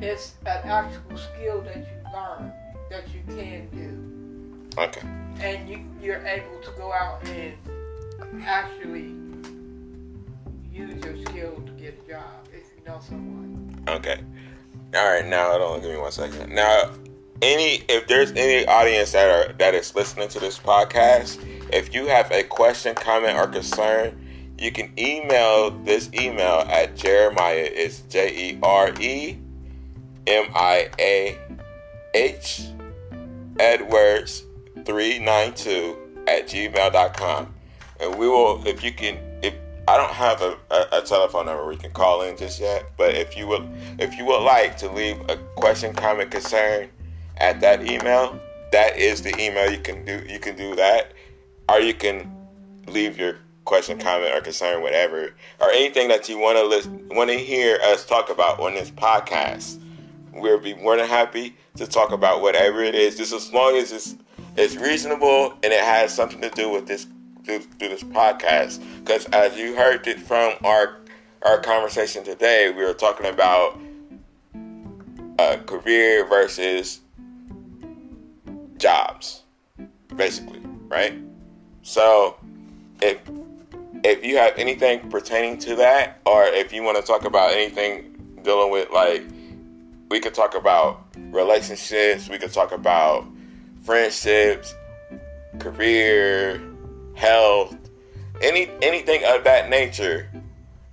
it's 0.00 0.34
an 0.42 0.68
actual 0.68 1.16
skill 1.16 1.62
that 1.62 1.76
you 1.76 2.12
learn 2.12 2.52
that 2.90 3.04
you 3.14 3.22
can 3.26 3.68
do. 3.70 4.80
Okay. 4.80 5.00
And 5.40 5.68
you 5.68 5.84
you're 6.00 6.24
able 6.26 6.60
to 6.60 6.70
go 6.76 6.92
out 6.92 7.26
and 7.26 7.54
actually 8.44 9.14
use 10.70 11.02
your 11.02 11.16
skill 11.24 11.62
to 11.64 11.72
get 11.72 11.98
a 12.04 12.10
job 12.10 12.46
if 12.52 12.64
you 12.76 12.84
know 12.86 13.00
someone. 13.00 13.82
Okay. 13.88 14.20
All 14.94 15.06
right. 15.06 15.26
Now, 15.26 15.50
hold 15.50 15.62
on. 15.62 15.80
Give 15.80 15.90
me 15.90 15.96
one 15.96 16.12
second. 16.12 16.52
Now, 16.52 16.92
any 17.42 17.84
if 17.88 18.06
there's 18.06 18.30
any 18.32 18.66
audience 18.66 19.12
that 19.12 19.28
are 19.28 19.52
that 19.54 19.74
is 19.74 19.94
listening 19.94 20.28
to 20.28 20.40
this 20.40 20.58
podcast, 20.58 21.44
if 21.72 21.94
you 21.94 22.06
have 22.06 22.30
a 22.30 22.42
question, 22.42 22.94
comment, 22.94 23.36
or 23.36 23.46
concern, 23.46 24.18
you 24.58 24.72
can 24.72 24.92
email 24.98 25.70
this 25.70 26.10
email 26.14 26.64
at 26.68 26.96
Jeremiah. 26.96 27.68
It's 27.70 28.00
J 28.02 28.52
E 28.52 28.58
R 28.62 28.92
E 29.00 29.38
M 30.26 30.46
I 30.54 30.90
A 30.98 31.38
H 32.14 32.62
Edwards 33.58 34.44
three 34.84 35.18
nine 35.18 35.54
two 35.54 35.96
at 36.26 36.48
gmail.com. 36.48 37.54
And 38.00 38.14
we 38.16 38.28
will 38.28 38.66
if 38.66 38.82
you 38.82 38.92
can 38.92 39.18
if 39.42 39.54
I 39.86 39.96
don't 39.96 40.12
have 40.12 40.42
a, 40.42 40.56
a, 40.70 40.98
a, 40.98 41.02
telephone 41.02 41.46
number 41.46 41.66
we 41.66 41.76
can 41.76 41.90
call 41.90 42.22
in 42.22 42.36
just 42.36 42.60
yet, 42.60 42.84
but 42.96 43.14
if 43.14 43.36
you 43.36 43.46
would 43.46 43.66
if 43.98 44.16
you 44.16 44.24
would 44.26 44.42
like 44.42 44.76
to 44.78 44.90
leave 44.90 45.18
a 45.30 45.36
question, 45.56 45.94
comment, 45.94 46.30
concern, 46.30 46.90
at 47.38 47.60
that 47.60 47.86
email, 47.86 48.38
that 48.72 48.96
is 48.98 49.22
the 49.22 49.30
email 49.40 49.70
you 49.70 49.78
can 49.78 50.04
do. 50.04 50.22
You 50.28 50.38
can 50.38 50.56
do 50.56 50.74
that, 50.76 51.12
or 51.68 51.80
you 51.80 51.94
can 51.94 52.30
leave 52.86 53.18
your 53.18 53.36
question, 53.64 53.98
comment, 53.98 54.34
or 54.34 54.40
concern, 54.40 54.82
whatever, 54.82 55.34
or 55.60 55.70
anything 55.70 56.08
that 56.08 56.28
you 56.28 56.38
want 56.38 56.56
to 56.56 56.64
listen, 56.64 57.06
want 57.10 57.30
to 57.30 57.36
hear 57.36 57.78
us 57.82 58.04
talk 58.06 58.30
about 58.30 58.58
on 58.60 58.74
this 58.74 58.90
podcast. 58.90 59.80
We'll 60.32 60.60
be 60.60 60.74
more 60.74 60.96
than 60.96 61.06
happy 61.06 61.56
to 61.76 61.86
talk 61.86 62.12
about 62.12 62.42
whatever 62.42 62.82
it 62.82 62.94
is, 62.94 63.16
just 63.16 63.32
as 63.32 63.52
long 63.52 63.76
as 63.76 63.92
it's 63.92 64.16
it's 64.56 64.74
reasonable 64.76 65.52
and 65.62 65.72
it 65.72 65.80
has 65.80 66.12
something 66.12 66.40
to 66.40 66.50
do 66.50 66.68
with 66.68 66.86
this 66.86 67.06
do, 67.44 67.62
this 67.78 68.02
podcast. 68.02 68.82
Because 69.00 69.26
as 69.26 69.56
you 69.56 69.74
heard 69.74 70.06
it 70.06 70.18
from 70.18 70.54
our 70.64 70.96
our 71.42 71.60
conversation 71.60 72.24
today, 72.24 72.72
we 72.74 72.84
were 72.84 72.94
talking 72.94 73.26
about 73.26 73.78
uh, 75.38 75.56
career 75.66 76.26
versus 76.26 77.00
jobs, 78.78 79.42
basically, 80.14 80.60
right? 80.88 81.14
So 81.82 82.36
if 83.00 83.20
if 84.04 84.24
you 84.24 84.36
have 84.36 84.54
anything 84.56 85.10
pertaining 85.10 85.58
to 85.58 85.76
that, 85.76 86.20
or 86.24 86.44
if 86.44 86.72
you 86.72 86.82
want 86.82 86.96
to 86.96 87.02
talk 87.02 87.24
about 87.24 87.52
anything 87.52 88.40
dealing 88.42 88.70
with 88.70 88.90
like, 88.90 89.24
we 90.10 90.20
could 90.20 90.34
talk 90.34 90.54
about 90.54 91.04
relationships, 91.16 92.28
we 92.28 92.38
could 92.38 92.52
talk 92.52 92.72
about 92.72 93.26
friendships, 93.82 94.74
career, 95.58 96.62
health, 97.14 97.76
any 98.40 98.70
anything 98.82 99.22
of 99.24 99.44
that 99.44 99.68
nature, 99.68 100.30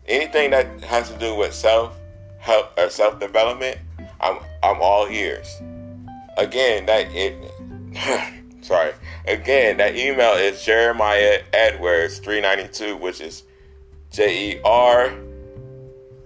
anything 0.07 0.51
that 0.51 0.83
has 0.83 1.11
to 1.11 1.17
do 1.17 1.35
with 1.35 1.53
self 1.53 1.97
help 2.39 2.77
or 2.77 2.89
self 2.89 3.19
development, 3.19 3.77
I'm 4.19 4.39
I'm 4.63 4.81
all 4.81 5.07
ears. 5.07 5.61
Again, 6.37 6.85
that 6.87 7.07
it 7.15 7.33
sorry. 8.61 8.93
Again, 9.27 9.77
that 9.77 9.95
email 9.95 10.33
is 10.33 10.63
Jeremiah 10.63 11.41
Edwards 11.53 12.19
392, 12.19 12.97
which 12.97 13.21
is 13.21 13.43
J 14.11 14.55
E 14.55 14.61
R 14.63 15.13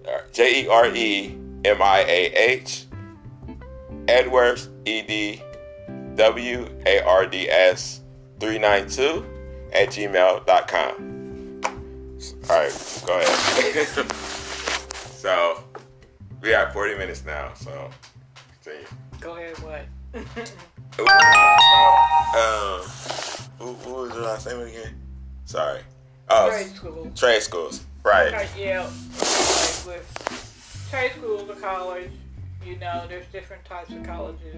uh, 0.07 0.21
J 0.31 0.63
E 0.63 0.67
R 0.67 0.87
E 0.87 1.37
M 1.65 1.81
I 1.81 1.99
A 2.01 2.33
H 2.33 2.85
Edwards 4.07 4.69
E 4.85 5.01
D 5.01 5.41
W 6.15 6.69
A 6.85 7.01
R 7.01 7.25
D 7.27 7.49
S 7.49 8.01
392 8.39 9.25
at 9.73 9.89
gmail.com. 9.89 11.05
All 12.49 12.55
right, 12.55 13.03
go 13.05 13.19
ahead. 13.19 14.11
so, 14.93 15.63
we 16.41 16.49
have 16.49 16.73
40 16.73 16.97
minutes 16.97 17.23
now, 17.25 17.53
so 17.53 17.89
continue. 18.63 18.87
Go 19.21 19.37
ahead, 19.37 19.57
what? 19.59 19.85
Last 24.45 24.55
name 24.55 24.67
again? 24.67 24.95
Sorry. 25.45 25.81
Oh, 26.29 26.49
trade 26.49 26.67
schools. 26.67 27.19
Trade 27.19 27.41
schools, 27.41 27.85
right. 28.03 28.47
Yeah. 28.57 28.83
Like 28.83 29.85
with 29.85 30.87
trade 30.89 31.11
schools 31.17 31.49
or 31.49 31.55
college, 31.55 32.11
you 32.65 32.77
know, 32.77 33.05
there's 33.09 33.25
different 33.33 33.65
types 33.65 33.91
of 33.91 34.03
colleges. 34.03 34.55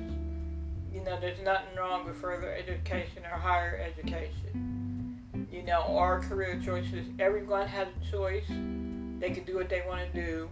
You 0.93 1.03
know, 1.03 1.19
there's 1.19 1.41
nothing 1.43 1.75
wrong 1.77 2.05
with 2.05 2.15
further 2.17 2.53
education 2.53 3.23
or 3.23 3.37
higher 3.37 3.81
education. 3.83 5.19
You 5.51 5.63
know, 5.63 5.81
our 5.97 6.19
career 6.19 6.61
choices, 6.63 7.07
everyone 7.19 7.67
has 7.67 7.87
a 7.87 8.11
choice. 8.11 8.47
They 8.47 9.31
can 9.31 9.43
do 9.45 9.55
what 9.55 9.69
they 9.69 9.83
want 9.87 10.13
to 10.13 10.21
do 10.21 10.49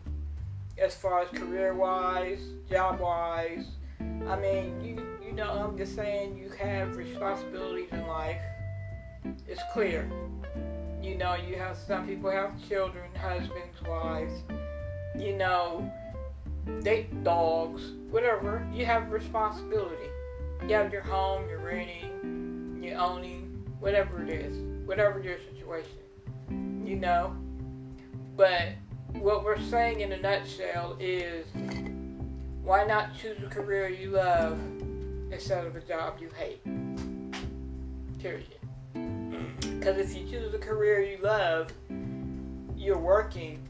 as 0.82 0.96
far 0.96 1.22
as 1.22 1.30
career 1.30 1.76
wise, 1.76 2.42
job 2.70 3.00
wise. 3.00 3.66
I 4.00 4.40
mean, 4.40 4.82
you 4.84 5.06
you 5.24 5.34
know, 5.34 5.52
I'm 5.52 5.78
just 5.78 5.96
saying 5.96 6.36
you 6.38 6.50
have 6.58 6.98
responsibilities 6.98 7.90
in 7.92 8.08
life. 8.08 8.42
It's 9.48 9.62
clear. 9.74 10.10
You 11.02 11.16
know, 11.16 11.36
you 11.36 11.56
have 11.56 11.78
some 11.78 12.08
people 12.08 12.30
have 12.30 12.54
children, 12.68 13.14
husbands, 13.16 13.82
wives. 13.88 14.34
You 15.18 15.36
know, 15.38 15.92
they 16.82 17.04
dogs, 17.24 17.82
whatever. 18.10 18.68
You 18.74 18.86
have 18.86 19.12
responsibility. 19.12 20.10
You 20.68 20.76
have 20.76 20.92
your 20.92 21.02
home, 21.02 21.48
you're 21.50 21.60
renting, 21.60 22.82
you're 22.84 23.00
owning, 23.00 23.64
whatever 23.80 24.22
it 24.22 24.30
is, 24.30 24.58
whatever 24.86 25.20
your 25.20 25.38
situation. 25.40 26.00
You 26.86 26.98
know, 26.98 27.36
but 28.36 28.74
what 29.14 29.44
we're 29.44 29.60
saying 29.60 30.02
in 30.02 30.12
a 30.12 30.18
nutshell 30.18 30.98
is 31.00 31.46
why 32.64 32.86
not 32.86 33.16
choose 33.18 33.38
a 33.44 33.48
career 33.48 33.88
you 33.90 34.12
love 34.12 34.60
instead 35.32 35.66
of 35.66 35.76
a 35.76 35.82
job 35.82 36.18
you 36.20 36.30
hate? 36.38 36.62
Period. 38.20 38.59
Because 39.80 39.98
if 39.98 40.14
you 40.14 40.28
choose 40.28 40.54
a 40.54 40.58
career 40.58 41.00
you 41.02 41.20
love, 41.24 41.72
you're 42.76 42.98
working, 42.98 43.66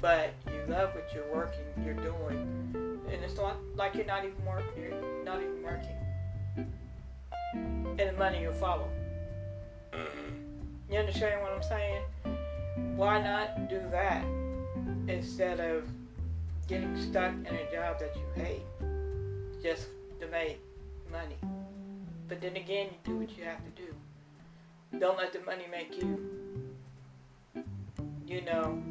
but 0.00 0.32
you 0.46 0.62
love 0.68 0.94
what 0.94 1.10
you're 1.12 1.34
working, 1.34 1.64
you're 1.84 1.94
doing, 1.94 3.02
and 3.10 3.24
it's 3.24 3.36
not 3.36 3.56
like 3.74 3.96
you're 3.96 4.04
not 4.04 4.24
even 4.24 4.44
working. 4.46 4.80
You're 4.80 5.24
not 5.24 5.42
even 5.42 5.60
working, 5.64 5.96
and 7.98 7.98
the 7.98 8.12
money 8.16 8.46
will 8.46 8.54
follow. 8.54 8.88
Mm-hmm. 9.92 10.92
You 10.92 10.98
understand 11.00 11.42
what 11.42 11.50
I'm 11.50 11.62
saying? 11.64 12.02
Why 12.94 13.20
not 13.20 13.68
do 13.68 13.80
that 13.90 14.24
instead 15.08 15.58
of 15.58 15.88
getting 16.68 16.96
stuck 17.10 17.32
in 17.32 17.46
a 17.52 17.72
job 17.72 17.98
that 17.98 18.14
you 18.14 18.22
hate 18.40 18.62
just 19.60 19.88
to 20.20 20.28
make 20.28 20.60
money? 21.10 21.34
But 22.28 22.40
then 22.40 22.54
again, 22.54 22.90
you 22.92 22.98
do 23.02 23.16
what 23.18 23.36
you 23.36 23.42
have 23.42 23.64
to 23.64 23.70
do. 23.70 23.92
Don't 24.96 25.18
let 25.18 25.32
the 25.32 25.40
money 25.40 25.66
make 25.70 26.00
you. 26.02 26.18
You 28.26 28.40
know, 28.42 28.82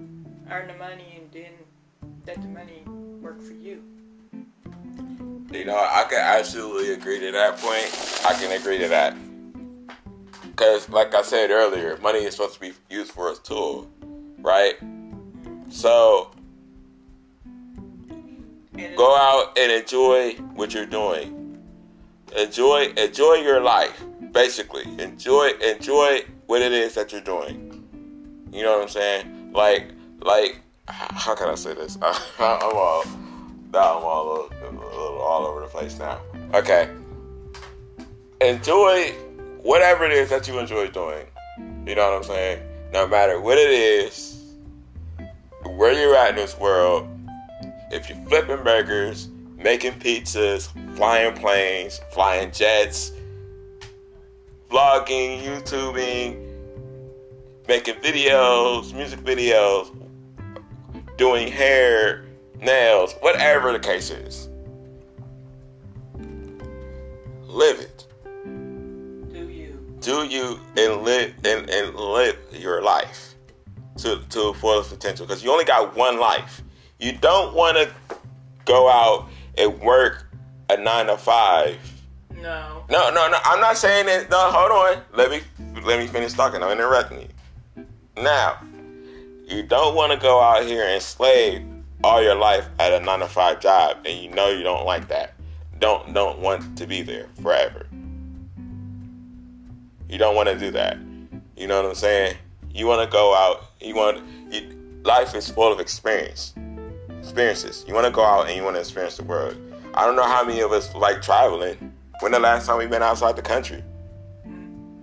earn 0.49 0.67
the 0.67 0.75
money 0.75 1.19
and 1.21 1.31
then 1.31 1.51
let 2.25 2.41
the 2.41 2.47
money 2.47 2.83
work 3.21 3.41
for 3.41 3.53
you. 3.53 3.81
You 5.51 5.65
know, 5.65 5.77
I 5.77 6.05
can 6.09 6.19
absolutely 6.19 6.93
agree 6.93 7.19
to 7.19 7.31
that 7.31 7.57
point. 7.57 8.25
I 8.25 8.33
can 8.39 8.51
agree 8.51 8.77
to 8.79 8.87
that. 8.89 9.15
Because, 10.43 10.89
like 10.89 11.15
I 11.15 11.21
said 11.23 11.51
earlier, 11.51 11.97
money 11.97 12.19
is 12.19 12.35
supposed 12.35 12.55
to 12.55 12.59
be 12.59 12.73
used 12.89 13.11
for 13.11 13.31
a 13.31 13.35
tool, 13.35 13.89
right? 14.39 14.75
So, 15.69 16.31
go 18.95 19.15
out 19.15 19.57
and 19.57 19.71
enjoy 19.71 20.33
what 20.55 20.73
you're 20.73 20.85
doing. 20.85 21.59
Enjoy, 22.35 22.93
enjoy 22.97 23.35
your 23.35 23.61
life. 23.61 24.03
Basically, 24.37 24.83
enjoy, 25.01 25.47
enjoy 25.63 26.21
what 26.45 26.61
it 26.61 26.71
is 26.71 26.93
that 26.93 27.11
you're 27.11 27.21
doing. 27.21 27.83
You 28.51 28.61
know 28.61 28.73
what 28.73 28.83
I'm 28.83 28.87
saying? 28.87 29.51
Like, 29.51 29.89
like, 30.21 30.61
how 30.87 31.33
can 31.33 31.49
I 31.49 31.55
say 31.55 31.73
this? 31.73 31.97
I'm 32.03 32.61
all, 32.61 33.03
now 33.73 33.97
I'm 33.97 34.03
all 34.03 34.47
a 34.61 34.69
little, 34.69 35.17
all 35.17 35.47
over 35.47 35.61
the 35.61 35.65
place 35.65 35.97
now. 35.97 36.19
Okay. 36.53 36.87
Enjoy 38.39 39.09
whatever 39.63 40.05
it 40.05 40.11
is 40.11 40.29
that 40.29 40.47
you 40.47 40.59
enjoy 40.59 40.85
doing. 40.89 41.25
You 41.87 41.95
know 41.95 42.11
what 42.11 42.17
I'm 42.17 42.23
saying? 42.23 42.61
No 42.93 43.07
matter 43.07 43.41
what 43.41 43.57
it 43.57 43.71
is, 43.71 44.53
where 45.65 45.99
you're 45.99 46.15
at 46.15 46.29
in 46.29 46.35
this 46.35 46.55
world, 46.59 47.09
if 47.89 48.07
you're 48.07 48.23
flipping 48.27 48.63
burgers, 48.63 49.29
making 49.55 49.93
pizzas, 49.93 50.67
flying 50.95 51.33
planes, 51.33 52.01
flying 52.11 52.51
jets, 52.51 53.13
vlogging, 54.69 55.43
YouTubing, 55.43 56.43
making 57.67 57.95
videos, 57.95 58.93
music 58.93 59.19
videos, 59.21 59.93
doing 61.17 61.47
hair, 61.47 62.25
nails, 62.59 63.13
whatever 63.21 63.71
the 63.71 63.79
case 63.79 64.09
is. 64.09 64.49
Live 67.47 67.79
it. 67.79 68.07
do 69.31 69.49
you? 69.49 69.97
Do 69.99 70.23
you 70.25 70.59
and 70.75 71.03
live 71.03 71.33
and, 71.43 71.69
and 71.69 71.95
live 71.95 72.37
your 72.51 72.81
life 72.81 73.35
to 73.97 74.21
to 74.29 74.53
full 74.53 74.83
potential 74.83 75.25
because 75.25 75.43
you 75.43 75.51
only 75.51 75.65
got 75.65 75.95
one 75.95 76.19
life. 76.19 76.61
You 76.99 77.13
don't 77.13 77.53
want 77.53 77.77
to 77.77 77.89
go 78.65 78.89
out 78.89 79.27
and 79.57 79.79
work 79.79 80.27
a 80.69 80.77
nine 80.77 81.07
to 81.07 81.17
five. 81.17 81.77
No. 82.41 82.83
No, 82.89 83.09
no, 83.09 83.27
no. 83.29 83.37
I'm 83.43 83.59
not 83.59 83.77
saying 83.77 84.07
it. 84.07 84.29
No, 84.29 84.37
hold 84.51 84.71
on. 84.71 85.03
Let 85.13 85.31
me 85.31 85.41
let 85.83 85.99
me 85.99 86.07
finish 86.07 86.33
talking. 86.33 86.61
I'm 86.61 86.71
interrupting 86.71 87.21
you. 87.21 87.83
Now, 88.21 88.59
you 89.47 89.63
don't 89.63 89.95
want 89.95 90.11
to 90.11 90.17
go 90.17 90.39
out 90.39 90.63
here 90.63 90.83
and 90.83 91.01
slave 91.01 91.65
all 92.03 92.21
your 92.21 92.35
life 92.35 92.67
at 92.79 92.93
a 92.93 92.99
nine 92.99 93.19
to 93.19 93.27
five 93.27 93.59
job, 93.59 93.97
and 94.05 94.17
you 94.19 94.29
know 94.29 94.49
you 94.49 94.63
don't 94.63 94.85
like 94.85 95.07
that. 95.07 95.33
Don't 95.79 96.13
don't 96.13 96.39
want 96.39 96.77
to 96.77 96.87
be 96.87 97.01
there 97.01 97.27
forever. 97.41 97.87
You 100.09 100.17
don't 100.17 100.35
want 100.35 100.49
to 100.49 100.57
do 100.57 100.71
that. 100.71 100.97
You 101.55 101.67
know 101.67 101.81
what 101.81 101.89
I'm 101.89 101.95
saying? 101.95 102.37
You 102.71 102.87
want 102.87 103.07
to 103.07 103.11
go 103.11 103.33
out. 103.33 103.71
You 103.81 103.95
want. 103.95 104.23
You, 104.51 104.77
life 105.03 105.33
is 105.35 105.49
full 105.49 105.71
of 105.71 105.79
experience, 105.79 106.53
experiences. 107.19 107.83
You 107.87 107.93
want 107.93 108.05
to 108.05 108.11
go 108.11 108.23
out 108.23 108.47
and 108.47 108.55
you 108.55 108.63
want 108.63 108.75
to 108.75 108.81
experience 108.81 109.17
the 109.17 109.23
world. 109.23 109.57
I 109.93 110.05
don't 110.05 110.15
know 110.15 110.23
how 110.23 110.43
many 110.43 110.59
of 110.61 110.71
us 110.71 110.93
like 110.93 111.21
traveling. 111.21 111.93
When 112.19 112.31
the 112.31 112.39
last 112.39 112.65
time 112.65 112.77
we 112.77 112.87
been 112.87 113.03
outside 113.03 113.35
the 113.35 113.41
country? 113.41 113.83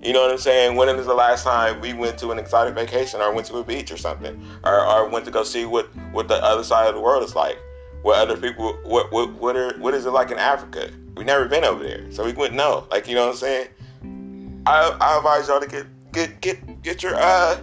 You 0.03 0.13
know 0.13 0.23
what 0.23 0.33
I'm 0.33 0.39
saying? 0.39 0.77
When 0.77 0.89
is 0.89 1.07
the 1.07 1.15
last 1.15 1.45
time 1.45 1.81
we 1.81 1.95
went 1.95 2.19
to 2.19 2.31
an 2.31 2.39
exotic 2.39 2.75
vacation 2.75 3.21
or 3.21 3.33
went 3.33 3.47
to 3.47 3.57
a 3.57 3.65
beach 3.65 3.91
or 3.91 3.97
something? 3.97 4.43
Or, 4.63 4.87
or 4.87 5.09
went 5.09 5.25
to 5.25 5.31
go 5.31 5.45
see 5.45 5.65
what, 5.65 5.87
what 6.13 6.29
the 6.29 6.35
other 6.35 6.63
side 6.63 6.89
of 6.89 6.95
the 6.95 7.01
world 7.01 7.25
is 7.25 7.35
like? 7.35 7.59
what 8.05 8.19
other 8.19 8.37
people 8.37 8.79
what 8.85 9.11
what 9.11 9.33
what 9.41 9.57
are 9.57 9.79
what 9.79 9.95
is 9.95 10.05
it 10.05 10.11
like 10.11 10.31
in 10.31 10.39
Africa? 10.39 10.91
We've 11.17 11.25
never 11.25 11.49
been 11.49 11.65
over 11.65 11.83
there, 11.83 12.13
so 12.13 12.23
we 12.23 12.35
wouldn't 12.35 12.55
know. 12.55 12.87
Like 12.91 13.09
you 13.09 13.15
know 13.15 13.29
what 13.29 13.31
I'm 13.31 13.37
saying? 13.37 14.63
I 14.67 14.95
I 15.01 15.17
advise 15.17 15.49
y'all 15.49 15.59
to 15.59 15.67
get 15.67 15.87
get 16.13 16.41
get 16.43 16.83
get 16.83 17.03
your 17.03 17.15
uh 17.15 17.59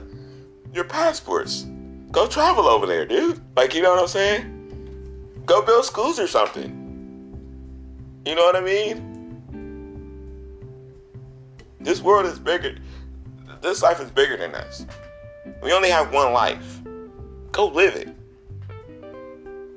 your 0.74 0.84
passports. 0.86 1.68
Go 2.12 2.26
travel 2.26 2.66
over 2.66 2.88
there, 2.88 3.06
dude. 3.06 3.40
Like 3.56 3.76
you 3.76 3.84
know 3.84 3.92
what 3.92 4.02
I'm 4.02 4.08
saying? 4.08 5.44
Go 5.46 5.62
build 5.62 5.86
schools 5.86 6.20
or 6.20 6.26
something. 6.26 6.80
You 8.26 8.34
know 8.34 8.42
what 8.42 8.56
I 8.56 8.62
mean? 8.62 9.11
This 11.84 12.02
world 12.02 12.26
is 12.28 12.38
bigger. 12.38 12.76
This 13.62 13.82
life 13.82 14.00
is 14.00 14.10
bigger 14.12 14.38
than 14.38 14.54
us. 14.56 14.86
We 15.64 15.74
only 15.74 15.90
have 15.90 16.14
one 16.14 16.32
life. 16.34 16.82
Go 17.52 17.68
live 17.68 17.96
it. 17.96 18.08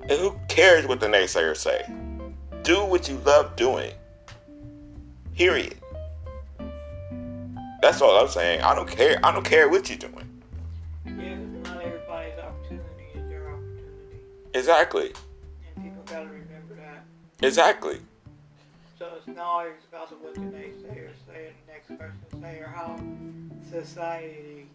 And 0.02 0.20
who 0.20 0.38
cares 0.48 0.86
what 0.86 1.00
the 1.00 1.06
naysayers 1.06 1.56
say? 1.56 1.90
Do 2.62 2.84
what 2.84 3.08
you 3.08 3.16
love 3.18 3.56
doing. 3.56 3.92
Period. 5.34 5.76
That's 7.80 8.00
all 8.00 8.18
I'm 8.18 8.28
saying. 8.28 8.62
I 8.62 8.74
don't 8.74 8.88
care. 8.88 9.18
I 9.22 9.32
don't 9.32 9.44
care 9.44 9.68
what 9.68 9.88
you're 9.88 9.98
doing. 9.98 10.42
Yeah, 11.06 11.36
not 11.64 11.82
everybody's 11.82 12.38
opportunity 12.38 13.04
is 13.14 13.30
your 13.30 13.50
opportunity. 13.50 14.20
Exactly. 14.54 15.12
And 15.74 15.84
people 15.84 16.02
gotta 16.06 16.26
remember 16.26 16.76
that. 16.76 17.04
Exactly. 17.46 17.98
So 18.98 19.08
it's 19.18 19.26
not 19.26 19.38
always 19.38 19.72
about 19.90 20.10
what 20.22 20.34
the 20.34 20.40
naysayers 20.40 21.03
say 21.34 21.50
the 21.66 21.72
next 21.72 21.88
person 21.98 22.40
say 22.40 22.58
or 22.60 22.68
how 22.68 22.96
society 23.70 24.68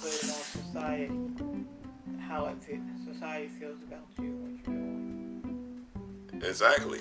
put 0.00 0.12
it 0.12 0.24
on 0.24 0.42
society 0.64 1.10
how 2.20 2.46
it 2.46 2.56
society 3.12 3.48
feels 3.58 3.78
about 3.88 4.06
you. 4.18 4.34
Exactly. 6.46 7.00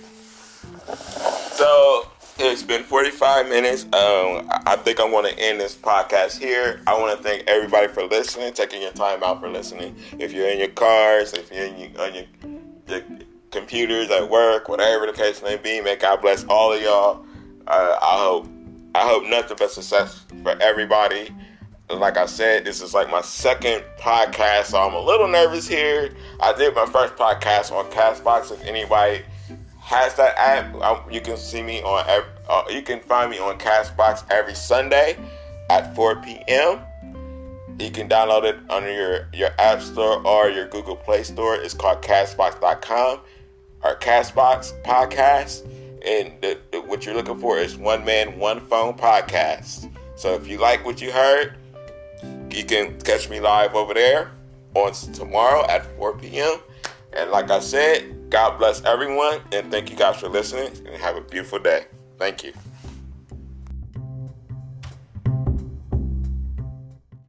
So 1.52 2.08
it's 2.40 2.64
been 2.64 2.84
45 2.84 3.50
minutes. 3.50 3.84
Um, 3.84 4.50
I 4.66 4.78
think 4.78 5.00
I 5.00 5.06
want 5.06 5.28
to 5.28 5.38
end 5.38 5.60
this 5.60 5.76
podcast 5.76 6.40
here. 6.40 6.82
I 6.88 6.98
want 6.98 7.16
to 7.18 7.24
thank 7.24 7.44
everybody 7.48 7.90
for 7.90 8.04
listening, 8.06 8.54
taking 8.54 8.82
your 8.82 8.92
time 8.92 9.24
out 9.24 9.42
for 9.42 9.50
listening. 9.50 9.96
If 10.18 10.32
you're 10.34 10.48
in 10.48 10.60
your 10.60 10.70
cars, 10.70 11.34
if 11.34 11.52
you're 11.52 11.66
in 11.66 11.78
your, 11.78 12.02
on 12.02 12.16
your, 12.16 12.24
your 12.88 13.02
computers 13.58 14.10
at 14.12 14.30
work, 14.30 14.70
whatever 14.70 15.08
the 15.08 15.14
case 15.14 15.42
may 15.42 15.58
be, 15.58 15.82
may 15.82 15.96
God 15.96 16.22
bless 16.22 16.44
all 16.46 16.74
of 16.74 16.82
y'all. 16.82 17.26
Uh, 17.66 17.98
I 18.02 18.24
hope 18.24 18.48
I 18.94 19.08
hope 19.08 19.26
nothing 19.26 19.58
but 19.60 19.72
success 19.72 20.26
for 20.44 20.56
everybody. 20.62 21.30
Like 21.90 22.18
I 22.18 22.26
said, 22.26 22.66
this 22.66 22.82
is 22.82 22.94
like 22.94 23.10
my 23.10 23.22
second 23.22 23.84
podcast, 24.00 24.66
so 24.66 24.80
I'm 24.80 24.94
a 24.94 25.00
little 25.00 25.28
nervous 25.28 25.68
here. 25.68 26.14
I 26.40 26.54
did 26.54 26.76
my 26.76 26.86
first 26.86 27.16
podcast 27.16 27.72
on 27.72 27.90
Castbox. 27.92 28.52
If 28.52 28.64
anybody 28.64 29.24
has 29.80 30.16
that 30.16 30.38
app, 30.38 30.76
um, 30.76 31.12
you 31.12 31.22
can 31.22 31.38
see 31.38 31.64
me 31.64 31.82
on. 31.82 32.06
Uh, 32.48 32.64
you 32.70 32.82
can 32.82 33.00
find 33.02 33.32
me 33.32 33.40
on 33.40 33.58
Castbox 33.58 34.24
every 34.30 34.54
Sunday 34.54 35.18
at 35.70 35.96
4 35.96 36.18
p.m. 36.18 36.80
You 37.80 37.92
can 37.92 38.08
download 38.10 38.44
it 38.44 38.58
under 38.70 38.92
your 38.92 39.28
your 39.34 39.50
App 39.60 39.82
Store 39.82 40.26
or 40.28 40.50
your 40.50 40.68
Google 40.68 40.96
Play 40.96 41.24
Store. 41.24 41.56
It's 41.56 41.74
called 41.74 42.02
Castbox.com 42.02 43.22
or 43.88 43.96
Castbox 43.96 44.82
Podcast. 44.84 45.64
And 46.06 46.34
the, 46.42 46.60
the- 46.72 46.82
what 46.82 47.06
you're 47.06 47.16
looking 47.16 47.40
for 47.40 47.58
is 47.58 47.76
One 47.78 48.04
Man, 48.06 48.38
One 48.38 48.60
Phone 48.68 48.96
Podcast. 48.98 49.92
So 50.16 50.34
if 50.34 50.48
you 50.48 50.58
like 50.58 50.86
what 50.86 51.02
you 51.02 51.12
heard, 51.12 51.56
you 52.52 52.64
can 52.64 53.00
catch 53.02 53.30
me 53.30 53.40
live 53.40 53.76
over 53.76 53.94
there 53.94 54.32
on 54.74 54.92
tomorrow 54.94 55.66
at 55.68 55.86
4 55.98 56.18
p.m. 56.18 56.60
And 57.14 57.32
like 57.32 57.50
I 57.52 57.60
said, 57.60 58.30
God 58.30 58.58
bless 58.58 58.84
everyone, 58.84 59.40
and 59.52 59.72
thank 59.72 59.90
you 59.90 59.96
guys 59.96 60.20
for 60.20 60.28
listening, 60.30 60.72
and 60.86 60.96
have 61.02 61.16
a 61.16 61.22
beautiful 61.22 61.60
day. 61.60 61.86
Thank 62.18 62.44
you. 62.44 62.54